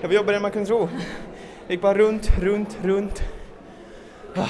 Det 0.00 0.06
var 0.06 0.14
jobbigare 0.14 0.36
än 0.36 0.42
man 0.42 0.50
kunde 0.50 0.66
tro. 0.66 0.88
Det 1.66 1.72
gick 1.74 1.82
bara 1.82 1.94
runt, 1.94 2.30
runt, 2.38 2.78
runt. 2.82 3.22
Ah. 4.36 4.46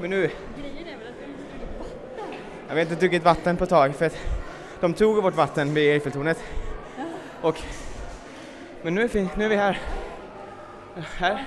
Men 0.00 0.10
nu, 0.10 0.16
Grejen 0.60 0.86
är 0.88 0.98
väl 0.98 1.08
att 1.08 1.14
vi 1.20 1.24
inte 1.30 1.42
druckit 1.50 1.78
vatten. 1.78 2.34
jag 2.68 2.74
vet 2.74 2.90
inte 2.90 3.00
druckit 3.00 3.24
vatten 3.24 3.56
på 3.56 3.64
ett 3.64 3.70
tag 3.70 3.94
för 3.94 4.06
att 4.06 4.16
de 4.80 4.94
tog 4.94 5.22
vårt 5.22 5.34
vatten 5.36 5.74
vid 5.74 5.92
Eiffeltornet. 5.92 6.38
Och, 7.42 7.62
men 8.82 8.94
nu 8.94 9.02
är, 9.02 9.08
vi, 9.08 9.28
nu 9.36 9.44
är 9.44 9.48
vi 9.48 9.56
här. 9.56 9.80
Här. 11.16 11.44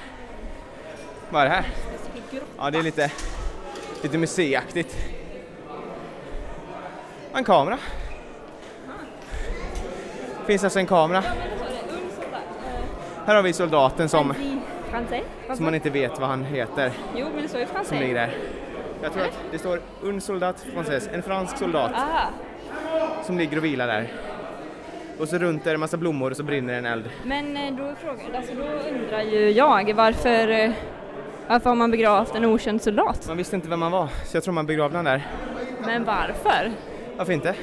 Vad 1.29 1.41
är 1.41 1.45
det 1.45 1.55
här? 1.55 1.65
Ja, 2.57 2.71
det 2.71 2.77
är 2.77 2.83
lite, 2.83 3.11
lite 4.03 4.17
museiaktigt. 4.17 4.97
En 7.33 7.43
kamera. 7.43 7.77
Finns 10.45 10.63
alltså 10.63 10.79
en 10.79 10.87
kamera. 10.87 11.23
Här 13.25 13.35
har 13.35 13.41
vi 13.41 13.53
soldaten 13.53 14.09
som, 14.09 14.33
som 15.55 15.65
man 15.65 15.75
inte 15.75 15.89
vet 15.89 16.19
vad 16.19 16.29
han 16.29 16.45
heter, 16.45 16.91
Jo 17.15 17.27
men 17.33 17.41
det 17.43 17.49
står 17.49 17.61
ju 17.61 17.67
som 17.85 17.97
ligger 17.97 18.15
där. 18.15 18.37
Jag 19.01 19.13
tror 19.13 19.23
att 19.23 19.39
det 19.51 19.59
står 19.59 19.81
un 20.01 20.21
soldat 20.21 20.65
français, 20.75 21.09
en 21.13 21.23
fransk 21.23 21.57
soldat 21.57 21.91
Ah, 21.95 22.27
som 23.23 23.37
ligger 23.37 23.57
och 23.57 23.65
vilar 23.65 23.87
där. 23.87 24.07
Och 25.21 25.27
så 25.27 25.37
runt 25.37 25.67
är 25.67 25.71
det 25.71 25.77
massa 25.77 25.97
blommor 25.97 26.31
och 26.31 26.37
så 26.37 26.43
brinner 26.43 26.73
en 26.73 26.85
eld. 26.85 27.09
men 27.23 27.57
eh, 27.57 27.73
då 27.73 27.83
är 27.83 27.95
frågan, 27.95 28.35
alltså 28.35 28.53
då 28.55 28.63
undrar 28.63 29.21
ju 29.21 29.51
jag 29.51 29.93
varför, 29.93 30.47
eh, 30.47 30.71
varför 31.47 31.69
har 31.69 31.75
man 31.75 31.91
begravt 31.91 32.35
en 32.35 32.45
okänd 32.45 32.81
soldat? 32.81 33.27
Man 33.27 33.37
visste 33.37 33.55
inte 33.55 33.69
vem 33.69 33.81
han 33.81 33.91
var, 33.91 34.07
så 34.25 34.37
jag 34.37 34.43
tror 34.43 34.53
man 34.53 34.65
begravde 34.65 34.97
honom 34.97 35.11
där. 35.11 35.27
Men 35.85 36.03
varför? 36.03 36.71
Varför 37.17 37.33
inte? 37.33 37.55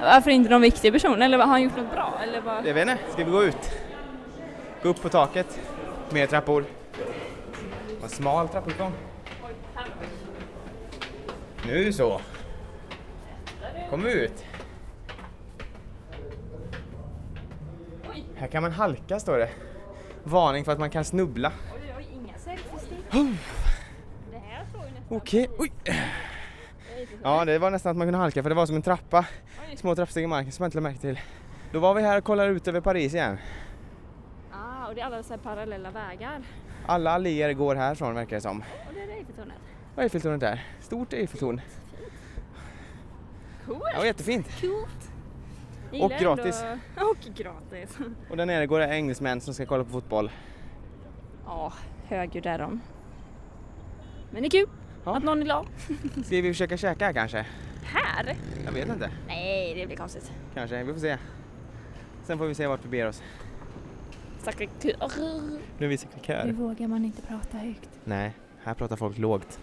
Varför 0.00 0.30
inte 0.30 0.50
någon 0.50 0.62
viktig 0.62 0.92
person? 0.92 1.22
Eller 1.22 1.38
har 1.38 1.46
han 1.46 1.62
gjort 1.62 1.76
något 1.76 1.92
bra? 1.92 2.14
Eller 2.22 2.40
vad? 2.40 2.66
Jag 2.66 2.74
vet 2.74 2.88
inte, 2.88 3.12
ska 3.12 3.24
vi 3.24 3.30
gå 3.30 3.44
ut? 3.44 3.70
Gå 4.82 4.88
upp 4.88 5.02
på 5.02 5.08
taket, 5.08 5.60
mer 6.10 6.26
trappor. 6.26 6.64
En 8.02 8.08
smal 8.08 8.48
trappuppgång. 8.48 8.92
Nu 11.66 11.92
så. 11.92 12.20
Kom 13.90 14.06
ut. 14.06 14.44
Här 18.44 18.48
kan 18.50 18.62
man 18.62 18.72
halka 18.72 19.20
står 19.20 19.38
det. 19.38 19.50
Varning 20.24 20.64
för 20.64 20.72
att 20.72 20.78
man 20.78 20.90
kan 20.90 21.04
snubbla. 21.04 21.52
Oj, 21.74 21.94
oj, 21.98 22.08
inga 22.12 22.38
selfiestick. 22.38 22.98
Det 24.30 24.38
här 24.38 24.66
står 24.70 24.84
ju 24.84 24.90
nästan... 24.90 25.16
Okej, 25.16 25.50
oj. 25.58 25.72
Ja, 27.22 27.44
det 27.44 27.58
var 27.58 27.70
nästan 27.70 27.90
att 27.90 27.96
man 27.96 28.06
kunde 28.06 28.18
halka 28.18 28.42
för 28.42 28.50
det 28.50 28.54
var 28.54 28.66
som 28.66 28.76
en 28.76 28.82
trappa. 28.82 29.26
Oj. 29.70 29.76
Små 29.76 29.94
trappsteg 29.94 30.24
i 30.24 30.26
marken 30.26 30.52
som 30.52 30.62
man 30.62 30.66
inte 30.66 30.76
lade 30.76 30.88
märke 30.88 31.00
till. 31.00 31.20
Då 31.72 31.78
var 31.78 31.94
vi 31.94 32.02
här 32.02 32.18
och 32.18 32.24
kollade 32.24 32.50
ut 32.50 32.68
över 32.68 32.80
Paris 32.80 33.14
igen. 33.14 33.38
Ah, 34.52 34.88
och 34.88 34.94
det 34.94 35.00
är 35.00 35.04
alla 35.04 35.22
så 35.22 35.38
parallella 35.38 35.90
vägar. 35.90 36.42
Alla 36.86 37.10
alléer 37.10 37.52
går 37.52 37.74
härifrån 37.74 38.14
verkar 38.14 38.36
det 38.36 38.42
som. 38.42 38.60
Och 38.60 38.94
det 38.94 39.00
är 39.02 39.08
Eiffeltornet. 39.08 39.58
Och 39.94 40.02
Eiffeltornet 40.02 40.40
där. 40.40 40.64
Stort 40.80 41.12
Eiffeltorn. 41.12 41.60
Coolt! 43.66 43.82
Ja, 43.94 44.06
jättefint. 44.06 44.60
Coolt! 44.60 45.13
Och 46.02 46.10
gratis. 46.10 46.62
Ändå... 46.62 47.10
Och 47.10 47.34
gratis. 47.36 47.98
Och 48.30 48.36
där 48.36 48.46
nere 48.46 48.66
går 48.66 48.80
det 48.80 48.86
engelsmän 48.86 49.40
som 49.40 49.54
ska 49.54 49.66
kolla 49.66 49.84
på 49.84 49.90
fotboll. 49.90 50.30
Ja, 51.46 51.72
högljudd 52.06 52.46
är 52.46 52.58
de. 52.58 52.80
Men 54.30 54.42
det 54.42 54.48
är 54.48 54.50
kul 54.50 54.68
Ja. 55.04 55.16
att 55.16 55.24
någon 55.24 55.40
är 55.40 55.44
glad. 55.44 55.66
Ska 56.24 56.36
vi 56.36 56.42
försöka 56.42 56.76
käka 56.76 57.04
här 57.06 57.12
kanske? 57.12 57.46
Här? 57.82 58.36
Jag 58.64 58.72
vet 58.72 58.88
inte. 58.88 59.10
Nej, 59.26 59.74
det 59.74 59.86
blir 59.86 59.96
konstigt. 59.96 60.32
Kanske, 60.54 60.84
vi 60.84 60.92
får 60.92 61.00
se. 61.00 61.18
Sen 62.22 62.38
får 62.38 62.46
vi 62.46 62.54
se 62.54 62.66
vart 62.66 62.84
vi 62.84 62.88
beger 62.88 63.08
oss. 63.08 63.22
Kör. 64.44 65.00
Nu 65.78 65.86
är 65.86 65.88
vi 65.88 65.94
i 65.94 66.46
Nu 66.46 66.52
vågar 66.52 66.88
man 66.88 67.04
inte 67.04 67.22
prata 67.22 67.58
högt. 67.58 67.90
Nej, 68.04 68.32
här 68.62 68.74
pratar 68.74 68.96
folk 68.96 69.18
lågt. 69.18 69.60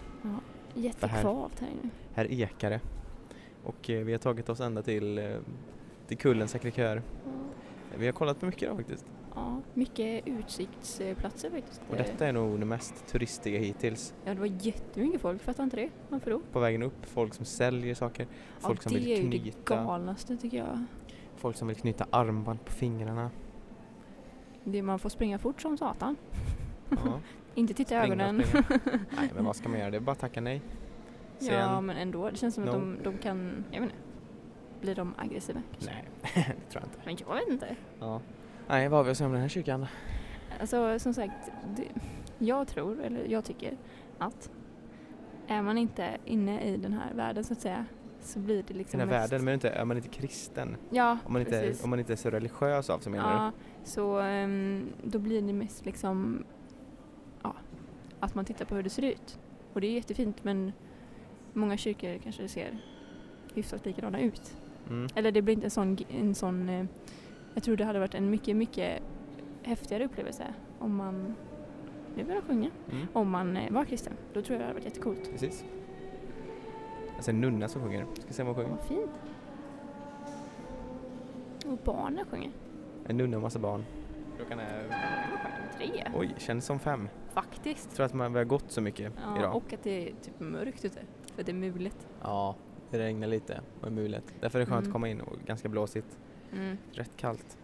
Jättekvavt 0.74 1.60
här 1.60 1.68
inne. 1.68 1.90
Här 2.14 2.32
ekar 2.32 2.70
det. 2.70 2.80
Och 3.64 3.90
eh, 3.90 4.04
vi 4.04 4.12
har 4.12 4.18
tagit 4.18 4.48
oss 4.48 4.60
ända 4.60 4.82
till, 4.82 5.18
eh, 5.18 5.24
till 6.06 6.18
kullen 6.18 6.46
Sacré-Cœur. 6.48 7.02
Vi 7.96 8.06
har 8.06 8.12
kollat 8.12 8.40
på 8.40 8.46
mycket 8.46 8.70
då 8.70 8.76
faktiskt. 8.76 9.06
Ja, 9.34 9.60
mycket 9.74 10.28
utsiktsplatser 10.28 11.50
faktiskt. 11.50 11.80
Och 11.90 11.96
detta 11.96 12.26
är 12.26 12.32
nog 12.32 12.58
det 12.60 12.64
mest 12.66 13.06
turistiga 13.06 13.58
hittills. 13.58 14.14
Ja, 14.24 14.34
det 14.34 14.40
var 14.40 14.50
jättemycket 14.60 15.20
folk. 15.20 15.42
Fattar 15.42 15.64
inte 15.64 15.76
det. 15.76 15.88
Varför 16.08 16.30
då? 16.30 16.40
På 16.52 16.60
vägen 16.60 16.82
upp, 16.82 17.06
folk 17.06 17.34
som 17.34 17.44
säljer 17.44 17.94
saker, 17.94 18.26
folk 18.58 18.78
ja, 18.78 18.82
som 18.82 18.92
det 18.92 18.98
vill 18.98 19.12
är 19.12 19.16
ju 19.16 19.28
knyta. 19.30 19.44
det 19.74 19.74
galnaste 19.76 20.36
tycker 20.36 20.56
jag. 20.58 20.84
folk 21.36 21.56
som 21.56 21.68
vill 21.68 21.76
knyta 21.76 22.06
armband 22.10 22.64
på 22.64 22.72
fingrarna. 22.72 23.30
Det 24.64 24.82
man 24.82 24.98
får 24.98 25.08
springa 25.08 25.38
fort 25.38 25.60
som 25.60 25.78
satan. 25.78 26.16
Ja, 26.90 27.20
Inte 27.54 27.74
titta 27.74 27.94
i 27.94 27.98
ögonen. 27.98 28.36
Nej 29.16 29.30
men 29.34 29.44
vad 29.44 29.56
ska 29.56 29.68
man 29.68 29.78
göra? 29.78 29.90
Det 29.90 29.96
är 29.96 30.00
bara 30.00 30.12
att 30.12 30.18
tacka 30.18 30.40
nej. 30.40 30.62
Sen, 31.38 31.54
Ja, 31.54 31.80
men 31.80 31.96
ändå. 31.96 32.30
Det 32.30 32.36
känns 32.36 32.54
som 32.54 32.64
att 32.64 32.70
No. 32.74 32.78
de, 32.80 32.98
de 33.02 33.18
kan, 33.18 33.64
jag 33.70 33.80
vet 33.80 33.90
inte. 33.90 34.02
Blir 34.82 34.94
de 34.94 35.14
aggressiva 35.18 35.62
kanske? 35.72 35.90
Nej, 35.94 36.04
det 36.34 36.70
tror 36.70 36.82
jag 36.82 36.84
inte. 36.84 36.98
Men 37.04 37.16
jag 37.28 37.34
vet 37.34 37.48
inte. 37.52 37.76
Ja. 38.00 38.20
Nej, 38.68 38.88
vad 38.88 38.98
har 38.98 39.04
vi 39.04 39.10
att 39.10 39.16
säga 39.16 39.26
om 39.26 39.32
den 39.32 39.42
här 39.42 39.48
kyrkan? 39.48 39.86
Alltså 40.60 40.98
som 40.98 41.14
sagt, 41.14 41.50
det, 41.76 41.84
jag 42.38 42.68
tror, 42.68 43.00
eller 43.00 43.24
jag 43.24 43.44
tycker 43.44 43.76
att 44.18 44.50
är 45.46 45.62
man 45.62 45.78
inte 45.78 46.16
inne 46.24 46.60
i 46.62 46.76
den 46.76 46.92
här 46.92 47.14
världen 47.14 47.44
så 47.44 47.52
att 47.52 47.60
säga 47.60 47.86
så 48.20 48.38
blir 48.38 48.64
det 48.68 48.74
liksom 48.74 49.00
Den 49.00 49.08
här 49.08 49.20
mest- 49.20 49.32
världen, 49.32 49.44
men 49.44 49.54
inte, 49.54 49.68
är 49.70 49.84
man 49.84 49.96
inte 49.96 50.08
kristen? 50.08 50.76
Ja, 50.90 51.18
Om 51.26 51.32
man 51.32 51.42
inte, 51.42 51.60
precis. 51.60 51.84
om 51.84 51.90
man 51.90 51.98
inte 51.98 52.12
är 52.12 52.16
så 52.16 52.30
religiös 52.30 52.90
av 52.90 52.98
sig 52.98 53.12
menar 53.12 53.44
Ja, 53.44 53.52
så 53.84 54.18
ehm, 54.18 54.92
då 55.04 55.18
blir 55.18 55.42
det 55.42 55.52
mest 55.52 55.84
liksom 55.84 56.44
ja, 57.42 57.54
att 58.20 58.34
man 58.34 58.44
tittar 58.44 58.64
på 58.64 58.74
hur 58.74 58.82
det 58.82 58.90
ser 58.90 59.02
ut. 59.02 59.38
Och 59.72 59.80
det 59.80 59.86
är 59.86 59.92
jättefint 59.92 60.44
men 60.44 60.72
många 61.52 61.76
kyrkor 61.76 62.18
kanske 62.22 62.48
ser 62.48 62.78
hyfsat 63.54 63.86
likadana 63.86 64.20
ut. 64.20 64.56
Mm. 64.92 65.08
Eller 65.14 65.32
det 65.32 65.42
blir 65.42 65.54
inte 65.54 65.66
en 65.66 65.70
sån, 65.70 65.96
en 66.08 66.34
sån 66.34 66.68
eh, 66.68 66.84
jag 67.54 67.62
tror 67.62 67.76
det 67.76 67.84
hade 67.84 67.98
varit 67.98 68.14
en 68.14 68.30
mycket, 68.30 68.56
mycket 68.56 69.02
häftigare 69.62 70.04
upplevelse 70.04 70.54
om 70.78 70.96
man, 70.96 71.34
nu 72.16 72.24
börjar 72.24 72.36
jag 72.36 72.44
sjunga, 72.44 72.70
Mm. 72.90 73.06
om 73.12 73.30
man 73.30 73.56
eh, 73.56 73.72
var 73.72 73.84
kristen. 73.84 74.12
Då 74.32 74.42
tror 74.42 74.54
jag 74.54 74.60
det 74.60 74.64
hade 74.64 74.74
varit 74.74 74.84
jättecoolt. 74.84 75.30
Precis. 75.32 75.64
Alltså 77.16 77.30
en 77.30 77.40
nunna 77.40 77.68
som 77.68 77.82
sjunger. 77.82 78.06
Ska 78.20 78.32
se 78.32 78.42
vad 78.42 78.56
hon 78.56 78.64
sjunger. 78.64 78.76
Vad 78.76 78.86
fint. 78.88 79.10
Och 81.66 81.78
barnen 81.84 82.24
sjunger. 82.30 82.50
En 83.06 83.16
nunna 83.16 83.36
och 83.36 83.42
massa 83.42 83.58
barn. 83.58 83.84
Klockan 84.36 84.58
är... 84.60 84.82
Tre. 85.76 86.04
Oj, 86.14 86.34
känns 86.38 86.64
som 86.66 86.78
fem. 86.78 87.08
Faktiskt. 87.32 87.84
Jag 87.88 87.96
tror 87.96 88.06
att 88.06 88.14
man, 88.14 88.32
vi 88.32 88.38
har 88.38 88.44
gått 88.44 88.70
så 88.70 88.80
mycket 88.80 89.12
Ja, 89.24 89.38
idag. 89.38 89.56
och 89.56 89.72
att 89.72 89.82
det 89.82 90.08
är 90.08 90.14
typ 90.22 90.40
mörkt 90.40 90.84
ute. 90.84 91.00
För 91.36 91.42
det 91.42 91.52
är 91.52 91.54
mulet. 91.54 92.08
Ja, 92.22 92.54
det 92.92 92.98
regnar 92.98 93.28
lite 93.28 93.60
och 93.80 93.86
är 93.86 93.90
mulet. 93.90 94.24
Därför 94.40 94.58
är 94.58 94.60
det 94.60 94.66
skönt 94.70 94.78
Mm. 94.78 94.88
att 94.88 94.92
komma 94.92 95.08
in 95.08 95.20
och 95.20 95.36
ganska 95.46 95.68
blåsigt. 95.68 96.18
Mm. 96.52 96.76
Rätt 96.92 97.10
kallt. 97.16 97.58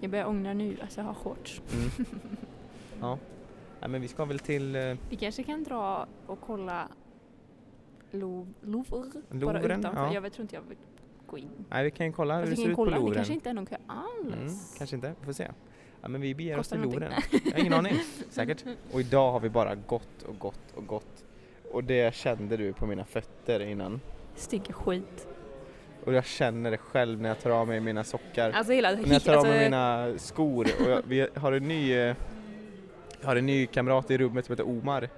Jag 0.00 0.10
börjar 0.10 0.26
ångra 0.26 0.54
nu 0.54 0.76
att 0.82 0.96
jag 0.96 1.04
har 1.04 1.14
shorts. 1.14 1.62
Mm. 1.74 1.90
ja. 3.00 3.18
Nej, 3.80 3.90
men 3.90 4.00
vi 4.00 4.08
ska 4.08 4.24
väl 4.24 4.38
till 4.38 4.76
eh, 4.76 4.94
Vi 5.10 5.16
kanske 5.16 5.42
kan 5.42 5.64
dra 5.64 6.06
och 6.26 6.40
kolla 6.40 6.88
Louvre, 8.10 8.52
Louvre 8.62 9.10
bara 9.30 9.52
Louvren, 9.52 9.80
utanför. 9.80 10.02
ja. 10.04 10.14
Jag 10.14 10.20
vet, 10.20 10.32
tror 10.32 10.42
inte 10.42 10.54
jag 10.54 10.62
vill 10.62 10.76
gå 11.26 11.38
in. 11.38 11.48
Nej, 11.70 11.84
vi 11.84 11.90
kan 11.90 12.12
kolla 12.12 12.34
hur 12.34 12.40
Alltså, 12.42 12.50
det 12.54 12.56
vi 12.60 12.62
ser 12.64 12.70
ut 12.70 12.76
på 12.76 12.84
kolla, 12.84 12.90
det 12.96 12.96
Louvren. 13.00 13.14
kanske 13.14 13.34
inte 13.34 13.50
är 13.50 13.54
någon 13.54 13.66
kö 13.66 13.76
alls. 13.86 14.34
Mm, 14.34 14.54
kanske 14.78 14.96
inte, 14.96 15.14
vi 15.20 15.24
får 15.26 15.32
se. 15.32 15.48
Ja, 16.00 16.08
men 16.08 16.20
vi 16.20 16.34
beger 16.34 16.52
oss 16.58 16.58
Kostar 16.58 16.76
till 16.76 16.84
någonting. 16.84 17.08
Louvren. 17.08 17.40
Jag 17.44 17.52
har 17.52 17.58
ingen 17.60 17.72
aning, 17.72 17.92
säkert. 18.30 18.64
Och 18.92 19.00
idag 19.00 19.32
har 19.32 19.40
vi 19.40 19.48
bara 19.50 19.74
gått 19.74 20.22
och 20.22 20.38
gått 20.38 20.72
och 20.74 20.86
gått. 20.86 21.24
Och 21.72 21.84
det 21.84 22.14
kände 22.14 22.56
du 22.56 22.72
på 22.72 22.86
mina 22.86 23.04
fötter 23.04 23.60
innan. 23.60 24.00
Stinker 24.38 24.72
skit. 24.72 25.28
Och 26.04 26.12
jag 26.12 26.24
känner 26.24 26.70
det 26.70 26.78
själv 26.78 27.20
när 27.20 27.28
jag 27.28 27.40
tar 27.40 27.50
av 27.50 27.68
mig 27.68 27.80
mina 27.80 28.04
sockar. 28.04 28.50
Alltså 28.50 28.72
hela... 28.72 28.90
när 28.90 29.12
jag 29.12 29.24
tar 29.24 29.32
av 29.32 29.38
alltså, 29.38 29.52
mig 29.52 29.64
mina 29.64 30.12
skor. 30.18 30.66
Och 30.80 30.90
jag, 30.90 31.02
vi 31.06 31.28
har 31.34 31.52
en 31.52 31.68
ny, 31.68 31.92
jag 31.94 32.14
har 33.22 33.36
en 33.36 33.46
ny 33.46 33.66
kamrat 33.66 34.10
i 34.10 34.18
rummet 34.18 34.46
som 34.46 34.52
heter 34.52 34.68
Omar. 34.68 35.08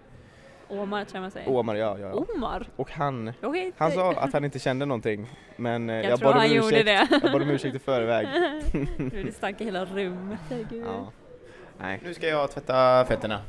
Omar 0.68 1.04
tror 1.04 1.16
jag 1.16 1.22
man 1.22 1.30
säger. 1.30 1.48
Omar, 1.48 1.74
ja, 1.74 1.98
ja. 1.98 2.08
ja. 2.08 2.24
Omar? 2.34 2.68
Och 2.76 2.90
han, 2.90 3.32
vet 3.40 3.74
han 3.76 3.92
sa 3.92 4.12
att 4.12 4.32
han 4.32 4.44
inte 4.44 4.58
kände 4.58 4.86
någonting. 4.86 5.26
Men 5.56 5.90
eh, 5.90 5.96
Jag, 5.96 6.04
jag, 6.04 6.18
tror 6.18 6.28
bad 6.28 6.34
om 6.34 6.40
han 6.40 6.52
gjorde 6.52 6.80
ursäkt. 6.80 6.86
det. 6.86 7.18
Jag 7.22 7.32
bad 7.32 7.42
om 7.42 7.50
ursäkt 7.50 7.76
i 7.76 7.78
förväg. 7.78 8.28
Nu 8.96 9.22
det 9.22 9.32
stank 9.32 9.60
i 9.60 9.64
hela 9.64 9.84
rummet. 9.84 10.40
Herregud. 10.48 10.84
Ja. 10.86 11.12
Nej. 11.78 12.00
Nu 12.04 12.14
ska 12.14 12.28
jag 12.28 12.50
tvätta 12.50 13.04
fötterna. 13.04 13.40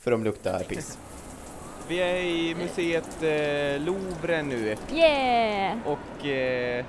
För 0.00 0.10
de 0.10 0.24
luktar 0.24 0.60
piss. 0.60 0.98
Vi 1.88 1.98
är 2.00 2.16
i 2.16 2.54
museet 2.54 3.22
eh, 3.22 3.80
Louvre 3.86 4.42
nu 4.42 4.76
Yeah! 4.92 5.76
och 5.84 6.26
eh, 6.26 6.84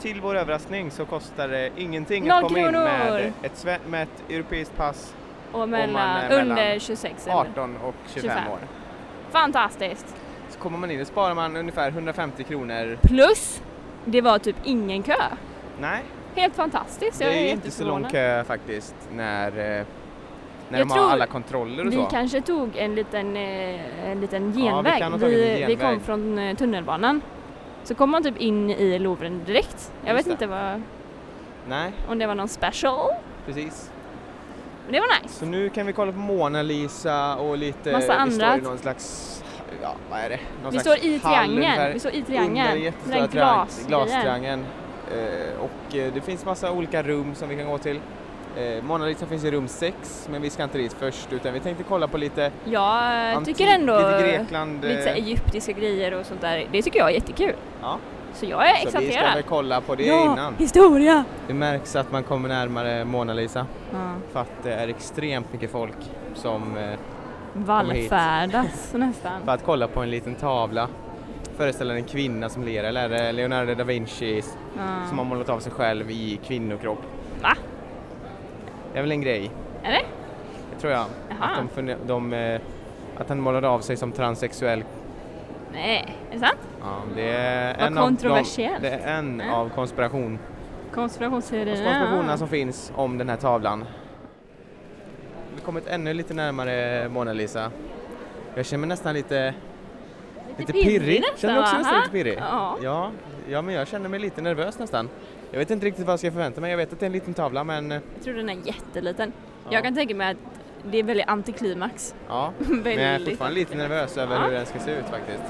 till 0.00 0.20
vår 0.20 0.34
överraskning 0.36 0.90
så 0.90 1.04
kostar 1.04 1.48
det 1.48 1.70
ingenting 1.76 2.24
Noll 2.24 2.36
att 2.44 2.48
komma 2.48 2.58
in 2.58 2.64
kronor! 2.64 2.84
med 2.84 3.32
ett, 3.42 3.66
med 3.88 4.02
ett 4.02 4.30
europeiskt 4.30 4.76
pass 4.76 5.14
Och 5.52 5.68
mellan, 5.68 6.16
är 6.16 6.28
mellan 6.28 6.48
under 6.50 6.78
26 6.78 7.26
eller? 7.26 7.36
18 7.36 7.76
och 7.76 7.94
25, 8.14 8.30
25. 8.30 8.52
år. 8.52 8.58
Fantastiskt! 9.30 10.14
Så 10.50 10.58
kommer 10.58 10.78
man 10.78 10.90
in 10.90 11.00
och 11.00 11.06
sparar 11.06 11.34
man 11.34 11.56
ungefär 11.56 11.88
150 11.88 12.44
kronor. 12.44 12.98
Plus, 13.02 13.62
det 14.04 14.20
var 14.20 14.38
typ 14.38 14.56
ingen 14.64 15.02
kö. 15.02 15.14
Nej, 15.80 16.02
Helt 16.34 16.54
fantastiskt. 16.56 17.18
det 17.18 17.24
Jag 17.24 17.34
är 17.34 17.52
inte 17.52 17.70
så 17.70 17.84
lång 17.84 18.04
kö 18.04 18.44
faktiskt 18.44 18.94
när, 19.12 19.78
eh, 19.80 19.86
när 20.68 20.78
Jag 20.78 20.88
de 20.88 20.98
har 20.98 21.10
alla 21.10 21.26
kontroller 21.26 21.86
och 21.86 21.92
Vi 21.92 21.96
så. 21.96 22.02
kanske 22.04 22.40
tog 22.40 22.76
en 22.76 22.94
liten, 22.94 23.36
eh, 23.36 24.10
en 24.10 24.20
liten 24.20 24.52
vi 24.52 24.62
genväg. 24.62 25.02
ha 25.02 25.10
tagit 25.10 25.22
en 25.22 25.28
vi, 25.30 25.64
vi 25.66 25.76
kom 25.76 25.86
genväg. 25.86 26.02
från 26.02 26.38
eh, 26.38 26.56
tunnelbanan. 26.56 27.20
Så 27.84 27.94
kom 27.94 28.10
man 28.10 28.22
typ 28.22 28.36
in 28.40 28.70
i 28.70 28.98
Louvren 28.98 29.42
direkt. 29.46 29.92
Jag 30.04 30.16
Just 30.16 30.18
vet 30.18 30.38
det. 30.38 30.44
inte 30.44 30.46
vad, 30.46 30.82
Nej, 31.68 31.92
om 32.08 32.18
det 32.18 32.26
var 32.26 32.34
någon 32.34 32.48
special. 32.48 33.10
precis. 33.46 33.90
Men 34.84 34.92
det 34.92 35.00
var 35.00 35.22
nice. 35.22 35.34
Så 35.34 35.44
nu 35.46 35.68
kan 35.68 35.86
vi 35.86 35.92
kolla 35.92 36.12
på 36.12 36.18
Mona 36.18 36.62
Lisa 36.62 37.36
och 37.36 37.58
lite... 37.58 37.92
Massa 37.92 38.24
vi 38.24 38.30
står 38.32 38.44
andra. 38.44 38.58
i 38.58 38.60
någon 38.60 38.78
slags... 38.78 39.30
Ja, 39.82 39.94
vad 40.10 40.20
är 40.20 40.28
det? 40.28 40.38
Någon 40.62 40.72
Vi 40.72 40.78
slags 40.78 41.00
står 41.00 41.10
i 41.12 41.18
triangeln. 41.18 41.92
Vi 41.92 42.00
står 42.00 42.12
i 42.12 42.22
triangeln. 42.22 42.92
den 43.04 43.20
där 43.20 43.28
glas 43.28 43.84
glastriangeln. 43.88 44.64
Eh, 45.12 45.60
och 45.60 45.96
eh, 45.96 46.12
det 46.14 46.20
finns 46.20 46.44
massa 46.44 46.72
olika 46.72 47.02
rum 47.02 47.34
som 47.34 47.48
vi 47.48 47.56
kan 47.56 47.66
gå 47.66 47.78
till. 47.78 48.00
Eh, 48.56 48.82
Mona 48.84 49.04
Lisa 49.06 49.26
finns 49.26 49.44
i 49.44 49.50
rum 49.50 49.68
6, 49.68 50.28
men 50.30 50.42
vi 50.42 50.50
ska 50.50 50.62
inte 50.64 50.78
dit 50.78 50.92
först 50.98 51.32
utan 51.32 51.52
vi 51.52 51.60
tänkte 51.60 51.84
kolla 51.88 52.08
på 52.08 52.16
lite 52.18 52.50
Jag 52.64 52.82
antik- 53.34 53.44
tycker 53.44 53.66
ändå 53.66 53.96
lite 53.96 54.22
Grekland. 54.38 54.84
lite 54.84 55.02
så 55.02 55.08
eh, 55.08 55.14
egyptiska 55.14 55.72
grejer 55.72 56.14
och 56.20 56.26
sånt 56.26 56.40
där. 56.40 56.66
Det 56.72 56.82
tycker 56.82 56.98
jag 56.98 57.08
är 57.10 57.14
jättekul. 57.14 57.54
Ja. 57.82 57.98
Så 58.34 58.46
jag 58.46 58.70
är 58.70 58.74
så 58.74 58.84
vi 58.84 58.90
ska 58.90 58.98
exalterad. 59.00 59.34
väl 59.34 59.42
kolla 59.42 59.80
på 59.80 59.94
det 59.94 60.04
ja, 60.06 60.24
innan. 60.32 60.54
historia! 60.58 61.24
Det 61.46 61.54
märks 61.54 61.96
att 61.96 62.12
man 62.12 62.22
kommer 62.22 62.48
närmare 62.48 63.04
Mona 63.04 63.32
Lisa 63.34 63.66
Ja. 63.92 63.98
för 64.32 64.40
att 64.40 64.62
det 64.62 64.72
är 64.74 64.88
extremt 64.88 65.52
mycket 65.52 65.70
folk 65.70 65.96
som 66.34 66.76
eh, 66.76 66.98
Vallfärdas 67.52 68.92
nästan. 68.92 69.44
för 69.44 69.52
att 69.52 69.64
kolla 69.64 69.88
på 69.88 70.00
en 70.00 70.10
liten 70.10 70.34
tavla 70.34 70.88
föreställer 71.56 71.94
en 71.94 72.04
kvinna 72.04 72.48
som 72.48 72.64
ler, 72.64 72.84
eller 72.84 73.04
är 73.04 73.08
det 73.08 73.32
Leonardo 73.32 73.74
da 73.74 73.84
Vinci 73.84 74.42
Ja. 74.76 74.82
som 75.08 75.18
har 75.18 75.24
målat 75.24 75.48
av 75.48 75.60
sig 75.60 75.72
själv 75.72 76.10
i 76.10 76.40
kvinnokropp. 76.46 77.02
Va? 77.42 77.56
Det 78.94 78.98
är 78.98 79.02
väl 79.02 79.12
en 79.12 79.20
grej, 79.20 79.50
Är 79.82 79.92
det? 79.92 80.02
det 80.74 80.80
tror 80.80 80.92
jag. 80.92 81.06
Jaha. 81.28 81.50
Att, 81.50 81.76
de, 81.76 81.94
de, 82.06 82.32
eh, 82.32 82.60
att 83.16 83.28
han 83.28 83.40
målade 83.40 83.68
av 83.68 83.80
sig 83.80 83.96
som 83.96 84.12
transsexuell. 84.12 84.84
Nej, 85.72 86.14
är 86.30 86.34
det 86.34 86.40
sant? 86.40 86.58
Ja, 86.80 86.96
det 87.16 87.28
är 87.30 87.74
Vad 87.78 87.86
en 87.86 87.98
av, 87.98 88.04
de, 88.04 88.08
kontroversiellt. 88.16 88.82
det 88.82 88.90
är 88.90 89.18
en 89.18 89.42
Ja. 89.46 89.54
av 89.56 89.68
konspiration, 89.68 90.38
Konspirationsteorierna. 90.94 91.74
konspirationerna 91.76 92.36
som 92.38 92.48
finns 92.48 92.92
om 92.96 93.18
den 93.18 93.28
här 93.28 93.36
tavlan. 93.36 93.84
Vi 95.50 95.60
har 95.60 95.64
kommit 95.66 95.86
ännu 95.86 96.14
lite 96.14 96.34
närmare 96.34 97.08
Mona 97.08 97.32
Lisa. 97.32 97.70
Jag 98.54 98.66
känner 98.66 98.80
mig 98.80 98.88
nästan 98.88 99.14
lite, 99.14 99.54
lite 100.56 100.72
pirrig. 100.72 101.20
nästan, 101.20 101.36
Känner 101.38 101.54
du 101.54 101.60
också 101.60 101.76
nästan 101.76 101.96
lite 102.00 102.10
pirrig? 102.10 102.38
Ja. 102.40 102.76
ja. 102.82 103.10
Ja, 103.48 103.62
men 103.62 103.74
jag 103.74 103.88
känner 103.88 104.08
mig 104.08 104.20
lite 104.20 104.42
nervös 104.42 104.78
nästan. 104.78 105.08
Jag 105.54 105.58
vet 105.58 105.70
inte 105.70 105.86
riktigt 105.86 106.06
vad 106.06 106.12
jag 106.12 106.18
ska 106.18 106.30
förvänta 106.30 106.60
mig. 106.60 106.70
Jag 106.70 106.76
vet 106.76 106.92
att 106.92 107.00
det 107.00 107.04
är 107.04 107.06
en 107.06 107.12
liten 107.12 107.34
tavla 107.34 107.64
men 107.64 107.90
Jag 107.90 108.02
tror 108.24 108.34
den 108.34 108.48
är 108.48 108.56
jätteliten. 108.66 109.32
Ja. 109.64 109.68
Jag 109.72 109.82
kan 109.84 109.94
tänka 109.94 110.14
mig 110.14 110.30
att 110.30 110.36
det 110.90 110.98
är 110.98 111.02
väldigt 111.02 111.28
antiklimax. 111.28 112.14
ja. 112.28 112.52
Men 112.68 112.92
jag 112.92 113.02
är 113.02 113.18
fortfarande 113.24 113.54
lite 113.58 113.74
nervös 113.76 114.16
över 114.16 114.36
Ja. 114.36 114.42
hur 114.46 114.52
den 114.52 114.66
ska 114.66 114.78
se 114.78 114.90
ut 114.90 115.04
faktiskt. 115.10 115.42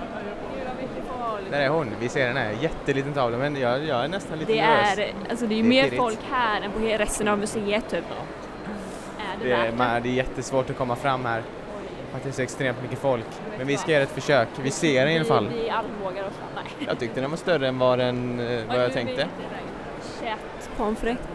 Där 1.50 1.61
är 1.61 1.68
hon, 1.68 1.90
vi 2.00 2.09
ser 2.09 2.26
den 2.26 2.36
här 2.36 2.52
jätteliten 2.61 3.12
tavla 3.12 3.38
men 3.38 3.57
jag, 3.57 3.84
jag 3.84 4.05
är 4.05 4.09
nästan 4.09 4.38
lite 4.38 4.52
Det 4.52 4.61
nervös. 4.66 4.98
är, 4.98 5.12
alltså 5.30 5.46
det 5.46 5.55
är 5.55 5.57
ju 5.57 5.62
Det 5.62 5.68
är 5.68 5.70
mer 5.70 5.82
pirrigt. 5.82 6.02
folk 6.02 6.18
här 6.30 6.61
än 6.62 6.70
på 6.72 6.78
resten 6.78 7.28
av 7.28 7.38
museet 7.38 7.90
typ. 7.90 8.05
Är 9.18 9.42
det, 9.42 9.48
Det 9.48 9.55
är, 9.55 9.72
man, 9.72 10.02
det 10.02 10.09
är 10.09 10.12
jättesvårt 10.12 10.70
att 10.70 10.76
komma 10.76 10.96
fram 10.96 11.24
här. 11.24 11.42
Att 12.14 12.22
det 12.22 12.28
är 12.28 12.32
så 12.32 12.42
extremt 12.42 12.82
mycket 12.82 12.98
folk. 12.98 13.24
Men 13.59 13.66
vi 13.66 13.76
ska 13.76 13.92
göra 13.92 14.02
ett 14.02 14.11
försök. 14.11 14.48
Vi 14.62 14.70
ser 14.70 15.05
den 15.05 15.12
i 15.14 15.16
alla 15.16 15.24
fall. 15.24 15.48
Vi, 15.48 15.62
vi 15.62 15.70
armbågar 15.70 16.24
oss. 16.26 16.32
Nej. 16.55 16.86
Jag 16.88 16.98
tyckte 16.98 17.20
den 17.20 17.30
var 17.30 17.36
större 17.36 17.68
än 17.68 17.78
vad, 17.78 17.98
den, 17.98 18.40
eh, 18.40 18.61
vad 18.68 18.82
jag 18.84 18.92
tänkte. 18.92 19.26
Chat 20.21 20.71
pommes 20.77 20.99
frites. 20.99 21.27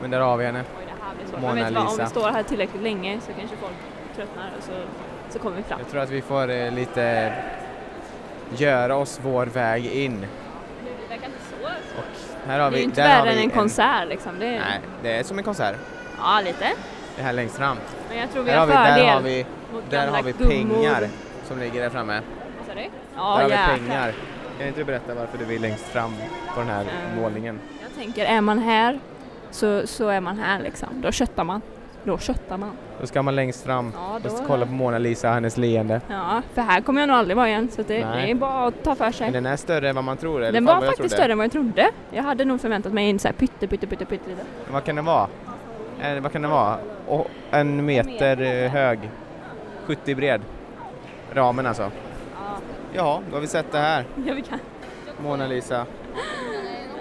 Men 0.00 0.10
där 0.10 0.20
har 0.20 0.36
vi 0.36 0.44
henne. 0.44 0.64
Oj, 0.78 0.84
det 0.86 1.04
här 1.04 1.14
blir 1.14 1.26
svårt. 1.26 1.40
Mona 1.40 1.54
du 1.68 1.74
vad, 1.74 1.82
om 1.82 1.88
Lisa. 1.90 2.02
vi 2.04 2.08
står 2.10 2.30
här 2.30 2.42
tillräckligt 2.42 2.82
länge 2.82 3.20
så 3.20 3.32
kanske 3.38 3.56
folk 3.56 3.72
tröttnar 4.16 4.50
och 4.58 4.64
så, 4.64 4.72
så 5.30 5.38
kommer 5.38 5.56
vi 5.56 5.62
fram. 5.62 5.78
Jag 5.78 5.88
tror 5.90 6.00
att 6.02 6.10
vi 6.10 6.22
får 6.22 6.50
eh, 6.50 6.70
lite 6.72 7.32
göra 8.56 8.96
oss 8.96 9.20
vår 9.22 9.46
väg 9.46 9.86
in. 9.86 10.20
Det 10.20 11.14
verkar 11.14 11.26
inte 11.26 11.38
så. 11.50 11.66
Och 11.98 12.48
här 12.48 12.58
har 12.60 12.70
Det 12.70 12.76
är 12.76 12.76
vi, 12.76 12.78
ju 12.78 12.84
inte 12.84 13.02
där 13.02 13.08
värre 13.24 13.34
vi 13.34 13.38
än 13.38 13.44
en 13.44 13.50
konsert 13.50 14.08
liksom. 14.08 14.38
Det 14.38 14.46
är, 14.46 14.50
Nej, 14.58 14.80
det 15.02 15.12
är 15.18 15.22
som 15.22 15.38
en 15.38 15.44
konsert. 15.44 15.76
Ja, 16.18 16.40
lite. 16.44 16.66
Det 17.16 17.22
här 17.22 17.32
längst 17.32 17.56
fram. 17.56 17.76
Men 18.08 18.18
jag 18.18 18.30
tror 18.30 18.42
vi 18.42 18.50
Här 18.50 18.58
har 18.58 18.66
vi, 18.66 18.72
där 18.72 18.86
fördel 18.94 19.08
har 19.08 19.20
vi, 19.20 19.46
där 19.90 20.08
har 20.08 20.22
vi 20.22 20.32
pengar 20.32 21.08
som 21.48 21.58
ligger 21.58 21.82
där 21.82 21.90
framme. 21.90 22.20
Vad 22.58 22.66
sa 22.66 22.74
du? 22.74 22.80
där 22.80 22.90
Ja, 23.16 23.22
har 23.22 23.44
vi 23.44 23.48
pengar. 23.80 24.14
Kan 24.58 24.66
inte 24.66 24.80
du 24.80 24.84
berätta 24.84 25.14
varför 25.14 25.38
du 25.38 25.44
vill 25.44 25.62
längst 25.62 25.84
fram 25.84 26.14
på 26.54 26.60
den 26.60 26.68
här 26.68 26.80
Eh, 26.80 27.20
målningen? 27.20 27.60
Jag 27.94 28.04
tänker, 28.04 28.24
är 28.24 28.40
man 28.40 28.58
här 28.58 28.98
så, 29.50 29.86
så 29.86 30.08
är 30.08 30.20
man 30.20 30.38
här 30.38 30.62
liksom. 30.62 30.88
Då 31.02 31.12
köttar 31.12 31.44
man. 31.44 31.60
Då 32.04 32.18
köttar 32.18 32.58
man. 32.58 32.70
Då 33.00 33.06
ska 33.06 33.22
man 33.22 33.34
längst 33.34 33.64
fram 33.64 33.92
Ja, 33.96 34.14
och 34.14 34.20
då... 34.22 34.30
kolla 34.46 34.66
på 34.66 34.72
Mona 34.72 34.98
Lisa, 34.98 35.30
hennes 35.30 35.56
leende. 35.56 36.00
Ja, 36.08 36.42
för 36.54 36.62
här 36.62 36.80
kommer 36.80 37.00
jag 37.00 37.08
nog 37.08 37.16
aldrig 37.16 37.36
vara 37.36 37.48
igen 37.48 37.68
så 37.72 37.82
det, 37.82 38.06
Nej. 38.06 38.26
det 38.26 38.30
är 38.30 38.34
bara 38.34 38.66
att 38.66 38.82
ta 38.84 38.94
för 38.94 39.12
sig. 39.12 39.26
Men 39.26 39.44
den 39.44 39.52
är 39.52 39.56
större 39.56 39.88
än 39.88 39.94
vad 39.94 40.04
man 40.04 40.16
tror. 40.16 40.40
eller 40.42 40.52
Den 40.52 40.64
var 40.64 40.80
faktiskt 40.80 41.14
större 41.14 41.32
än 41.32 41.38
vad 41.38 41.44
jag 41.44 41.52
trodde. 41.52 41.90
Jag 42.10 42.22
hade 42.22 42.44
nog 42.44 42.60
förväntat 42.60 42.92
mig 42.92 43.10
en 43.10 43.18
så 43.18 43.28
här 43.28 43.32
pytte, 43.32 43.66
pytte, 43.66 43.86
pytte, 43.86 44.04
pytte 44.04 44.30
lite. 44.30 44.42
Vad 44.72 44.84
kan 44.84 44.96
den 44.96 45.04
vara? 45.04 45.28
Eh, 46.00 46.20
vad 46.20 46.32
kan 46.32 46.42
den 46.42 46.50
vara? 46.50 46.76
Och 47.06 47.30
en 47.50 47.84
meter 47.84 48.40
eh, 48.64 48.70
hög. 48.70 48.98
70 49.86 50.14
bred. 50.14 50.40
Ramen 51.32 51.66
alltså. 51.66 51.82
Ja, 51.82 51.90
Ja, 52.94 53.20
då 53.30 53.36
har 53.36 53.40
vi 53.40 53.46
sett 53.46 53.72
det 53.72 53.78
här. 53.78 54.04
ja 54.26 54.34
vi 54.34 54.42
kan. 54.42 54.58
Mona 55.22 55.46
Lisa. 55.46 55.86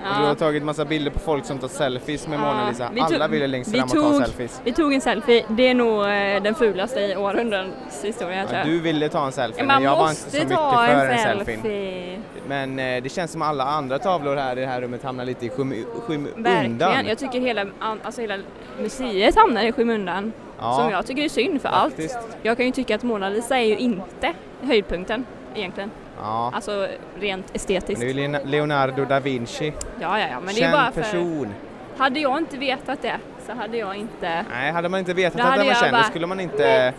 Och 0.03 0.15
du 0.17 0.21
har 0.21 0.27
Ja. 0.27 0.35
tagit 0.35 0.63
massa 0.63 0.85
bilder 0.85 1.11
på 1.11 1.19
folk 1.19 1.45
som 1.45 1.57
tar 1.59 1.67
selfies 1.67 2.27
med 2.27 2.39
Ja, 2.39 2.43
Mona 2.43 2.69
Lisa. 2.69 2.89
vi 2.93 3.01
Alla 3.01 3.27
ville 3.27 3.47
längst 3.47 3.71
fram 3.71 3.83
och 3.83 3.89
ta 3.89 3.95
tog- 3.95 4.15
selfies. 4.25 4.61
Vi 4.63 4.71
tog 4.73 4.93
en 4.93 5.01
selfie. 5.01 5.45
Det 5.49 5.67
är 5.67 5.73
nog 5.73 6.01
eh, 6.01 6.43
den 6.43 6.55
fulaste 6.55 6.99
i 6.99 7.15
århundradets 7.15 8.03
historia 8.03 8.43
tror 8.45 8.53
Ja, 8.59 8.65
jag. 8.65 8.67
du 8.67 8.79
ville 8.79 9.09
ta 9.09 9.25
en 9.25 9.31
selfie 9.31 9.59
Ja, 9.61 9.65
men 9.67 9.83
jag 9.83 9.95
var 9.95 10.09
inte 10.09 10.21
så 10.21 10.37
mycket 10.37 10.51
ta 10.51 10.71
för 10.87 10.87
en 11.05 11.11
en 11.11 11.17
selfie. 11.19 11.55
selfie. 11.55 12.19
Men 12.47 12.79
eh, 12.79 13.03
det 13.03 13.09
känns 13.11 13.31
som 13.31 13.41
alla 13.41 13.63
andra 13.63 13.99
tavlor 13.99 14.35
här 14.35 14.57
i 14.57 14.61
det 14.61 14.67
här 14.67 14.81
rummet 14.81 15.03
hamnar 15.03 15.25
lite 15.25 15.45
i 15.45 15.49
skym- 15.49 15.85
skymundan. 16.07 16.43
Verkligen. 16.43 17.05
Jag 17.07 17.17
tycker 17.17 17.39
hela, 17.39 17.65
alltså 18.03 18.21
hela 18.21 18.37
museet 18.79 19.35
hamnar 19.35 19.63
i 19.63 19.71
skymundan. 19.71 20.33
Ja, 20.59 20.73
Som 20.73 20.91
jag 20.91 21.05
tycker 21.07 21.23
är 21.23 21.29
synd 21.29 21.61
för 21.61 21.69
faktiskt. 21.69 22.15
allt. 22.15 22.37
Jag 22.41 22.57
kan 22.57 22.65
ju 22.65 22.71
tycka 22.71 22.95
att 22.95 23.03
Mona 23.03 23.29
Lisa 23.29 23.57
är 23.59 23.65
ju 23.65 23.77
inte 23.77 24.33
höjdpunkten 24.61 25.25
egentligen. 25.55 25.91
Ja. 26.21 26.51
Alltså 26.55 26.87
rent 27.19 27.45
Men 27.47 27.55
estetiskt. 27.55 28.01
det 28.01 28.05
är 28.07 28.13
ju 28.13 28.13
Leon- 28.13 28.45
Leonardo 28.45 29.05
da 29.05 29.19
Vinci. 29.19 29.73
Ja, 30.01 30.19
ja, 30.19 30.27
ja. 30.31 30.39
Men 30.39 30.55
det 30.55 30.63
är 30.63 30.71
bara 30.71 30.91
för... 30.91 31.01
person. 31.01 31.53
Hade 31.97 32.19
jag 32.19 32.37
inte 32.37 32.57
vetat 32.57 33.01
det 33.01 33.19
så 33.45 33.53
hade 33.53 33.77
jag 33.77 33.95
inte... 33.95 34.45
Nej, 34.51 34.71
hade 34.71 34.89
man 34.89 34.99
inte 34.99 35.13
vetat 35.13 35.41
att 35.41 35.55
den 35.55 35.67
var 35.67 35.73
känd 35.73 35.91
bara, 35.91 36.03
skulle 36.03 36.27
man 36.27 36.39
inte 36.39 36.93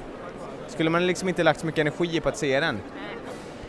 skulle 0.66 0.90
man 0.90 1.06
liksom 1.06 1.28
inte 1.28 1.42
lagt 1.42 1.60
så 1.60 1.66
mycket 1.66 1.80
energi 1.80 2.20
på 2.20 2.28
att 2.28 2.36
se 2.36 2.60
den. 2.60 2.78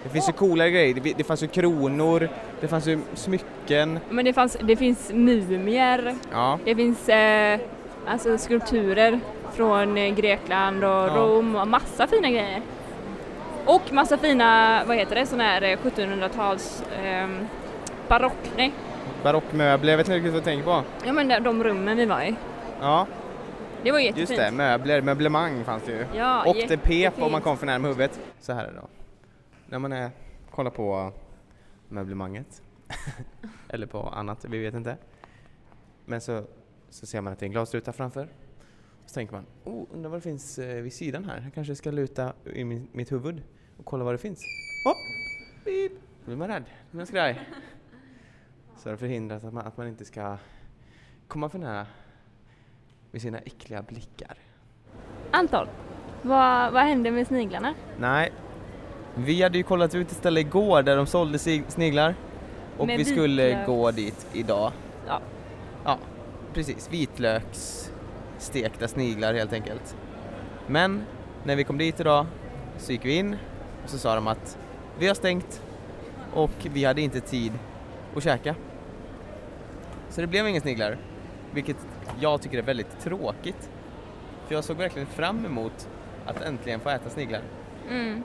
Det 0.04 0.10
finns 0.10 0.30
ju 0.30 0.34
coolare 0.34 0.72
grejer. 0.72 0.94
Det, 0.94 1.14
det 1.18 1.24
fanns 1.24 1.44
ju 1.44 1.48
kronor, 1.48 2.30
det 2.62 2.68
fanns 2.68 2.88
ju 2.88 3.00
smycken. 3.14 4.00
Men 4.10 4.26
det, 4.26 4.34
fanns, 4.34 4.58
det 4.62 4.76
finns 4.76 5.12
mumier, 5.14 6.16
Ja, 6.32 6.60
det 6.66 6.76
finns 6.76 7.10
eh, 7.10 7.60
alltså 8.08 8.38
skulpturer 8.38 9.20
från 9.54 9.98
eh, 9.98 10.16
Grekland 10.16 10.84
och 10.84 10.90
Ja. 10.90 11.14
Rom 11.16 11.56
och 11.56 11.68
massa 11.68 12.08
fina 12.08 12.30
grejer. 12.30 12.62
Och 13.66 13.94
massa 13.94 14.18
fina, 14.18 14.82
vad 14.88 14.98
heter 14.98 15.16
det, 15.16 15.26
sådana 15.26 15.44
här 15.44 15.62
eh, 15.62 15.78
1700-tals 15.78 16.84
ehm, 17.04 17.48
barock, 18.08 18.52
nej, 18.58 18.72
barockmöbler, 19.24 19.90
jag 19.92 19.98
vet 19.98 20.08
inte 20.08 20.16
riktigt 20.16 20.32
vad 20.32 20.38
jag 20.38 20.44
tänker 20.46 20.66
på. 20.66 20.84
ja 21.06 21.14
men 21.14 21.44
de- 21.44 21.64
rummen 21.64 21.98
vi 21.98 22.06
var 22.06 22.22
i. 22.22 22.36
Ja, 22.82 23.08
Det 23.84 23.92
var 23.92 24.00
jättefint. 24.00 24.30
just 24.30 24.42
det, 24.42 24.52
möbler, 24.52 25.02
möblemang 25.02 25.64
fanns 25.64 25.84
det 25.84 25.92
ju. 25.92 26.06
Ja, 26.16 26.46
Och 26.50 26.56
det 26.68 26.78
pep 26.78 27.22
om 27.22 27.32
man 27.32 27.42
kom 27.42 27.58
för 27.58 27.66
närmare 27.66 27.90
huvudet. 27.92 28.20
Så 28.40 28.54
här 28.54 28.64
är 28.66 28.72
det 28.72 28.78
då. 28.80 28.88
När 29.66 29.80
man 29.80 29.94
är, 29.94 30.10
kollar 30.52 30.72
på 30.72 31.12
möblemanget, 31.90 32.62
eller 33.70 33.88
på 33.88 34.02
annat, 34.02 34.46
vi 34.50 34.58
vet 34.64 34.74
inte. 34.74 34.98
Men 36.06 36.22
så, 36.22 36.44
så 36.90 37.06
ser 37.06 37.22
man 37.22 37.34
att 37.34 37.40
det 37.40 37.44
är 37.44 37.48
en 37.48 37.52
glasruta 37.52 37.94
framför. 37.94 38.28
Så 39.06 39.14
tänker 39.14 39.34
man, 39.34 39.46
oh, 39.64 39.86
undrar 39.94 40.10
vad 40.10 40.18
det 40.18 40.24
finns 40.24 40.60
eh, 40.60 40.82
vid 40.82 40.94
sidan 40.94 41.26
här. 41.26 41.42
Jag 41.44 41.54
kanske 41.54 41.76
ska 41.76 41.92
luta 41.92 42.34
i 42.54 42.64
mitt 42.92 43.12
huvud 43.12 43.42
och 43.78 43.86
kolla 43.86 44.04
vad 44.04 44.14
det 44.14 44.18
finns. 44.18 44.40
Oh! 44.86 44.94
Beep! 45.66 45.92
Då 45.92 46.26
blir 46.26 46.36
man 46.36 46.48
rädd, 46.48 46.64
då 46.64 46.92
blir 46.92 46.98
man 46.98 47.08
skraj. 47.08 47.40
Så 48.84 48.90
det 48.90 48.98
förhindrat 48.98 49.44
att 49.44 49.54
man, 49.54 49.68
att 49.68 49.78
man 49.78 49.88
inte 49.88 50.06
ska 50.06 50.38
komma 51.28 51.50
för 51.50 51.60
nära 51.60 51.86
med 53.12 53.22
sina 53.22 53.38
äckliga 53.40 53.82
blickar. 53.82 54.38
Anton, 55.32 55.68
vad, 56.22 56.74
vad 56.74 56.84
hände 56.84 57.12
med 57.12 57.28
sniglarna? 57.28 57.74
Nej. 58.00 58.32
Vi 59.16 59.44
hade 59.44 59.58
ju 59.58 59.64
kollat 59.64 59.96
ut 59.96 60.12
ett 60.12 60.18
ställe 60.18 60.40
igår 60.40 60.84
där 60.84 60.98
de 60.98 61.06
sålde 61.06 61.40
sniglar. 61.68 62.16
Och 62.78 62.88
Med 62.88 62.98
vi 62.98 63.06
skulle 63.06 63.50
vitlöks- 63.54 63.66
gå 63.66 63.92
dit 63.92 64.28
idag. 64.34 64.72
Ja. 65.08 65.22
Ja, 65.86 65.98
precis. 66.54 66.90
Vitlöksstekta 66.92 68.88
sniglar 68.88 69.34
helt 69.34 69.54
enkelt. 69.54 69.98
Men 70.68 71.02
när 71.44 71.56
vi 71.56 71.64
kom 71.64 71.78
dit 71.78 72.00
idag 72.00 72.26
så 72.78 72.92
gick 72.92 73.06
vi 73.06 73.16
in 73.18 73.38
och 73.84 73.90
så 73.90 73.98
sa 73.98 74.16
de 74.16 74.28
att 74.28 74.58
vi 75.00 75.08
har 75.08 75.16
stängt 75.16 75.62
och 76.34 76.68
vi 76.74 76.86
hade 76.86 77.02
inte 77.02 77.22
tid 77.22 77.52
att 78.16 78.24
käka. 78.24 78.56
Så 80.14 80.22
det 80.22 80.28
blev 80.28 80.48
inga 80.48 80.62
sniglar. 80.62 80.98
Vilket 81.54 81.78
jag 82.20 82.42
tycker 82.42 82.58
är 82.58 82.62
väldigt 82.62 83.00
tråkigt. 83.00 83.70
För 84.48 84.56
jag 84.56 84.64
såg 84.64 84.78
verkligen 84.78 85.08
fram 85.08 85.46
emot 85.46 85.88
att 86.26 86.42
äntligen 86.42 86.80
få 86.80 86.90
äta 86.90 87.10
sniglar. 87.10 87.42
Mm. 87.90 88.24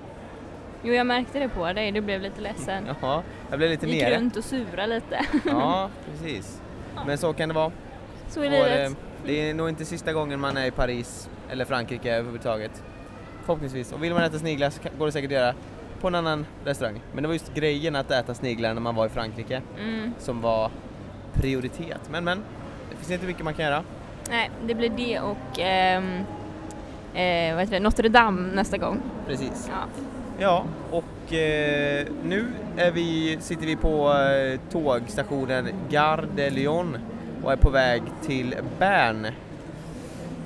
Jo, 0.83 0.93
jag 0.95 1.07
märkte 1.07 1.39
det 1.39 1.49
på 1.49 1.73
dig, 1.73 1.93
du 1.93 2.01
blev 2.01 2.21
lite 2.21 2.41
ledsen. 2.41 2.85
Jaha, 3.01 3.23
jag 3.51 3.59
blev 3.59 3.71
lite 3.71 3.87
Gick 3.87 4.03
nere. 4.03 4.17
runt 4.17 4.37
och 4.37 4.45
sura 4.45 4.87
lite. 4.87 5.21
Ja, 5.47 5.91
precis. 6.11 6.61
Men 7.07 7.19
så 7.19 7.33
kan 7.33 7.49
det 7.49 7.55
vara. 7.55 7.73
Så 8.29 8.41
är 8.41 8.47
Och, 8.47 8.51
livet. 8.53 8.91
eh, 8.91 8.97
det 9.27 9.51
är 9.51 9.55
nog 9.55 9.69
inte 9.69 9.85
sista 9.85 10.13
gången 10.13 10.41
man 10.41 10.57
är 10.57 10.67
i 10.67 10.71
Paris 10.71 11.31
eller 11.51 11.65
Frankrike 11.65 12.15
överhuvudtaget. 12.15 12.83
Förhoppningsvis. 13.45 13.93
Och 13.93 14.05
vill 14.05 14.15
man 14.15 14.23
äta 14.23 14.39
sniglar 14.39 14.71
så 14.71 14.81
går 14.99 15.07
det 15.07 15.13
säkert 15.13 15.29
att 15.29 15.33
göra 15.35 15.55
på 16.01 16.09
en 16.09 16.15
annan 16.15 16.47
restaurang. 16.65 17.01
Men 17.13 17.23
det 17.23 17.27
var 17.29 17.35
just 17.35 17.55
grejen 17.55 17.97
att 17.97 18.11
äta 18.11 18.35
sniglar 18.35 18.75
när 18.75 18.81
man 18.81 18.95
var 18.95 19.07
i 19.07 19.09
Frankrike 19.09 19.63
Mm. 19.81 20.13
som 20.19 20.41
var 20.41 20.71
prioritet. 21.41 22.01
Men 22.11 22.25
men, 22.25 22.39
det 22.91 22.97
finns 22.97 23.11
inte 23.11 23.27
mycket 23.27 23.45
man 23.45 23.55
kan 23.55 23.65
göra. 23.65 23.83
Nej, 24.31 24.51
det 24.67 24.75
blir 24.75 24.91
det 24.91 25.21
och 25.21 25.59
ehm, 25.59 26.13
eh, 27.15 27.55
vad 27.55 27.61
heter 27.61 27.73
det? 27.73 27.81
Notre 27.81 28.09
Dame 28.09 28.55
nästa 28.55 28.79
gång. 28.79 29.01
Precis. 29.27 29.71
Ja. 29.71 30.03
Ja, 30.41 30.65
och 30.91 31.35
eh, 31.35 32.07
nu 32.25 32.47
är 32.77 32.91
vi, 32.91 33.39
sitter 33.41 33.67
vi 33.67 33.77
på 33.77 34.13
eh, 34.13 34.61
tågstationen 34.71 35.69
Gare 35.91 36.27
de 36.37 36.51
Lyon 36.51 36.97
och 37.45 37.53
är 37.53 37.57
på 37.57 37.71
väg 37.71 38.03
till 38.23 38.55
Bern. 38.79 39.27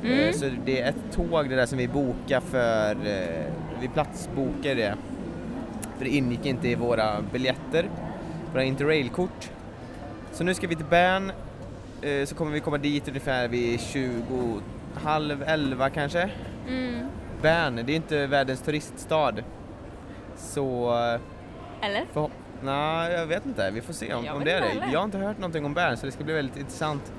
Mm. 0.05 0.19
Eh, 0.19 0.33
så 0.33 0.45
det 0.65 0.81
är 0.81 0.89
ett 0.89 1.13
tåg 1.13 1.49
det 1.49 1.57
där 1.57 1.67
som 1.67 1.79
vi 1.79 1.89
bokar 1.89 2.41
för, 2.41 2.91
eh, 2.91 3.45
vi 3.81 3.89
platsbokar 3.89 4.75
det. 4.75 4.95
För 5.99 6.05
det 6.05 6.11
ingick 6.11 6.47
inte 6.47 6.69
i 6.69 6.75
våra 6.75 7.23
biljetter, 7.33 7.89
våra 8.53 8.65
interrailkort. 8.65 9.51
Så 10.33 10.45
nu 10.45 10.55
ska 10.55 10.67
vi 10.67 10.77
till 10.77 10.87
Bern, 10.87 11.33
eh, 12.03 12.27
så 12.27 12.35
kommer 12.35 12.53
vi 12.53 12.61
komma 12.61 12.79
dit 12.79 13.09
ungefär 13.09 13.49
vid 13.49 13.81
20, 13.81 14.61
halv 14.95 15.43
11 15.43 15.91
kanske. 15.91 16.31
Mm. 16.69 17.07
Bern, 17.43 17.77
det 17.87 17.93
är 17.93 17.97
inte 17.97 18.27
världens 18.27 18.61
turiststad. 18.61 19.35
Så, 20.37 20.95
eh, 20.95 21.89
Eller? 21.89 22.05
för, 22.13 22.31
nej 22.63 23.13
jag 23.13 23.27
vet 23.27 23.47
inte, 23.47 23.71
vi 23.71 23.81
får 23.81 23.93
se 23.93 24.15
om, 24.15 24.29
om 24.29 24.45
det 24.45 24.53
är 24.53 24.61
det. 24.61 24.91
Jag 24.93 24.99
har 24.99 25.05
inte 25.05 25.19
hört 25.19 25.39
någonting 25.39 25.65
om 25.65 25.75
Bern 25.75 25.97
så 25.97 26.07
det 26.07 26.13
ska 26.13 26.25
bli 26.25 26.35
väldigt 26.35 26.57
intressant. 26.57 27.13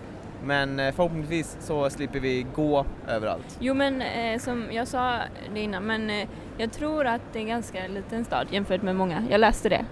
Men 0.45 0.80
eh, 0.80 0.93
förhoppningsvis 0.93 1.57
så 1.59 1.89
slipper 1.89 2.20
vi 2.20 2.45
gå 2.55 2.86
överallt. 3.07 3.57
Jo 3.59 3.74
men 3.74 4.01
eh, 4.01 4.39
som 4.39 4.66
jag 4.72 4.88
sa 4.88 5.20
det 5.53 5.59
innan, 5.59 5.84
men 5.84 6.09
eh, 6.09 6.28
jag 6.57 6.72
tror 6.72 7.05
att 7.05 7.22
det 7.34 7.39
är 7.39 7.41
en 7.41 7.47
ganska 7.47 7.88
liten 7.88 8.26
stad 8.26 8.47
jämfört 8.51 8.82
med 8.82 8.95
många. 8.95 9.24
Jag 9.30 9.39
läste 9.39 9.70
det. 9.70 9.86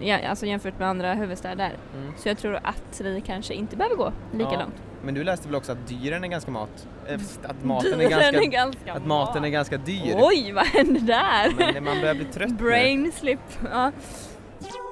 Ja, 0.00 0.28
alltså 0.28 0.46
jämfört 0.46 0.78
med 0.78 0.88
andra 0.88 1.14
huvudstäder. 1.14 1.72
Mm. 1.94 2.12
Så 2.18 2.28
jag 2.28 2.38
tror 2.38 2.54
att 2.62 3.00
vi 3.00 3.20
kanske 3.26 3.54
inte 3.54 3.76
behöver 3.76 3.96
gå 3.96 4.12
lika 4.32 4.50
Ja, 4.52 4.58
långt. 4.60 4.74
Men 5.04 5.14
du 5.14 5.24
läste 5.24 5.48
väl 5.48 5.54
också 5.54 5.72
att 5.72 5.88
dyren 5.88 6.24
är 6.24 6.28
ganska 6.28 6.50
mat? 6.50 6.86
eh, 7.08 7.14
Att 7.44 7.56
maten 7.64 8.00
är 8.00 8.08
ganska, 8.08 8.28
är 8.28 8.44
ganska 8.46 8.92
att 8.92 9.06
maten 9.06 9.44
är 9.44 9.48
ganska 9.48 9.76
dyr. 9.76 10.14
Oj, 10.18 10.52
vad 10.52 10.66
hände 10.66 11.00
där? 11.00 11.72
Men 11.72 11.84
man 11.84 12.00
börjar 12.00 12.14
bli 12.14 12.24
trött 12.32 12.48
nu. 12.50 12.56
Brain 12.56 13.12
slip. 13.12 13.40
Ja. 13.72 13.92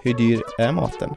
hur 0.05 0.15
dyr 0.15 0.43
är 0.59 0.73
maten? 0.73 1.11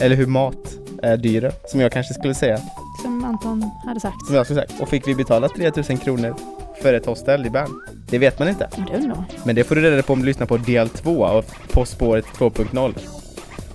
Eller 0.00 0.16
hur 0.16 0.26
mat 0.26 0.74
är 1.02 1.16
dyrare, 1.16 1.52
som 1.66 1.80
jag 1.80 1.92
kanske 1.92 2.14
skulle 2.14 2.34
säga. 2.34 2.58
Som 3.02 3.24
Anton 3.24 3.70
hade 3.86 4.00
sagt. 4.00 4.26
Som 4.26 4.34
jag 4.36 4.46
skulle 4.46 4.60
säga. 4.66 4.82
Och 4.82 4.88
fick 4.88 5.08
vi 5.08 5.14
betala 5.14 5.48
3000 5.48 5.96
kronor 5.98 6.34
för 6.82 6.94
ett 6.94 7.06
hostel 7.06 7.46
i 7.46 7.50
Bern? 7.50 7.70
Det 8.14 8.18
vet 8.18 8.38
man 8.38 8.48
inte. 8.48 8.68
Det. 8.76 9.14
Men 9.46 9.54
det 9.54 9.64
får 9.64 9.74
du 9.74 9.80
reda 9.82 10.02
på 10.02 10.12
om 10.12 10.18
du 10.20 10.24
lyssnar 10.26 10.46
på 10.46 10.56
del 10.56 10.88
2 10.88 11.24
av 11.26 11.44
På 11.72 11.84
spåret 11.84 12.24
2.0. 12.26 12.94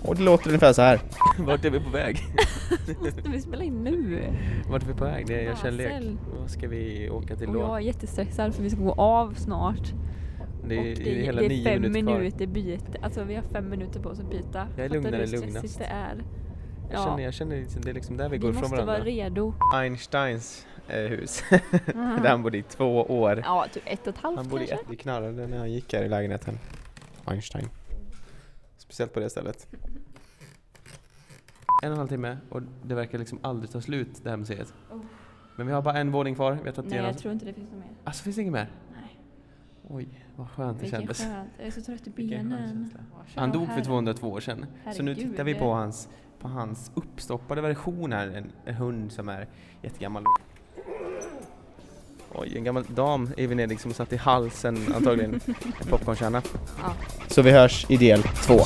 Och 0.03 0.15
det 0.15 0.21
låter 0.23 0.47
ungefär 0.47 0.73
så 0.73 0.81
här. 0.81 0.99
Vart 1.39 1.65
är 1.65 1.69
vi 1.69 1.79
på 1.79 1.89
väg? 1.89 2.23
Måste 2.99 3.29
vi 3.29 3.41
spela 3.41 3.63
in 3.63 3.83
nu? 3.83 4.23
Vart 4.69 4.83
är 4.83 4.87
vi 4.87 4.93
på 4.93 5.03
väg? 5.05 5.27
Det 5.27 5.39
är 5.39 5.43
jag 5.43 5.57
känner 5.57 5.71
lek. 5.71 6.17
Vad 6.39 6.49
ska 6.49 6.67
vi 6.67 7.09
åka 7.09 7.35
till 7.35 7.49
Och 7.49 7.55
jag 7.55 7.69
då? 7.69 7.73
är 7.75 7.79
jättestressad 7.79 8.55
för 8.55 8.63
vi 8.63 8.69
ska 8.69 8.79
gå 8.79 8.93
av 8.93 9.33
snart. 9.33 9.93
Det 10.67 10.75
är, 10.77 10.83
det 10.83 10.93
det, 11.03 11.19
är 11.19 11.23
hela 11.23 11.39
det 11.41 11.45
är 11.45 11.49
nio 11.49 11.63
fem 11.63 11.81
minuter 11.81 12.01
kvar. 12.01 12.17
minuter 12.19 12.47
byte. 12.47 12.97
Alltså 13.01 13.23
vi 13.23 13.35
har 13.35 13.43
fem 13.43 13.69
minuter 13.69 13.99
på 13.99 14.09
oss 14.09 14.19
att 14.19 14.29
byta. 14.29 14.67
Jag 14.75 14.85
är 14.85 14.89
Fattar 14.89 15.01
lugnare 15.11 15.25
lugnast. 15.27 15.77
det 15.79 15.85
är? 15.85 16.23
Jag 16.91 17.03
känner, 17.03 17.23
jag 17.23 17.33
känner 17.33 17.57
liksom, 17.57 17.81
det 17.81 17.89
är 17.89 17.93
liksom 17.93 18.17
där 18.17 18.29
vi 18.29 18.37
vi 18.37 18.41
går 18.41 18.51
från 18.51 18.61
måste 18.61 18.75
varandra. 18.75 18.93
vara 18.93 19.03
redo. 19.03 19.53
Einsteins 19.75 20.65
hus. 20.97 21.43
Mhm. 21.95 22.21
Där 22.21 22.29
han 22.29 22.43
bodde 22.43 22.57
i 22.57 22.63
två 22.63 23.01
år. 23.01 23.41
Ja, 23.45 23.65
typ 23.73 23.83
ett 23.85 24.01
och 24.01 24.07
ett 24.07 24.17
halvt 24.17 24.37
Han 24.37 24.47
bodde 24.47 24.63
i 24.63 24.67
kanske. 24.67 24.85
ett, 24.85 24.91
vi 24.91 24.95
knarrade 24.95 25.47
när 25.47 25.57
han 25.57 25.71
gick 25.71 25.93
här 25.93 26.03
i 26.03 26.09
lägenheten. 26.09 26.59
Einstein. 27.25 27.69
Speciellt 28.77 29.13
på 29.13 29.19
det 29.19 29.29
stället. 29.29 29.67
En 31.83 31.89
och 31.89 31.93
en 31.93 31.97
halv 31.97 32.07
timme 32.07 32.37
och 32.49 32.61
det 32.83 32.95
verkar 32.95 33.17
liksom 33.17 33.39
aldrig 33.41 33.71
ta 33.71 33.81
slut 33.81 34.23
det 34.23 34.29
här 34.29 34.37
museet. 34.37 34.73
Men 35.55 35.67
vi 35.67 35.73
har 35.73 35.81
bara 35.81 35.97
en 35.97 36.11
våning 36.11 36.35
kvar. 36.35 36.51
Vi 36.63 36.69
har 36.69 36.83
Oh. 36.83 36.85
Nej, 36.87 36.97
jag 36.97 37.17
tror 37.17 37.33
inte 37.33 37.45
det 37.45 37.53
finns 37.53 37.69
något 37.71 37.79
mer. 37.79 37.89
Alltså 38.03 38.23
finns 38.23 38.35
det 38.35 38.41
inget 38.41 38.53
mer? 38.53 38.69
Nej. 38.93 39.19
Oj, 39.87 40.25
vad 40.35 40.49
skönt 40.49 40.77
det 40.77 40.81
Vilken 40.83 40.99
kändes. 40.99 41.23
skönt. 41.23 41.49
Jag 41.57 41.67
är 41.67 41.71
så 41.71 41.81
trött 41.81 42.07
i 42.07 42.09
benen. 42.09 42.91
Han 43.35 43.51
dog 43.51 43.65
för 43.67 43.73
herre. 43.73 43.83
202 43.85 44.29
år 44.31 44.39
sedan. 44.39 44.65
Så 44.93 45.03
nu 45.03 45.11
Herregud. 45.11 45.31
tittar 45.31 45.43
vi 45.43 45.55
på 45.55 45.73
hans, 45.73 46.09
på 46.39 46.47
hans 46.47 46.91
uppstoppade 46.95 47.61
version 47.61 48.13
här. 48.13 48.27
En, 48.27 48.51
en 48.65 48.75
hund 48.75 49.11
som 49.11 49.29
är 49.29 49.47
jättegammal. 49.81 50.23
Oj, 52.33 52.57
en 52.57 52.63
gammal 52.63 52.83
dam 52.87 53.29
i 53.37 53.47
Venedig 53.47 53.79
som 53.79 53.93
satt 53.93 54.13
i 54.13 54.17
halsen 54.17 54.93
antagligen. 54.95 55.41
En 55.81 55.87
popcornkärna. 55.89 56.41
Ja. 56.81 56.93
Så 57.27 57.41
vi 57.41 57.51
hörs 57.51 57.85
i 57.89 57.97
del 57.97 58.23
två. 58.23 58.59